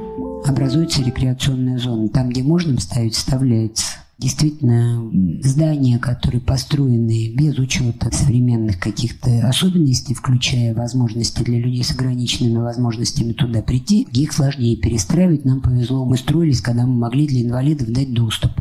образуется 0.45 1.04
рекреационная 1.04 1.77
зона. 1.77 2.10
Там, 2.10 2.30
где 2.30 2.43
можно 2.43 2.75
вставить, 2.77 3.13
вставляется. 3.13 4.00
Действительно, 4.21 5.10
здания, 5.41 5.97
которые 5.97 6.41
построены 6.41 7.34
без 7.34 7.57
учета 7.57 8.12
современных 8.12 8.79
каких-то 8.79 9.47
особенностей, 9.47 10.13
включая 10.13 10.75
возможности 10.75 11.41
для 11.41 11.57
людей 11.57 11.84
с 11.84 11.89
ограниченными 11.89 12.60
возможностями 12.60 13.34
туда 13.34 13.63
прийти, 13.63 14.07
их 14.13 14.31
сложнее 14.31 14.77
перестраивать. 14.77 15.43
Нам 15.43 15.60
повезло, 15.60 16.05
мы 16.05 16.17
строились, 16.17 16.62
когда 16.62 16.86
мы 16.86 16.99
могли 16.99 17.25
для 17.25 17.41
инвалидов 17.41 17.91
дать 17.91 18.13
доступ. 18.13 18.51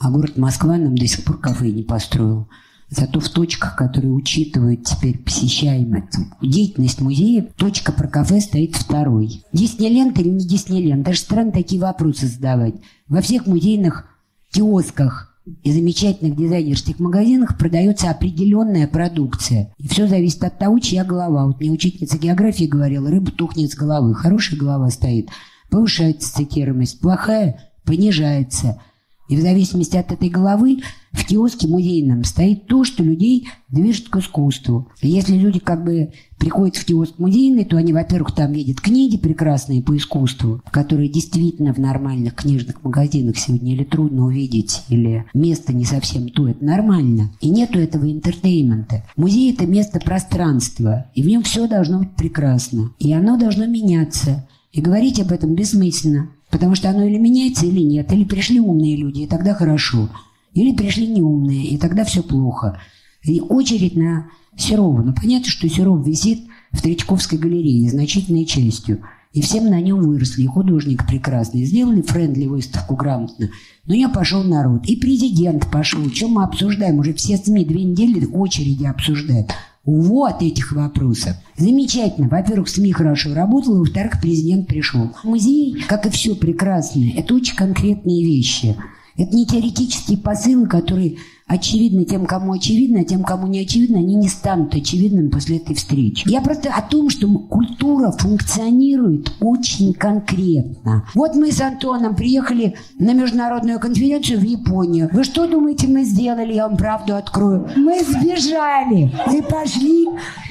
А 0.00 0.10
город 0.10 0.36
Москва 0.36 0.76
нам 0.78 0.96
до 0.96 1.06
сих 1.06 1.22
пор 1.22 1.38
кафе 1.38 1.70
не 1.70 1.84
построил. 1.84 2.48
Зато 2.90 3.20
в 3.20 3.28
точках, 3.28 3.76
которые 3.76 4.12
учитывают 4.12 4.82
теперь 4.82 5.18
посещаемость, 5.18 6.18
деятельность 6.42 7.00
музея, 7.00 7.46
точка 7.56 7.92
про 7.92 8.08
кафе 8.08 8.40
стоит 8.40 8.74
второй. 8.74 9.44
Диснейленд 9.52 10.18
или 10.18 10.30
не 10.30 10.44
Диснейленд? 10.44 11.04
Даже 11.04 11.20
странно 11.20 11.52
такие 11.52 11.80
вопросы 11.80 12.26
задавать. 12.26 12.74
Во 13.06 13.20
всех 13.20 13.46
музейных 13.46 14.08
киосках 14.54 15.36
и 15.62 15.72
замечательных 15.72 16.36
дизайнерских 16.36 16.98
магазинах 16.98 17.58
продается 17.58 18.10
определенная 18.10 18.86
продукция. 18.86 19.74
И 19.78 19.88
все 19.88 20.06
зависит 20.06 20.42
от 20.44 20.58
того, 20.58 20.78
чья 20.78 21.04
голова. 21.04 21.46
Вот 21.46 21.60
мне 21.60 21.70
учительница 21.70 22.16
географии 22.16 22.64
говорила, 22.64 23.10
рыба 23.10 23.30
тухнет 23.30 23.70
с 23.70 23.74
головы. 23.74 24.14
Хорошая 24.14 24.58
голова 24.58 24.88
стоит, 24.90 25.28
повышается 25.70 26.32
цитируемость, 26.32 27.00
плохая 27.00 27.60
понижается– 27.84 28.80
и 29.28 29.36
в 29.36 29.40
зависимости 29.40 29.96
от 29.96 30.12
этой 30.12 30.28
головы 30.28 30.80
в 31.12 31.24
киоске 31.24 31.68
музейном 31.68 32.24
стоит 32.24 32.66
то, 32.66 32.84
что 32.84 33.02
людей 33.02 33.48
движет 33.68 34.08
к 34.08 34.16
искусству. 34.16 34.88
И 35.00 35.08
если 35.08 35.36
люди 35.36 35.60
как 35.60 35.84
бы 35.84 36.12
приходят 36.38 36.76
в 36.76 36.84
киоск 36.84 37.18
музейный, 37.18 37.64
то 37.64 37.76
они, 37.76 37.92
во-первых, 37.92 38.32
там 38.32 38.52
видят 38.52 38.80
книги 38.80 39.16
прекрасные 39.16 39.82
по 39.82 39.96
искусству, 39.96 40.60
которые 40.70 41.08
действительно 41.08 41.72
в 41.72 41.78
нормальных 41.78 42.34
книжных 42.34 42.82
магазинах 42.84 43.38
сегодня 43.38 43.72
или 43.72 43.84
трудно 43.84 44.24
увидеть, 44.26 44.82
или 44.88 45.24
место 45.32 45.72
не 45.72 45.84
совсем 45.84 46.28
то. 46.28 46.48
Это 46.48 46.64
нормально. 46.64 47.30
И 47.40 47.48
нету 47.48 47.78
этого 47.78 48.10
entertainment 48.10 48.92
а. 48.92 49.04
Музей– 49.16 49.52
это 49.54 49.66
место 49.66 50.00
пространства, 50.00 51.06
и 51.14 51.22
в 51.22 51.26
нем 51.26 51.42
все 51.42 51.66
должно 51.68 52.00
быть 52.00 52.14
прекрасно. 52.16 52.90
И 52.98 53.12
оно 53.12 53.38
должно 53.38 53.66
меняться. 53.66 54.46
И 54.72 54.80
говорить 54.80 55.20
об 55.20 55.30
этом 55.30 55.54
бессмысленно. 55.54 56.30
Потому 56.54 56.76
что 56.76 56.88
оно 56.88 57.02
или 57.02 57.18
меняется, 57.18 57.66
или 57.66 57.80
нет. 57.80 58.12
Или 58.12 58.22
пришли 58.22 58.60
умные 58.60 58.94
люди, 58.94 59.22
и 59.22 59.26
тогда 59.26 59.54
хорошо. 59.54 60.08
Или 60.52 60.72
пришли 60.72 61.08
неумные, 61.08 61.64
и 61.66 61.76
тогда 61.78 62.04
все 62.04 62.22
плохо. 62.22 62.80
И 63.24 63.40
очередь 63.40 63.96
на 63.96 64.28
Серова. 64.56 65.02
Ну, 65.02 65.12
понятно, 65.12 65.50
что 65.50 65.68
Серов 65.68 66.06
висит 66.06 66.44
в 66.70 66.80
Тречковской 66.80 67.40
галерее 67.40 67.90
значительной 67.90 68.44
частью. 68.44 69.00
И 69.32 69.40
всем 69.40 69.68
на 69.68 69.80
нем 69.80 70.00
выросли. 70.00 70.42
И 70.42 70.46
художник 70.46 71.04
прекрасный. 71.08 71.64
Сделали 71.64 72.02
френдли 72.02 72.46
выставку 72.46 72.94
грамотно. 72.94 73.50
Но 73.86 73.96
я 73.96 74.08
пошел 74.08 74.44
народ. 74.44 74.86
И 74.86 74.94
президент 74.94 75.68
пошел. 75.72 76.08
Чем 76.10 76.34
мы 76.34 76.44
обсуждаем? 76.44 77.00
Уже 77.00 77.14
все 77.14 77.36
СМИ 77.36 77.64
две 77.64 77.82
недели 77.82 78.26
очереди 78.26 78.84
обсуждают. 78.84 79.50
Вот 79.84 80.42
этих 80.42 80.72
вопросов. 80.72 81.36
Замечательно. 81.56 82.28
Во-первых, 82.28 82.68
СМИ 82.68 82.92
хорошо 82.92 83.34
работало, 83.34 83.80
во-вторых, 83.80 84.14
президент 84.20 84.66
пришел. 84.66 85.10
Музей, 85.24 85.82
как 85.88 86.06
и 86.06 86.10
все 86.10 86.34
прекрасное, 86.34 87.12
это 87.16 87.34
очень 87.34 87.54
конкретные 87.54 88.24
вещи. 88.24 88.76
Это 89.16 89.36
не 89.36 89.46
теоретические 89.46 90.18
посылы, 90.18 90.66
которые 90.66 91.18
очевидно 91.46 92.04
тем, 92.04 92.26
кому 92.26 92.52
очевидно, 92.52 93.00
а 93.00 93.04
тем, 93.04 93.22
кому 93.22 93.46
не 93.46 93.60
очевидно, 93.60 93.98
они 93.98 94.14
не 94.14 94.28
станут 94.28 94.74
очевидными 94.74 95.28
после 95.28 95.58
этой 95.58 95.74
встречи. 95.74 96.28
Я 96.28 96.40
просто 96.40 96.70
о 96.70 96.82
том, 96.82 97.10
что 97.10 97.28
культура 97.28 98.10
функционирует 98.12 99.32
очень 99.40 99.92
конкретно. 99.92 101.06
Вот 101.14 101.34
мы 101.34 101.52
с 101.52 101.60
Антоном 101.60 102.16
приехали 102.16 102.76
на 102.98 103.12
международную 103.12 103.78
конференцию 103.78 104.40
в 104.40 104.44
Японию. 104.44 105.10
Вы 105.12 105.24
что 105.24 105.46
думаете, 105.46 105.86
мы 105.86 106.04
сделали? 106.04 106.54
Я 106.54 106.68
вам 106.68 106.76
правду 106.76 107.14
открою. 107.14 107.68
Мы 107.76 108.02
сбежали 108.02 109.12
и 109.32 109.42
пошли 109.42 110.06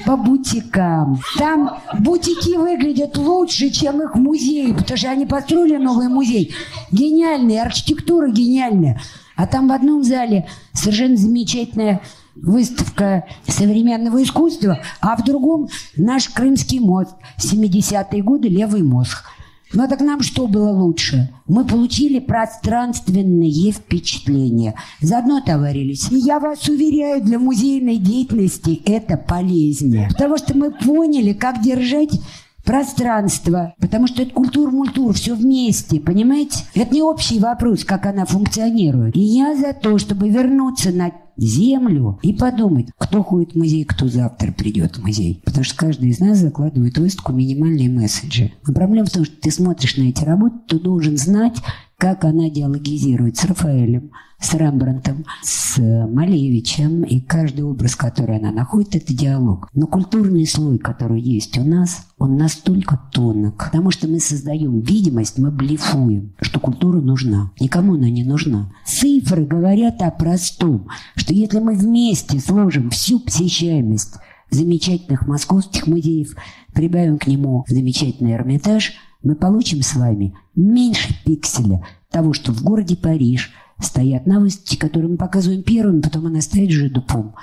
по 0.06 0.16
бутикам. 0.16 1.20
Там 1.38 1.78
бутики 1.98 2.56
выглядят 2.56 3.16
лучше, 3.16 3.70
чем 3.70 4.02
их 4.02 4.14
музеи, 4.14 4.72
потому 4.72 4.96
что 4.96 5.10
они 5.10 5.26
построили 5.26 5.76
новый 5.76 6.08
музей. 6.08 6.54
Гениальный, 6.90 7.60
архитектура 7.60 8.30
гениальная. 8.30 9.00
А 9.36 9.46
там 9.46 9.68
в 9.68 9.72
одном 9.72 10.04
зале 10.04 10.46
совершенно 10.72 11.16
замечательная 11.16 12.00
выставка 12.36 13.24
современного 13.46 14.22
искусства, 14.22 14.80
а 15.00 15.16
в 15.16 15.24
другом 15.24 15.68
наш 15.96 16.28
Крымский 16.28 16.80
мост, 16.80 17.14
70-е 17.38 18.22
годы, 18.22 18.48
левый 18.48 18.82
мозг. 18.82 19.24
Ну 19.72 19.88
так 19.88 20.00
нам 20.00 20.20
что 20.22 20.46
было 20.46 20.70
лучше? 20.70 21.30
Мы 21.48 21.64
получили 21.64 22.20
пространственные 22.20 23.72
впечатления. 23.72 24.74
Заодно 25.00 25.40
товарились. 25.40 26.12
И 26.12 26.16
я 26.16 26.38
вас 26.38 26.68
уверяю, 26.68 27.22
для 27.22 27.40
музейной 27.40 27.96
деятельности 27.96 28.80
это 28.86 29.16
полезнее. 29.16 30.08
Потому 30.10 30.38
что 30.38 30.56
мы 30.56 30.70
поняли, 30.70 31.32
как 31.32 31.60
держать 31.60 32.20
пространство, 32.64 33.74
потому 33.78 34.06
что 34.06 34.22
это 34.22 34.32
культура-мультур, 34.32 35.12
все 35.14 35.34
вместе, 35.34 36.00
понимаете? 36.00 36.64
Это 36.74 36.94
не 36.94 37.02
общий 37.02 37.38
вопрос, 37.38 37.84
как 37.84 38.06
она 38.06 38.24
функционирует. 38.24 39.16
И 39.16 39.20
я 39.20 39.54
за 39.54 39.72
то, 39.72 39.98
чтобы 39.98 40.28
вернуться 40.28 40.90
на 40.90 41.12
землю 41.36 42.18
и 42.22 42.32
подумать, 42.32 42.86
кто 42.96 43.22
ходит 43.22 43.52
в 43.52 43.58
музей, 43.58 43.84
кто 43.84 44.08
завтра 44.08 44.52
придет 44.52 44.96
в 44.96 45.02
музей. 45.02 45.42
Потому 45.44 45.64
что 45.64 45.76
каждый 45.76 46.10
из 46.10 46.20
нас 46.20 46.38
закладывает 46.38 46.96
в 46.96 47.00
выставку 47.00 47.32
минимальные 47.32 47.90
месседжи. 47.90 48.52
Но 48.66 48.72
проблема 48.72 49.06
в 49.06 49.10
том, 49.10 49.24
что 49.24 49.36
ты 49.40 49.50
смотришь 49.50 49.96
на 49.96 50.04
эти 50.04 50.24
работы, 50.24 50.56
ты 50.68 50.78
должен 50.78 51.16
знать, 51.16 51.56
как 51.98 52.24
она 52.24 52.50
диалогизирует 52.50 53.36
с 53.36 53.44
Рафаэлем, 53.44 54.10
с 54.40 54.52
Рембрандтом, 54.54 55.24
с 55.42 55.78
Малевичем, 55.78 57.02
и 57.02 57.20
каждый 57.20 57.62
образ, 57.62 57.96
который 57.96 58.36
она 58.36 58.52
находит, 58.52 58.96
это 58.96 59.14
диалог. 59.14 59.68
Но 59.74 59.86
культурный 59.86 60.46
слой, 60.46 60.78
который 60.78 61.20
есть 61.20 61.56
у 61.56 61.64
нас, 61.64 62.06
он 62.18 62.36
настолько 62.36 63.00
тонок, 63.12 63.64
потому 63.64 63.90
что 63.90 64.06
мы 64.06 64.20
создаем 64.20 64.80
видимость, 64.80 65.38
мы 65.38 65.50
блефуем, 65.50 66.34
что 66.40 66.60
культура 66.60 67.00
нужна. 67.00 67.52
Никому 67.58 67.94
она 67.94 68.10
не 68.10 68.24
нужна. 68.24 68.72
Цифры 68.84 69.46
говорят 69.46 70.02
о 70.02 70.10
простом, 70.10 70.88
что 71.16 71.32
если 71.32 71.60
мы 71.60 71.74
вместе 71.74 72.38
сложим 72.38 72.90
всю 72.90 73.20
посещаемость 73.20 74.14
замечательных 74.50 75.26
московских 75.26 75.86
музеев, 75.86 76.36
прибавим 76.72 77.18
к 77.18 77.26
нему 77.26 77.64
замечательный 77.66 78.32
Эрмитаж, 78.32 78.92
мы 79.24 79.34
получим 79.34 79.82
с 79.82 79.94
вами 79.94 80.34
меньше 80.54 81.14
пикселя 81.24 81.84
того, 82.10 82.32
что 82.32 82.52
в 82.52 82.62
городе 82.62 82.96
Париж– 82.96 83.52
стоят 83.80 84.26
на 84.26 84.40
выставке, 84.40 84.76
которую 84.76 85.12
мы 85.12 85.16
показываем 85.16 85.62
первым, 85.62 86.02
потом 86.02 86.26
она 86.26 86.40
стоит 86.40 86.70
жидупом. 86.70 87.34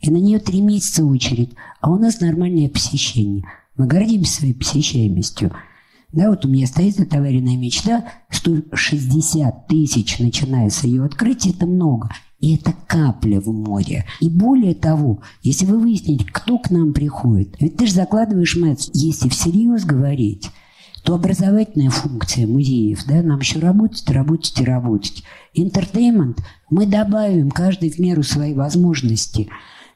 И 0.00 0.10
на 0.10 0.16
нее 0.16 0.38
три 0.38 0.60
месяца 0.60 1.04
очередь, 1.04 1.52
а 1.80 1.90
у 1.90 1.98
нас 1.98 2.20
нормальное 2.20 2.68
посещение. 2.68 3.44
Мы 3.76 3.86
гордимся 3.86 4.40
своей 4.40 4.54
посещаемостью. 4.54 5.52
Да, 6.12 6.30
вот 6.30 6.44
у 6.46 6.48
меня 6.48 6.66
стоит 6.66 6.98
эта 7.00 7.18
аварийная 7.18 7.56
мечта, 7.56 8.04
160 8.30 9.66
тысяч, 9.66 10.18
начиная 10.18 10.70
с 10.70 10.84
ее 10.84 11.04
открытия, 11.04 11.50
это 11.50 11.66
много. 11.66 12.10
И 12.40 12.54
это 12.54 12.72
капля 12.86 13.40
в 13.40 13.48
море. 13.48 14.06
И 14.20 14.30
более 14.30 14.74
того, 14.74 15.20
если 15.42 15.66
вы 15.66 15.78
выясните, 15.78 16.24
кто 16.24 16.58
к 16.58 16.70
нам 16.70 16.92
приходит, 16.92 17.56
ведь 17.60 17.76
ты 17.76 17.86
же 17.86 17.92
закладываешь 17.92 18.56
мэт, 18.56 18.78
если 18.94 19.28
всерьез 19.28 19.84
говорить, 19.84 20.48
то 21.02 21.14
образовательная 21.14 21.90
функция 21.90 22.46
музеев, 22.46 23.04
да, 23.06 23.22
нам 23.22 23.40
еще 23.40 23.58
работать, 23.58 24.08
работать 24.10 24.60
и 24.60 24.64
работать. 24.64 25.22
Интертеймент 25.54 26.42
мы 26.70 26.86
добавим 26.86 27.50
каждый 27.50 27.90
в 27.90 27.98
меру 27.98 28.22
своей 28.22 28.54
возможности. 28.54 29.48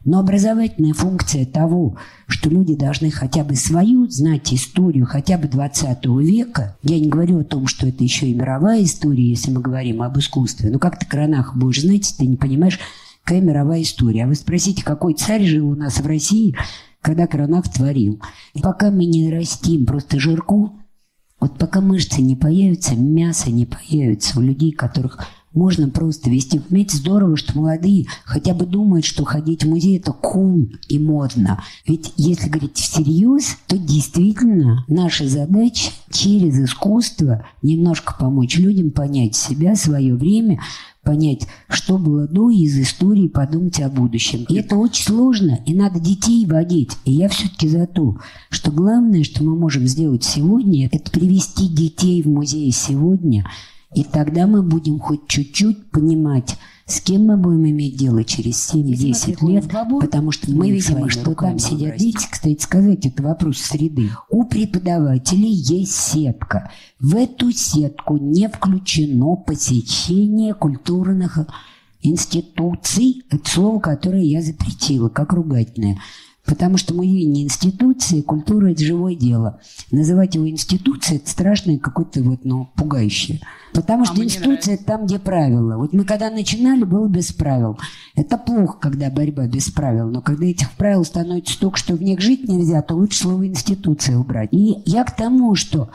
Но 0.05 0.19
образовательная 0.19 0.95
функция 0.95 1.47
того, 1.47 1.97
что 2.27 2.51
люди 2.51 2.75
должны 2.75 3.11
хотя 3.11 3.45
бы 3.45 3.55
свою 3.55 4.09
знать 4.09 4.53
историю, 4.53 5.07
хотя 5.07 5.39
бы 5.39 5.47
20 5.47 6.05
века, 6.21 6.77
я 6.83 6.99
не 6.99 7.09
говорю 7.09 7.41
о 7.41 7.45
том, 7.45 7.69
что 7.69 7.87
это 7.87 8.03
еще 8.03 8.27
и 8.27 8.35
мировая 8.35 8.83
история, 8.83 9.29
если 9.29 9.53
мы 9.53 9.61
говорим 9.61 10.03
об 10.03 10.19
искусстве, 10.19 10.71
но 10.71 10.81
как 10.81 10.99
ты 10.99 11.07
Кранах 11.07 11.57
будешь 11.57 11.83
знать, 11.83 12.15
ты 12.19 12.27
не 12.27 12.37
понимаешь, 12.37 12.81
какая 13.23 13.41
мировая 13.41 13.83
история. 13.83 14.25
А 14.25 14.27
вы 14.27 14.35
спросите, 14.35 14.83
какой 14.83 15.15
царь 15.15 15.45
жил 15.45 15.69
у 15.71 15.77
нас 15.77 16.01
в 16.01 16.07
России, 16.07 16.57
когда 17.01 17.29
Кранах 17.29 17.71
творил. 17.73 18.21
И 18.55 18.61
пока 18.61 18.91
мы 18.91 19.05
не 19.05 19.33
растим 19.33 19.87
просто 19.87 20.19
жирку, 20.19 20.82
вот 21.43 21.59
пока 21.59 21.81
мышцы 21.81 22.23
не 22.23 22.37
появятся, 22.37 22.95
мясо 22.95 23.51
не 23.51 23.67
появится 23.67 24.39
у 24.39 24.43
людей, 24.43 24.71
которых 24.71 25.27
можно 25.53 25.89
просто 25.89 26.31
вести 26.31 26.61
в 26.61 26.71
медь. 26.71 26.93
Здорово, 26.93 27.37
что 27.37 27.59
молодые 27.59 28.07
хотя 28.25 28.55
бы 28.55 28.65
думают, 28.65 29.05
что 29.05 29.25
ходить 29.25 29.65
в 29.65 29.69
музей 29.69 29.99
это 29.99 30.13
кул 30.13 30.71
и 30.89 30.99
модно. 31.01 31.61
Ведь 31.85 32.13
если 32.17 32.49
говорить 32.49 32.79
всерьез, 32.79 33.57
то 33.67 33.77
действительно 33.77 34.85
наша 34.87 35.27
задача 35.27 35.91
через 36.13 36.61
искусство 36.61 37.45
немножко 37.61 38.15
помочь 38.17 38.59
людям 38.59 38.93
понять 38.93 39.35
себя, 39.35 39.75
свое 39.75 40.15
время, 40.15 40.61
понять, 41.03 41.47
что 41.69 41.99
было 41.99 42.27
до 42.27 42.51
и 42.51 42.63
из 42.65 42.79
истории 42.79 43.29
подумать 43.29 43.81
о 43.81 43.89
будущем. 43.89 44.45
И 44.49 44.55
это 44.55 44.77
очень 44.77 45.05
сложно, 45.05 45.61
и 45.67 45.75
надо 45.75 46.01
детей 46.01 46.47
водить. 46.47 46.93
И 47.05 47.13
я 47.13 47.29
все-таки 47.29 47.69
за 47.69 47.87
то, 47.87 48.19
что 48.51 48.71
главное, 48.71 49.25
что 49.25 49.43
мы 49.43 49.57
можем 49.57 49.87
сделать 49.87 50.25
сегодня, 50.25 50.89
это 50.91 51.11
привести 51.11 51.69
детей 51.69 52.23
в 52.23 52.27
музей 52.27 52.71
сегодня, 52.71 53.45
и 53.95 54.05
тогда 54.05 54.47
мы 54.47 54.63
будем 54.63 54.99
хоть 54.99 55.27
чуть-чуть 55.27 55.91
понимать, 55.91 56.57
с 56.87 57.01
кем 57.01 57.27
мы 57.27 57.37
будем 57.37 57.69
иметь 57.71 57.97
дело 57.97 58.25
через 58.25 58.75
7-10 58.75 59.47
лет, 59.47 59.65
потому 60.01 60.31
что 60.31 60.51
мы 60.51 60.71
видим, 60.71 61.09
что 61.09 61.35
там 61.35 61.59
сидят 61.59 61.97
дети. 61.97 62.27
Кстати, 62.31 62.61
сказать, 62.61 63.07
это 63.07 63.23
вопрос 63.23 63.59
среды. 63.59 64.11
У 64.31 64.45
преподавателей 64.45 65.53
есть 65.53 65.93
сетка. 65.93 66.71
В 66.99 67.17
эту 67.17 67.53
сетку 67.53 68.17
не 68.17 68.49
включено 68.49 69.37
посещение 69.37 70.55
культурных 70.55 71.39
институций. 72.03 73.23
Это 73.31 73.49
слово, 73.49 73.79
которое 73.81 74.25
я 74.25 74.43
запретила, 74.43 75.09
как 75.09 75.33
ругательное. 75.33 75.99
Потому 76.45 76.77
что 76.77 76.93
музей 76.95 77.25
не 77.25 77.45
институция, 77.45 78.23
культура– 78.23 78.67
это 78.73 78.85
живое 78.85 79.15
дело. 79.15 79.61
Называть 79.93 80.35
его 80.35 80.49
институцией– 80.49 81.19
это 81.23 81.31
страшное 81.31 81.79
какое-то 81.79 82.21
вот, 82.23 82.45
ну, 82.45 82.69
пугающее. 82.75 83.41
Потому 83.73 84.03
а 84.03 84.07
что 84.07 84.25
институция– 84.25 84.75
это 84.77 84.85
там, 84.85 85.07
где 85.07 85.21
правила. 85.21 85.77
Вот 85.77 85.93
мы 85.93 86.05
когда 86.05 86.31
начинали, 86.31 86.83
было 86.83 87.07
без 87.09 87.33
правил. 87.33 87.79
Это 88.17 88.39
плохо, 88.39 88.77
когда 88.81 89.09
борьба 89.09 89.47
без 89.47 89.71
правил. 89.71 90.09
Но 90.09 90.21
когда 90.21 90.47
этих 90.47 90.73
правил 90.73 91.05
становится 91.05 91.55
столько, 91.55 91.79
что 91.79 91.95
в 91.95 92.03
них 92.03 92.21
жить 92.21 92.49
нельзя, 92.49 92.83
то 92.83 92.95
лучше 92.95 93.21
слово 93.21 93.47
«институция» 93.47 94.19
убрать. 94.19 94.49
И 94.53 94.83
я 94.85 95.05
к 95.05 95.15
тому, 95.15 95.55
что 95.55 95.91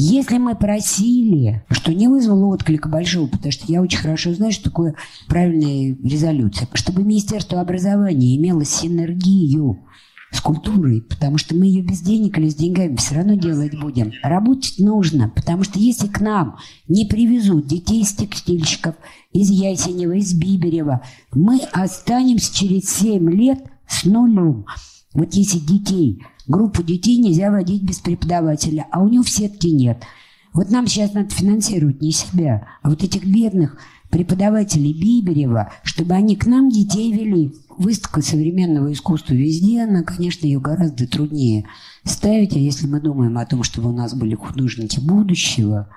если 0.00 0.38
мы 0.38 0.54
просили, 0.54 1.64
что 1.70 1.92
не 1.92 2.06
вызвало 2.06 2.46
отклика 2.46 2.88
большого, 2.88 3.26
потому 3.26 3.50
что 3.50 3.70
я 3.70 3.82
очень 3.82 3.98
хорошо 3.98 4.32
знаю, 4.32 4.52
что 4.52 4.70
такое 4.70 4.94
правильная 5.26 5.96
резолюция, 6.04 6.68
чтобы 6.74 7.02
Министерство 7.02 7.60
образования 7.60 8.36
имело 8.36 8.64
синергию 8.64 9.80
с 10.30 10.40
культурой, 10.40 11.02
потому 11.02 11.36
что 11.36 11.56
мы 11.56 11.66
ее 11.66 11.82
без 11.82 12.00
денег 12.00 12.38
или 12.38 12.48
с 12.48 12.54
деньгами 12.54 12.94
все 12.94 13.16
равно 13.16 13.34
делать 13.34 13.76
будем. 13.80 14.12
Работать 14.22 14.78
нужно, 14.78 15.30
потому 15.34 15.64
что 15.64 15.80
если 15.80 16.06
к 16.06 16.20
нам 16.20 16.58
не 16.86 17.04
привезут 17.04 17.66
детей 17.66 18.02
из 18.02 18.12
текстильщиков, 18.12 18.94
из 19.32 19.50
Ясенева, 19.50 20.12
из 20.12 20.32
Биберева, 20.32 21.02
мы 21.32 21.58
останемся 21.72 22.54
через 22.54 22.88
7 22.98 23.28
лет 23.32 23.64
с 23.88 24.04
нулем. 24.04 24.64
Вот 25.12 25.34
если 25.34 25.58
детей 25.58 26.22
группу 26.48 26.82
детей 26.82 27.18
нельзя 27.18 27.50
водить 27.50 27.82
без 27.82 28.00
преподавателя, 28.00 28.86
а 28.90 29.00
у 29.02 29.08
него 29.08 29.22
в 29.22 29.30
сетке 29.30 29.70
нет. 29.70 30.02
Вот 30.52 30.70
нам 30.70 30.86
сейчас 30.86 31.12
надо 31.12 31.30
финансировать 31.30 32.02
не 32.02 32.10
себя, 32.10 32.66
а 32.82 32.90
вот 32.90 33.04
этих 33.04 33.24
бедных 33.24 33.76
преподавателей 34.10 34.92
Биберева, 34.92 35.70
чтобы 35.82 36.14
они 36.14 36.34
к 36.36 36.46
нам 36.46 36.70
детей 36.70 37.12
вели. 37.12 37.52
выставка 37.76 38.22
современного 38.22 38.92
искусства 38.92 39.34
везде, 39.34 39.82
она, 39.82 40.02
конечно, 40.02 40.46
ее 40.46 40.60
гораздо 40.60 41.06
труднее 41.06 41.66
ставить. 42.02 42.56
А 42.56 42.58
если 42.58 42.86
мы 42.86 43.00
думаем 43.00 43.38
о 43.38 43.46
том, 43.46 43.62
чтобы 43.62 43.90
у 43.90 43.92
нас 43.92 44.14
были 44.14 44.34
художники 44.34 44.98
будущего, 44.98 45.88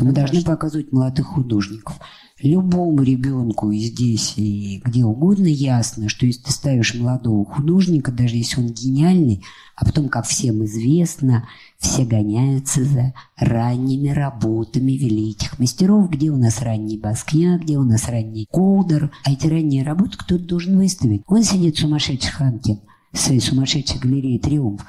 мы 0.00 0.12
должны 0.12 0.42
показывать 0.42 0.92
молодых 0.92 1.26
художников. 1.26 1.98
Любому 2.42 3.02
ребенку 3.02 3.70
и 3.70 3.78
здесь, 3.78 4.34
и 4.36 4.82
где 4.84 5.04
угодно 5.04 5.46
ясно, 5.46 6.08
что 6.08 6.26
если 6.26 6.42
ты 6.42 6.52
ставишь 6.52 6.94
молодого 6.94 7.44
художника, 7.44 8.10
даже 8.10 8.36
если 8.36 8.60
он 8.60 8.68
гениальный, 8.68 9.44
а 9.76 9.84
потом, 9.84 10.08
как 10.08 10.26
всем 10.26 10.64
известно, 10.64 11.48
все 11.78 12.04
гоняются 12.04 12.84
за 12.84 13.14
ранними 13.36 14.08
работами 14.08 14.92
великих 14.92 15.58
мастеров, 15.60 16.10
где 16.10 16.30
у 16.30 16.36
нас 16.36 16.60
ранний 16.60 16.98
Баскьян, 16.98 17.60
где 17.60 17.78
у 17.78 17.84
нас 17.84 18.08
ранний 18.08 18.48
Колдер, 18.50 19.12
а 19.24 19.32
эти 19.32 19.46
ранние 19.46 19.84
работы 19.84 20.18
кто-то 20.18 20.44
должен 20.44 20.76
выставить. 20.76 21.22
Он 21.28 21.44
сидит 21.44 21.78
сумасшедший 21.78 22.32
Ханкин 22.32 22.80
в 23.12 23.18
своей 23.18 23.40
сумасшедшей 23.40 24.00
галерее 24.00 24.40
«Триумф». 24.40 24.84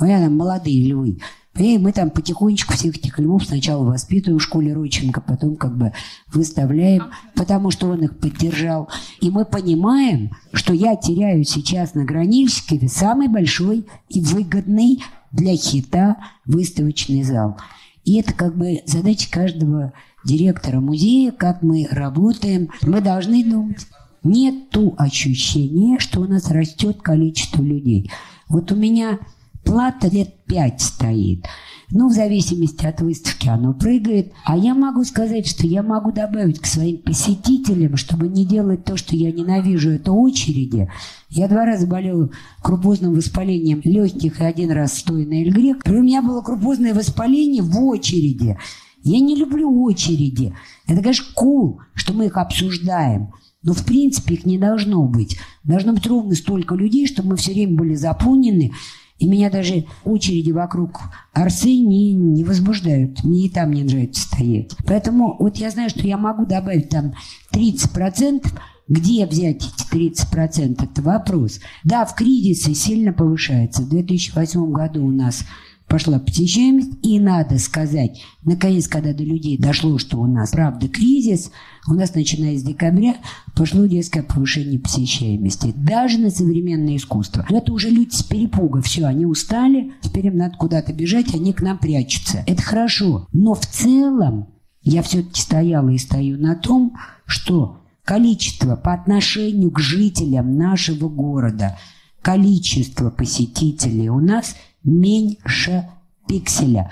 У 0.00 0.04
меня 0.04 0.20
там 0.20 0.36
молодые 0.36 0.86
львы. 0.86 1.18
И 1.60 1.76
мы 1.76 1.92
там 1.92 2.08
потихонечку 2.08 2.72
всех 2.72 2.96
этих 2.96 3.18
львов 3.18 3.44
сначала 3.44 3.84
воспитываем 3.84 4.38
в 4.38 4.42
школе 4.42 4.72
Ройченко, 4.72 5.20
потом 5.20 5.56
как 5.56 5.76
бы 5.76 5.92
выставляем, 6.32 7.10
потому 7.34 7.70
что 7.70 7.88
он 7.88 8.02
их 8.02 8.18
поддержал. 8.18 8.88
И 9.20 9.28
мы 9.30 9.44
понимаем, 9.44 10.30
что 10.54 10.72
я 10.72 10.96
теряю 10.96 11.44
сейчас 11.44 11.92
на 11.92 12.04
Гранильске 12.04 12.88
самый 12.88 13.28
большой 13.28 13.86
и 14.08 14.22
выгодный 14.22 15.04
для 15.32 15.54
хита 15.54 16.16
выставочный 16.46 17.22
зал. 17.24 17.58
И 18.06 18.18
это 18.18 18.32
как 18.32 18.56
бы 18.56 18.80
задача 18.86 19.30
каждого 19.30 19.92
директора 20.24 20.80
музея, 20.80 21.30
как 21.30 21.62
мы 21.62 21.86
работаем. 21.90 22.70
Мы 22.80 23.02
должны 23.02 23.44
думать. 23.44 23.86
Нет 24.22 24.70
ту 24.70 24.94
ощущения, 24.96 25.98
что 25.98 26.20
у 26.20 26.24
нас 26.24 26.50
растет 26.50 27.02
количество 27.02 27.62
людей. 27.62 28.10
Вот 28.48 28.72
у 28.72 28.76
меня 28.76 29.18
Плата 29.64 30.08
лет 30.08 30.44
пять 30.46 30.80
стоит. 30.80 31.44
Ну, 31.92 32.08
в 32.08 32.12
зависимости 32.12 32.86
от 32.86 33.00
выставки 33.00 33.48
оно 33.48 33.74
прыгает. 33.74 34.32
А 34.44 34.56
я 34.56 34.74
могу 34.74 35.04
сказать, 35.04 35.46
что 35.46 35.66
я 35.66 35.82
могу 35.82 36.12
добавить 36.12 36.60
к 36.60 36.66
своим 36.66 36.98
посетителям, 36.98 37.96
чтобы 37.96 38.28
не 38.28 38.44
делать 38.44 38.84
то, 38.84 38.96
что 38.96 39.16
я 39.16 39.32
ненавижу, 39.32 39.90
это 39.90 40.12
очереди. 40.12 40.88
Я 41.28 41.48
два 41.48 41.64
раза 41.64 41.86
болела 41.86 42.30
крупозным 42.62 43.14
воспалением 43.14 43.80
легких 43.84 44.40
и 44.40 44.44
один 44.44 44.70
раз 44.70 44.98
стоя 44.98 45.26
на 45.26 45.42
Эльгрек. 45.42 45.82
У 45.86 45.90
меня 45.90 46.22
было 46.22 46.42
крупозное 46.42 46.94
воспаление 46.94 47.62
в 47.62 47.76
очереди. 47.84 48.56
Я 49.02 49.18
не 49.18 49.34
люблю 49.34 49.82
очереди. 49.82 50.54
Это, 50.86 51.00
конечно, 51.00 51.26
кул, 51.34 51.80
cool, 51.80 51.84
что 51.94 52.12
мы 52.12 52.26
их 52.26 52.36
обсуждаем. 52.36 53.32
Но, 53.62 53.74
в 53.74 53.84
принципе, 53.84 54.34
их 54.34 54.46
не 54.46 54.58
должно 54.58 55.04
быть. 55.06 55.38
Должно 55.64 55.92
быть 55.92 56.06
ровно 56.06 56.34
столько 56.34 56.74
людей, 56.74 57.06
чтобы 57.06 57.30
мы 57.30 57.36
все 57.36 57.52
время 57.52 57.76
были 57.76 57.94
заполнены. 57.94 58.72
И 59.20 59.28
меня 59.28 59.50
даже 59.50 59.84
очереди 60.04 60.50
вокруг 60.50 60.98
Арсы 61.34 61.76
не, 61.78 62.14
не 62.14 62.42
возбуждают. 62.42 63.22
Мне 63.22 63.46
и 63.46 63.50
там 63.50 63.72
не 63.72 63.84
нравится 63.84 64.22
стоять. 64.22 64.74
Поэтому 64.86 65.36
вот 65.38 65.58
я 65.58 65.70
знаю, 65.70 65.90
что 65.90 66.06
я 66.06 66.16
могу 66.16 66.46
добавить 66.46 66.88
там 66.88 67.12
30%. 67.54 68.46
Где 68.88 69.24
взять 69.24 69.62
эти 69.92 70.16
30%? 70.32 70.82
Это 70.82 71.02
вопрос. 71.02 71.60
Да, 71.84 72.04
в 72.04 72.14
кризисе 72.16 72.74
сильно 72.74 73.12
повышается. 73.12 73.82
В 73.82 73.88
2008 73.90 74.72
году 74.72 75.04
у 75.04 75.10
нас 75.12 75.44
пошла 75.90 76.20
посещаемость. 76.20 76.92
И 77.02 77.18
надо 77.18 77.58
сказать, 77.58 78.22
наконец, 78.44 78.86
когда 78.86 79.12
до 79.12 79.24
людей 79.24 79.58
дошло, 79.58 79.98
что 79.98 80.18
у 80.18 80.26
нас 80.26 80.52
правда 80.52 80.88
кризис, 80.88 81.50
у 81.88 81.94
нас, 81.94 82.14
начиная 82.14 82.56
с 82.56 82.62
декабря, 82.62 83.16
пошло 83.56 83.84
резкое 83.84 84.22
повышение 84.22 84.78
посещаемости. 84.78 85.74
Даже 85.76 86.18
на 86.18 86.30
современное 86.30 86.96
искусство. 86.96 87.44
Это 87.50 87.72
уже 87.72 87.90
люди 87.90 88.14
с 88.14 88.22
перепуга. 88.22 88.80
Все, 88.80 89.04
они 89.04 89.26
устали, 89.26 89.92
теперь 90.00 90.28
им 90.28 90.36
надо 90.36 90.56
куда-то 90.56 90.92
бежать, 90.92 91.34
они 91.34 91.52
к 91.52 91.60
нам 91.60 91.76
прячутся. 91.76 92.44
Это 92.46 92.62
хорошо. 92.62 93.26
Но 93.32 93.54
в 93.54 93.66
целом 93.66 94.46
я 94.82 95.02
все-таки 95.02 95.42
стояла 95.42 95.88
и 95.88 95.98
стою 95.98 96.38
на 96.38 96.54
том, 96.54 96.96
что 97.26 97.78
количество 98.04 98.76
по 98.76 98.94
отношению 98.94 99.72
к 99.72 99.80
жителям 99.80 100.56
нашего 100.56 101.08
города, 101.08 101.76
количество 102.22 103.10
посетителей 103.10 104.08
у 104.08 104.20
нас– 104.20 104.54
меньше 104.84 105.88
пикселя. 106.26 106.90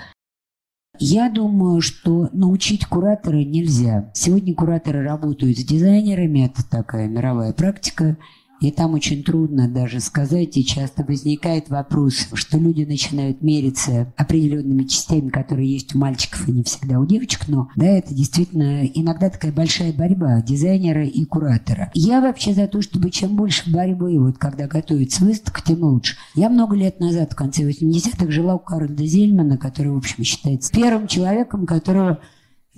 Я 1.01 1.29
думаю, 1.29 1.79
что 1.81 2.29
научить 2.33 2.85
куратора 2.85 3.37
нельзя. 3.37 4.11
Сегодня 4.13 4.53
кураторы 4.53 5.01
работают 5.01 5.57
с 5.57 5.63
дизайнерами, 5.63 6.45
это 6.45 6.69
такая 6.69 7.07
мировая 7.07 7.53
практика. 7.53 8.17
И 8.61 8.71
там 8.71 8.93
очень 8.93 9.23
трудно 9.23 9.69
даже 9.69 9.99
сказать, 9.99 10.57
и 10.57 10.65
часто 10.65 11.03
возникает 11.03 11.69
вопрос, 11.69 12.27
что 12.33 12.57
люди 12.57 12.83
начинают 12.83 13.41
мериться 13.41 14.13
определенными 14.17 14.83
частями, 14.83 15.29
которые 15.29 15.71
есть 15.71 15.95
у 15.95 15.97
мальчиков 15.97 16.47
и 16.47 16.51
не 16.51 16.63
всегда 16.63 16.99
у 16.99 17.05
девочек, 17.05 17.47
но 17.47 17.69
да, 17.75 17.85
это 17.85 18.13
действительно 18.13 18.85
иногда 18.85 19.29
такая 19.29 19.51
большая 19.51 19.93
борьба 19.93 20.41
дизайнера 20.41 21.05
и 21.05 21.23
куратора. 21.25 21.91
Я 21.93 22.21
вообще 22.21 22.53
за 22.53 22.67
то, 22.67 22.81
чтобы 22.81 23.11
чем 23.11 23.35
больше 23.35 23.71
борьбы, 23.71 24.19
вот 24.19 24.37
когда 24.37 24.67
готовится 24.67 25.23
выставка, 25.23 25.61
тем 25.65 25.83
лучше. 25.83 26.15
Я 26.35 26.49
много 26.49 26.75
лет 26.75 26.99
назад, 26.99 27.33
в 27.33 27.35
конце 27.35 27.63
80-х, 27.63 28.29
жила 28.29 28.55
у 28.55 28.59
Карла 28.59 28.95
Зельмана, 28.97 29.57
который, 29.57 29.91
в 29.91 29.97
общем, 29.97 30.23
считается 30.23 30.71
первым 30.71 31.07
человеком, 31.07 31.65
которого 31.65 32.19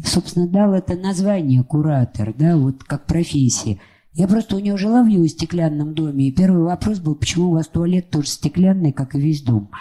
собственно, 0.05 0.47
дал 0.47 0.73
это 0.73 0.95
название 0.95 1.63
куратор, 1.63 2.33
да, 2.37 2.57
вот 2.57 2.83
как 2.83 3.05
профессия. 3.05 3.79
Я 4.13 4.27
просто 4.27 4.57
у 4.57 4.59
него 4.59 4.77
жила 4.77 5.03
в 5.03 5.07
его 5.07 5.25
стеклянном 5.27 5.93
доме, 5.93 6.27
и 6.27 6.31
первый 6.31 6.63
вопрос 6.63 6.99
был, 6.99 7.15
почему 7.15 7.49
у 7.49 7.53
вас 7.53 7.67
туалет 7.67 8.09
тоже 8.09 8.27
стеклянный, 8.27 8.91
как 8.91 9.15
и 9.15 9.19
весь 9.19 9.41
дом. 9.41 9.71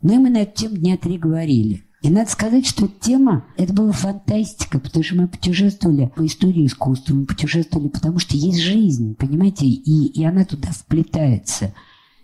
Но 0.00 0.14
мы 0.14 0.30
на 0.30 0.38
эту 0.38 0.62
тему 0.62 0.76
дня 0.76 0.96
три 0.96 1.18
говорили. 1.18 1.84
И 2.00 2.08
надо 2.08 2.30
сказать, 2.30 2.66
что 2.66 2.86
эта 2.86 2.94
тема, 2.98 3.44
это 3.58 3.74
была 3.74 3.92
фантастика, 3.92 4.78
потому 4.78 5.04
что 5.04 5.16
мы 5.16 5.28
путешествовали 5.28 6.10
по 6.16 6.24
истории 6.24 6.64
искусства, 6.64 7.14
мы 7.14 7.26
путешествовали, 7.26 7.88
потому 7.88 8.18
что 8.18 8.34
есть 8.34 8.60
жизнь, 8.60 9.14
понимаете, 9.16 9.66
и, 9.66 10.06
и 10.06 10.24
она 10.24 10.46
туда 10.46 10.70
вплетается. 10.70 11.74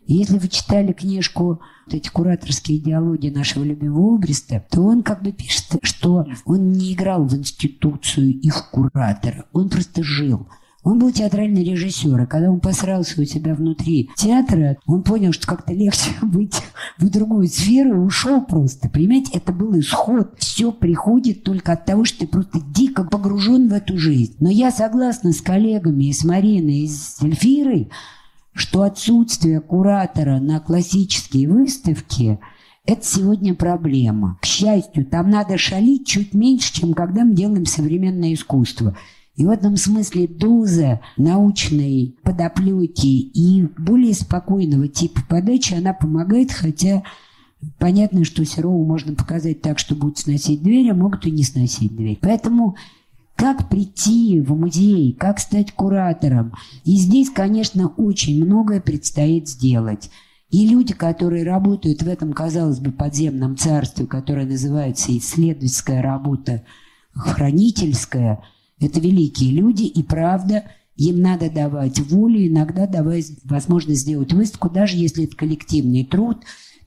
И 0.06 0.14
если 0.14 0.38
вы 0.38 0.48
читали 0.48 0.94
книжку 0.94 1.60
вот 1.84 1.94
эти 1.94 2.08
кураторские 2.08 2.78
идеологии 2.78 3.28
нашего 3.28 3.64
любимого 3.64 4.14
Обреста, 4.14 4.64
то 4.70 4.80
он 4.80 5.02
как 5.02 5.22
бы 5.22 5.32
пишет, 5.32 5.66
что 5.82 6.24
он 6.46 6.72
не 6.72 6.94
играл 6.94 7.26
в 7.26 7.34
институцию 7.34 8.30
их 8.40 8.70
куратора, 8.70 9.44
он 9.52 9.68
просто 9.68 10.02
жил– 10.02 10.48
он 10.86 11.00
был 11.00 11.10
театральный 11.10 11.64
режиссер, 11.64 12.22
и 12.22 12.26
когда 12.26 12.48
он 12.48 12.60
посрался 12.60 13.20
у 13.20 13.24
себя 13.24 13.56
внутри 13.56 14.08
театра, 14.14 14.76
он 14.86 15.02
понял, 15.02 15.32
что 15.32 15.44
как-то 15.44 15.72
легче 15.72 16.10
быть 16.22 16.62
в 16.96 17.10
другую 17.10 17.48
сферу 17.48 18.02
и 18.02 18.06
ушел 18.06 18.40
просто. 18.40 18.88
Понимаете, 18.88 19.32
это 19.34 19.52
был 19.52 19.76
исход. 19.80 20.34
Все 20.38 20.70
приходит 20.70 21.42
только 21.42 21.72
от 21.72 21.86
того, 21.86 22.04
что 22.04 22.20
ты 22.20 22.28
просто 22.28 22.60
дико 22.60 23.02
погружен 23.02 23.68
в 23.68 23.72
эту 23.72 23.98
жизнь. 23.98 24.36
Но 24.38 24.48
я 24.48 24.70
согласна 24.70 25.32
с 25.32 25.40
коллегами 25.40 26.04
и 26.04 26.12
с 26.12 26.22
Мариной, 26.22 26.84
и 26.84 26.88
с 26.88 27.20
Эльфирой, 27.20 27.90
что 28.54 28.82
отсутствие 28.82 29.60
куратора 29.60 30.38
на 30.38 30.60
классические 30.60 31.48
выставки– 31.48 32.38
это 32.86 33.04
сегодня 33.04 33.56
проблема. 33.56 34.38
К 34.40 34.46
счастью, 34.46 35.04
там 35.04 35.30
надо 35.30 35.58
шалить 35.58 36.06
чуть 36.06 36.32
меньше, 36.32 36.72
чем 36.72 36.94
когда 36.94 37.24
мы 37.24 37.34
делаем 37.34 37.66
современное 37.66 38.34
искусство– 38.34 38.96
и 39.36 39.44
в 39.44 39.50
этом 39.50 39.76
смысле 39.76 40.26
доза 40.26 41.00
научной 41.18 42.16
подоплеки 42.22 43.20
и 43.20 43.68
более 43.78 44.14
спокойного 44.14 44.88
типа 44.88 45.20
подачи, 45.28 45.74
она 45.74 45.92
помогает, 45.92 46.52
хотя 46.52 47.02
понятно, 47.78 48.24
что 48.24 48.44
Серову 48.46 48.84
можно 48.86 49.14
показать 49.14 49.60
так, 49.60 49.78
что 49.78 49.94
будет 49.94 50.18
сносить 50.18 50.62
дверь, 50.62 50.90
а 50.90 50.94
могут 50.94 51.26
и 51.26 51.30
не 51.30 51.42
сносить 51.42 51.94
дверь. 51.94 52.18
Поэтому 52.20 52.76
как 53.34 53.68
прийти 53.68 54.40
в 54.40 54.58
музей, 54.58 55.12
как 55.12 55.38
стать 55.38 55.72
куратором. 55.72 56.54
И 56.84 56.96
здесь, 56.96 57.28
конечно, 57.28 57.88
очень 57.88 58.42
многое 58.42 58.80
предстоит 58.80 59.50
сделать. 59.50 60.10
И 60.48 60.66
люди, 60.66 60.94
которые 60.94 61.44
работают 61.44 62.02
в 62.02 62.08
этом, 62.08 62.32
казалось 62.32 62.78
бы, 62.78 62.90
подземном 62.90 63.58
царстве, 63.58 64.06
которое 64.06 64.46
называется 64.46 65.14
исследовательская 65.14 66.00
работа, 66.00 66.64
хранительская– 67.12 68.42
это 68.80 69.00
великие 69.00 69.52
люди, 69.52 69.84
и 69.84 70.02
правда, 70.02 70.64
им 70.96 71.20
надо 71.20 71.50
давать 71.50 71.98
волю, 72.00 72.46
иногда 72.46 72.86
давать 72.86 73.32
возможность 73.44 74.02
сделать 74.02 74.32
выставку, 74.32 74.70
даже 74.70 74.96
если 74.96 75.24
это 75.24 75.36
коллективный 75.36 76.04
труд, 76.04 76.38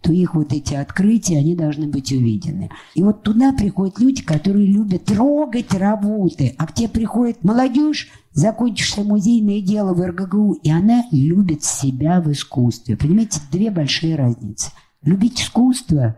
то 0.02 0.14
их 0.14 0.34
вот 0.34 0.54
эти 0.54 0.76
открытия, 0.76 1.40
они 1.40 1.56
должны 1.56 1.88
быть 1.88 2.12
увидены. 2.12 2.70
И 2.96 3.04
вот 3.04 3.24
туда 3.24 3.52
приходят 3.52 4.00
люди, 4.00 4.24
которые 4.24 4.66
любят 4.66 5.06
трогать 5.06 5.74
работы. 5.74 6.56
А 6.58 6.68
к 6.68 6.74
тебе 6.74 6.88
приходит 6.88 7.44
молодежь, 7.44 8.10
закончившая 8.32 9.04
музейное 9.04 9.62
дело 9.62 9.94
в 9.94 10.02
РГГУ, 10.02 10.54
и 10.64 10.70
она 10.70 11.04
любит 11.12 11.64
себя 11.64 12.22
в 12.22 12.32
искусстве. 12.32 12.96
Понимаете, 12.96 13.42
две 13.52 13.72
большие 13.72 14.16
разницы. 14.16 14.72
Любить 15.02 15.42
искусство 15.42 16.16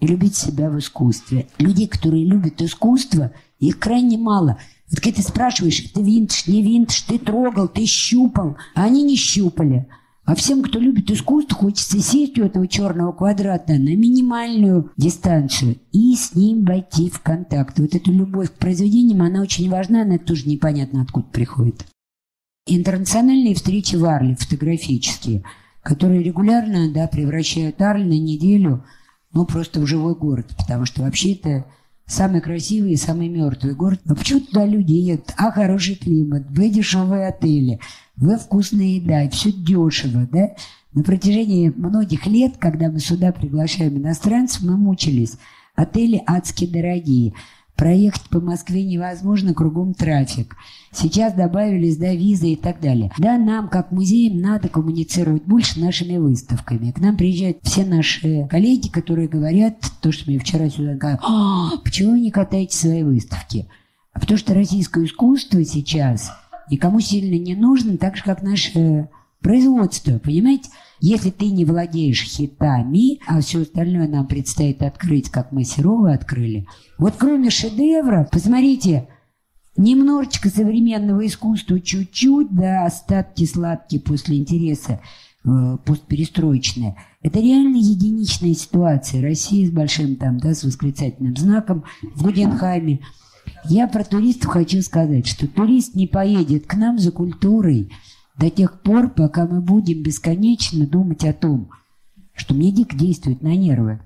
и 0.00 0.08
любить 0.08 0.34
себя 0.34 0.68
в 0.68 0.78
искусстве. 0.78 1.46
Людей, 1.58 1.86
которые 1.86 2.24
любят 2.24 2.60
искусство, 2.60 3.32
их 3.60 3.78
крайне 3.78 4.18
мало– 4.18 4.58
ты 4.96 5.22
спрашиваешь, 5.22 5.80
ты 5.94 6.02
винтишь, 6.02 6.46
не 6.46 6.62
винтишь, 6.62 7.02
ты 7.02 7.18
трогал, 7.18 7.68
ты 7.68 7.86
щупал, 7.86 8.56
а 8.74 8.84
они 8.84 9.02
не 9.02 9.16
щупали. 9.16 9.86
А 10.24 10.34
всем, 10.34 10.62
кто 10.62 10.78
любит 10.78 11.10
искусство, 11.10 11.56
хочется 11.56 12.00
сесть 12.00 12.38
у 12.38 12.44
этого 12.44 12.68
черного 12.68 13.12
квадрата 13.12 13.72
на 13.72 13.96
минимальную 13.96 14.92
дистанцию 14.96 15.78
и 15.92 16.14
с 16.14 16.34
ним 16.34 16.64
войти 16.64 17.10
в 17.10 17.20
контакт. 17.20 17.78
Вот 17.78 17.94
эта 17.94 18.10
любовь 18.10 18.50
к 18.50 18.58
произведениям, 18.58 19.22
она 19.22 19.40
очень 19.40 19.68
важна, 19.68 20.02
она 20.02 20.18
тоже 20.18 20.48
непонятно 20.48 21.02
откуда 21.02 21.26
приходит. 21.26 21.84
Интернациональные 22.66 23.54
встречи 23.54 23.96
в 23.96 24.04
Арле, 24.04 24.36
фотографические, 24.36 25.42
которые 25.82 26.22
регулярно 26.22 26.92
да, 26.92 27.08
превращают 27.08 27.80
Арль 27.82 28.04
на 28.04 28.18
неделю 28.18 28.84
ну, 29.32 29.46
просто 29.46 29.80
в 29.80 29.86
живой 29.86 30.14
город, 30.14 30.54
потому 30.56 30.84
что 30.84 31.02
вообще 31.02 31.32
это 31.32 31.66
самый 32.10 32.40
красивый 32.40 32.92
и 32.92 32.96
самый 32.96 33.28
мертвый 33.28 33.74
город. 33.74 34.00
Но 34.04 34.14
почему 34.14 34.40
туда 34.40 34.66
люди 34.66 34.92
едут? 34.92 35.32
А, 35.36 35.50
хороший 35.52 35.94
климат, 35.94 36.50
б, 36.50 36.68
дешевые 36.68 37.28
отели, 37.28 37.78
в, 38.16 38.36
вкусная 38.36 38.86
еда, 38.86 39.22
и 39.22 39.30
все 39.30 39.52
дешево, 39.52 40.28
да? 40.30 40.50
На 40.92 41.04
протяжении 41.04 41.72
многих 41.74 42.26
лет, 42.26 42.56
когда 42.58 42.90
мы 42.90 42.98
сюда 42.98 43.30
приглашаем 43.30 43.96
иностранцев, 43.96 44.62
мы 44.62 44.76
мучились. 44.76 45.36
Отели 45.76 46.20
адски 46.26 46.66
дорогие. 46.66 47.32
Проехать 47.80 48.28
по 48.28 48.40
Москве 48.40 48.84
невозможно, 48.84 49.54
кругом 49.54 49.94
трафик. 49.94 50.54
Сейчас 50.92 51.32
добавились, 51.32 51.96
да, 51.96 52.12
визы 52.12 52.48
и 52.48 52.56
так 52.56 52.78
далее. 52.78 53.10
Да, 53.16 53.38
нам, 53.38 53.70
как 53.70 53.90
музеям, 53.90 54.38
надо 54.38 54.68
коммуницировать 54.68 55.44
больше 55.44 55.80
нашими 55.80 56.18
выставками. 56.18 56.90
К 56.90 56.98
нам 56.98 57.16
приезжают 57.16 57.60
все 57.62 57.86
наши 57.86 58.46
коллеги, 58.50 58.88
которые 58.88 59.28
говорят, 59.28 59.76
то, 60.02 60.12
что 60.12 60.28
мне 60.28 60.38
вчера 60.38 60.68
сюда 60.68 60.92
говорят, 60.92 61.20
а, 61.22 61.70
почему 61.82 62.10
вы 62.10 62.20
не 62.20 62.30
катаете 62.30 62.76
свои 62.76 63.02
выставки? 63.02 63.66
А 64.12 64.20
потому 64.20 64.36
что 64.36 64.52
российское 64.52 65.06
искусство 65.06 65.64
сейчас 65.64 66.32
никому 66.70 67.00
сильно 67.00 67.42
не 67.42 67.54
нужно, 67.54 67.96
так 67.96 68.14
же, 68.14 68.24
как 68.24 68.42
наше 68.42 69.08
производство, 69.40 70.18
понимаете? 70.18 70.68
Если 71.00 71.30
ты 71.30 71.50
не 71.50 71.64
владеешь 71.64 72.22
хитами, 72.22 73.20
а 73.26 73.40
все 73.40 73.62
остальное 73.62 74.06
нам 74.06 74.26
предстоит 74.26 74.82
открыть, 74.82 75.30
как 75.30 75.50
мы 75.50 75.64
Серова 75.64 76.12
открыли, 76.12 76.66
вот 76.98 77.14
кроме 77.16 77.48
шедевра, 77.48 78.28
посмотрите, 78.30 79.08
немножечко 79.78 80.50
современного 80.50 81.26
искусства, 81.26 81.80
чуть-чуть, 81.80 82.50
да, 82.50 82.84
остатки 82.84 83.46
сладкие 83.46 84.02
после 84.02 84.36
интереса 84.36 85.00
э, 85.44 85.78
постперестроечные. 85.84 86.96
Это 87.22 87.40
реально 87.40 87.76
единичная 87.76 88.54
ситуация. 88.54 89.22
Россия 89.22 89.66
с 89.66 89.70
большим 89.70 90.16
там, 90.16 90.38
да, 90.38 90.54
с 90.54 90.64
восклицательным 90.64 91.36
знаком 91.36 91.84
в 92.14 92.22
Гуденхайме. 92.22 93.00
Я 93.64 93.88
про 93.88 94.04
туристов 94.04 94.50
хочу 94.50 94.82
сказать, 94.82 95.26
что 95.26 95.46
турист 95.46 95.94
не 95.94 96.06
поедет 96.06 96.66
к 96.66 96.74
нам 96.74 96.98
за 96.98 97.10
культурой, 97.10 97.90
до 98.40 98.48
тех 98.48 98.80
пор, 98.80 99.10
пока 99.10 99.46
мы 99.46 99.60
будем 99.60 100.02
бесконечно 100.02 100.86
думать 100.86 101.24
о 101.26 101.34
том, 101.34 101.70
что 102.34 102.54
мне 102.54 102.72
дико 102.72 102.96
действует 102.96 103.42
на 103.42 103.54
нервы. 103.54 104.00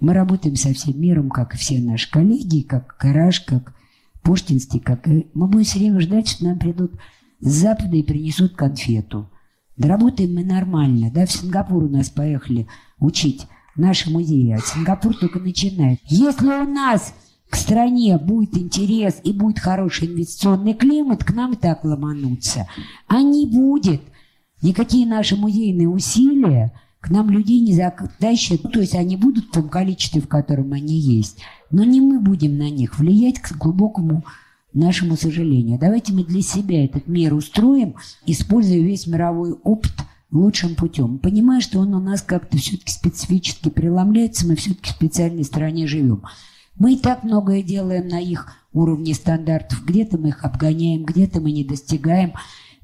Мы 0.00 0.14
работаем 0.14 0.56
со 0.56 0.72
всем 0.72 0.98
миром, 0.98 1.28
как 1.28 1.54
и 1.54 1.58
все 1.58 1.78
наши 1.78 2.10
коллеги, 2.10 2.62
как 2.62 2.96
Гараж, 2.98 3.40
как 3.40 3.74
Пуштинский, 4.22 4.80
как 4.80 5.06
и... 5.06 5.26
Мы 5.34 5.46
будем 5.46 5.64
все 5.64 5.78
время 5.78 6.00
ждать, 6.00 6.26
что 6.26 6.46
нам 6.46 6.58
придут 6.58 6.92
с 7.40 7.50
Запада 7.50 7.94
и 7.96 8.02
принесут 8.02 8.56
конфету. 8.56 9.30
Да 9.76 9.88
работаем 9.88 10.34
мы 10.34 10.42
нормально, 10.42 11.10
да, 11.12 11.26
в 11.26 11.30
Сингапур 11.30 11.84
у 11.84 11.88
нас 11.90 12.08
поехали 12.08 12.66
учить 12.98 13.46
наши 13.76 14.10
музеи, 14.10 14.52
а 14.52 14.58
Сингапур 14.58 15.14
только 15.14 15.38
начинает. 15.38 16.00
Если 16.04 16.46
у 16.46 16.64
нас 16.64 17.14
к 17.50 17.56
стране 17.56 18.18
будет 18.18 18.56
интерес 18.56 19.20
и 19.24 19.32
будет 19.32 19.58
хороший 19.58 20.08
инвестиционный 20.08 20.74
климат, 20.74 21.24
к 21.24 21.32
нам 21.32 21.56
так 21.56 21.84
ломануться. 21.84 22.68
А 23.06 23.22
не 23.22 23.46
будет. 23.46 24.02
Никакие 24.62 25.06
наши 25.06 25.36
музейные 25.36 25.88
усилия 25.88 26.72
к 27.00 27.10
нам 27.10 27.30
людей 27.30 27.60
не 27.60 27.72
затащат. 27.72 28.64
Ну, 28.64 28.70
то 28.70 28.80
есть 28.80 28.96
они 28.96 29.16
будут 29.16 29.46
в 29.46 29.50
том 29.52 29.68
количестве, 29.68 30.20
в 30.20 30.28
котором 30.28 30.72
они 30.72 30.98
есть. 30.98 31.38
Но 31.70 31.84
не 31.84 32.00
мы 32.00 32.20
будем 32.20 32.58
на 32.58 32.68
них 32.68 32.98
влиять 32.98 33.38
к 33.38 33.56
глубокому 33.56 34.24
нашему 34.72 35.16
сожалению. 35.16 35.78
Давайте 35.78 36.12
мы 36.12 36.24
для 36.24 36.42
себя 36.42 36.84
этот 36.84 37.06
мир 37.06 37.32
устроим, 37.34 37.94
используя 38.26 38.80
весь 38.80 39.06
мировой 39.06 39.52
опыт 39.52 39.92
лучшим 40.32 40.74
путем. 40.74 41.18
Понимая, 41.18 41.60
что 41.60 41.78
он 41.78 41.94
у 41.94 42.00
нас 42.00 42.22
как-то 42.22 42.58
все-таки 42.58 42.92
специфически 42.92 43.68
преломляется, 43.68 44.46
мы 44.46 44.56
все-таки 44.56 44.90
в 44.90 44.96
специальной 44.96 45.44
стране 45.44 45.86
живем. 45.86 46.22
Мы 46.78 46.94
и 46.94 46.98
так 46.98 47.24
многое 47.24 47.62
делаем 47.62 48.08
на 48.08 48.20
их 48.20 48.52
уровне 48.72 49.14
стандартов. 49.14 49.84
Где-то 49.84 50.18
мы 50.18 50.28
их 50.28 50.44
обгоняем, 50.44 51.04
где-то 51.04 51.40
мы 51.40 51.52
не 51.52 51.64
достигаем. 51.64 52.34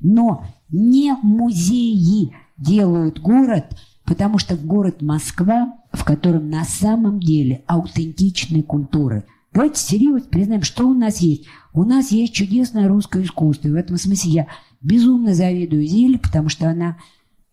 Но 0.01 0.45
не 0.71 1.15
музеи 1.23 2.35
делают 2.57 3.21
город, 3.21 3.77
потому 4.05 4.39
что 4.39 4.57
город 4.57 5.03
Москва, 5.03 5.75
в 5.93 6.05
котором 6.05 6.51
на 6.51 6.65
самом 6.65 7.21
деле 7.21 7.63
аутентичные 7.67 8.63
культуры. 8.63 9.25
Давайте 9.53 9.81
серьезно 9.81 10.29
признаем, 10.29 10.63
что 10.63 10.89
у 10.89 10.95
нас 10.95 11.19
есть. 11.19 11.45
У 11.75 11.85
нас 11.85 12.11
есть 12.11 12.33
чудесное 12.33 12.89
русское 12.89 13.23
искусство. 13.23 13.69
И 13.69 13.73
в 13.73 13.77
этом 13.77 13.99
смысле 13.99 14.31
я 14.33 14.47
безумно 14.81 15.35
завидую 15.35 15.87
Зеле, 15.87 16.19
потому 16.19 16.49
что 16.49 16.71
она 16.71 16.97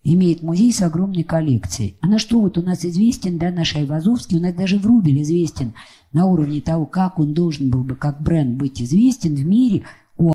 имеет 0.03 0.41
музей 0.41 0.71
с 0.71 0.81
огромной 0.81 1.23
коллекцией. 1.23 1.97
Она 2.01 2.19
что, 2.19 2.39
вот 2.39 2.57
у 2.57 2.61
нас 2.61 2.85
известен, 2.85 3.37
да, 3.37 3.51
наш 3.51 3.75
Айвазовский, 3.75 4.37
у 4.37 4.41
нас 4.41 4.53
даже 4.53 4.77
Врубель 4.77 5.21
известен 5.21 5.73
на 6.13 6.25
уровне 6.25 6.61
того, 6.61 6.85
как 6.85 7.19
он 7.19 7.33
должен 7.33 7.69
был 7.69 7.83
бы 7.83 7.95
как 7.95 8.21
бренд 8.21 8.57
быть 8.57 8.81
известен 8.81 9.35
в 9.35 9.45
мире. 9.45 9.83
О, 10.17 10.33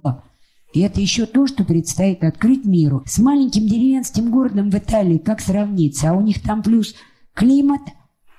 и 0.74 0.80
это 0.80 1.00
еще 1.00 1.26
то, 1.26 1.46
что 1.46 1.64
предстоит 1.64 2.24
открыть 2.24 2.64
миру. 2.64 3.04
С 3.06 3.18
маленьким 3.18 3.66
деревенским 3.66 4.30
городом 4.30 4.70
в 4.70 4.74
Италии 4.74 5.18
как 5.18 5.40
сравниться? 5.40 6.10
А 6.10 6.14
у 6.14 6.20
них 6.20 6.42
там 6.42 6.62
плюс 6.62 6.94
климат, 7.32 7.80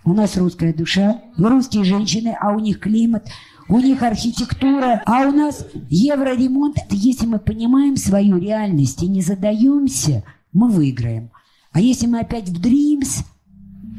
у 0.04 0.14
нас 0.14 0.38
русская 0.38 0.74
душа, 0.74 1.22
русские 1.38 1.84
женщины, 1.84 2.36
а 2.40 2.52
у 2.52 2.60
них 2.60 2.80
климат, 2.80 3.28
у 3.68 3.80
них 3.80 4.04
архитектура, 4.04 5.02
а 5.06 5.28
у 5.28 5.32
нас 5.32 5.66
евроремонт. 5.90 6.78
Если 6.92 7.26
мы 7.26 7.40
понимаем 7.40 7.96
свою 7.96 8.38
реальность 8.38 9.02
и 9.02 9.08
не 9.08 9.22
задаемся, 9.22 10.24
мы 10.56 10.70
выиграем. 10.70 11.30
А 11.72 11.82
если 11.82 12.08
мы 12.08 12.22
опять 12.22 12.50
в 12.50 12.60
Dreams, 12.60 13.24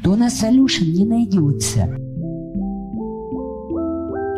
то 0.03 0.11
у 0.11 0.15
нас 0.15 0.43
solution 0.43 0.85
не 0.85 1.05
найдется. 1.05 1.95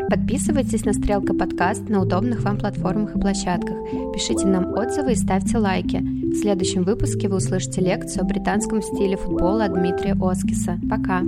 Подписывайтесь 0.10 0.86
на 0.86 0.94
Стрелка 0.94 1.34
подкаст 1.34 1.88
на 1.88 2.02
удобных 2.02 2.44
вам 2.44 2.58
платформах 2.58 3.16
и 3.16 3.20
площадках. 3.20 3.78
Пишите 4.14 4.48
нам 4.48 4.74
отзывы 4.74 5.14
и 5.14 5.16
ставьте 5.16 5.58
лайки. 5.58 5.98
В 5.98 6.36
следующем 6.36 6.84
выпуске 6.84 7.30
вы 7.30 7.38
услышите 7.38 7.82
лекцию 7.82 8.24
о 8.24 8.28
британском 8.28 8.82
стиле 8.82 9.16
футбола 9.16 9.70
Дмитрия 9.70 10.16
Оскиса. 10.20 10.80
Пока! 10.90 11.22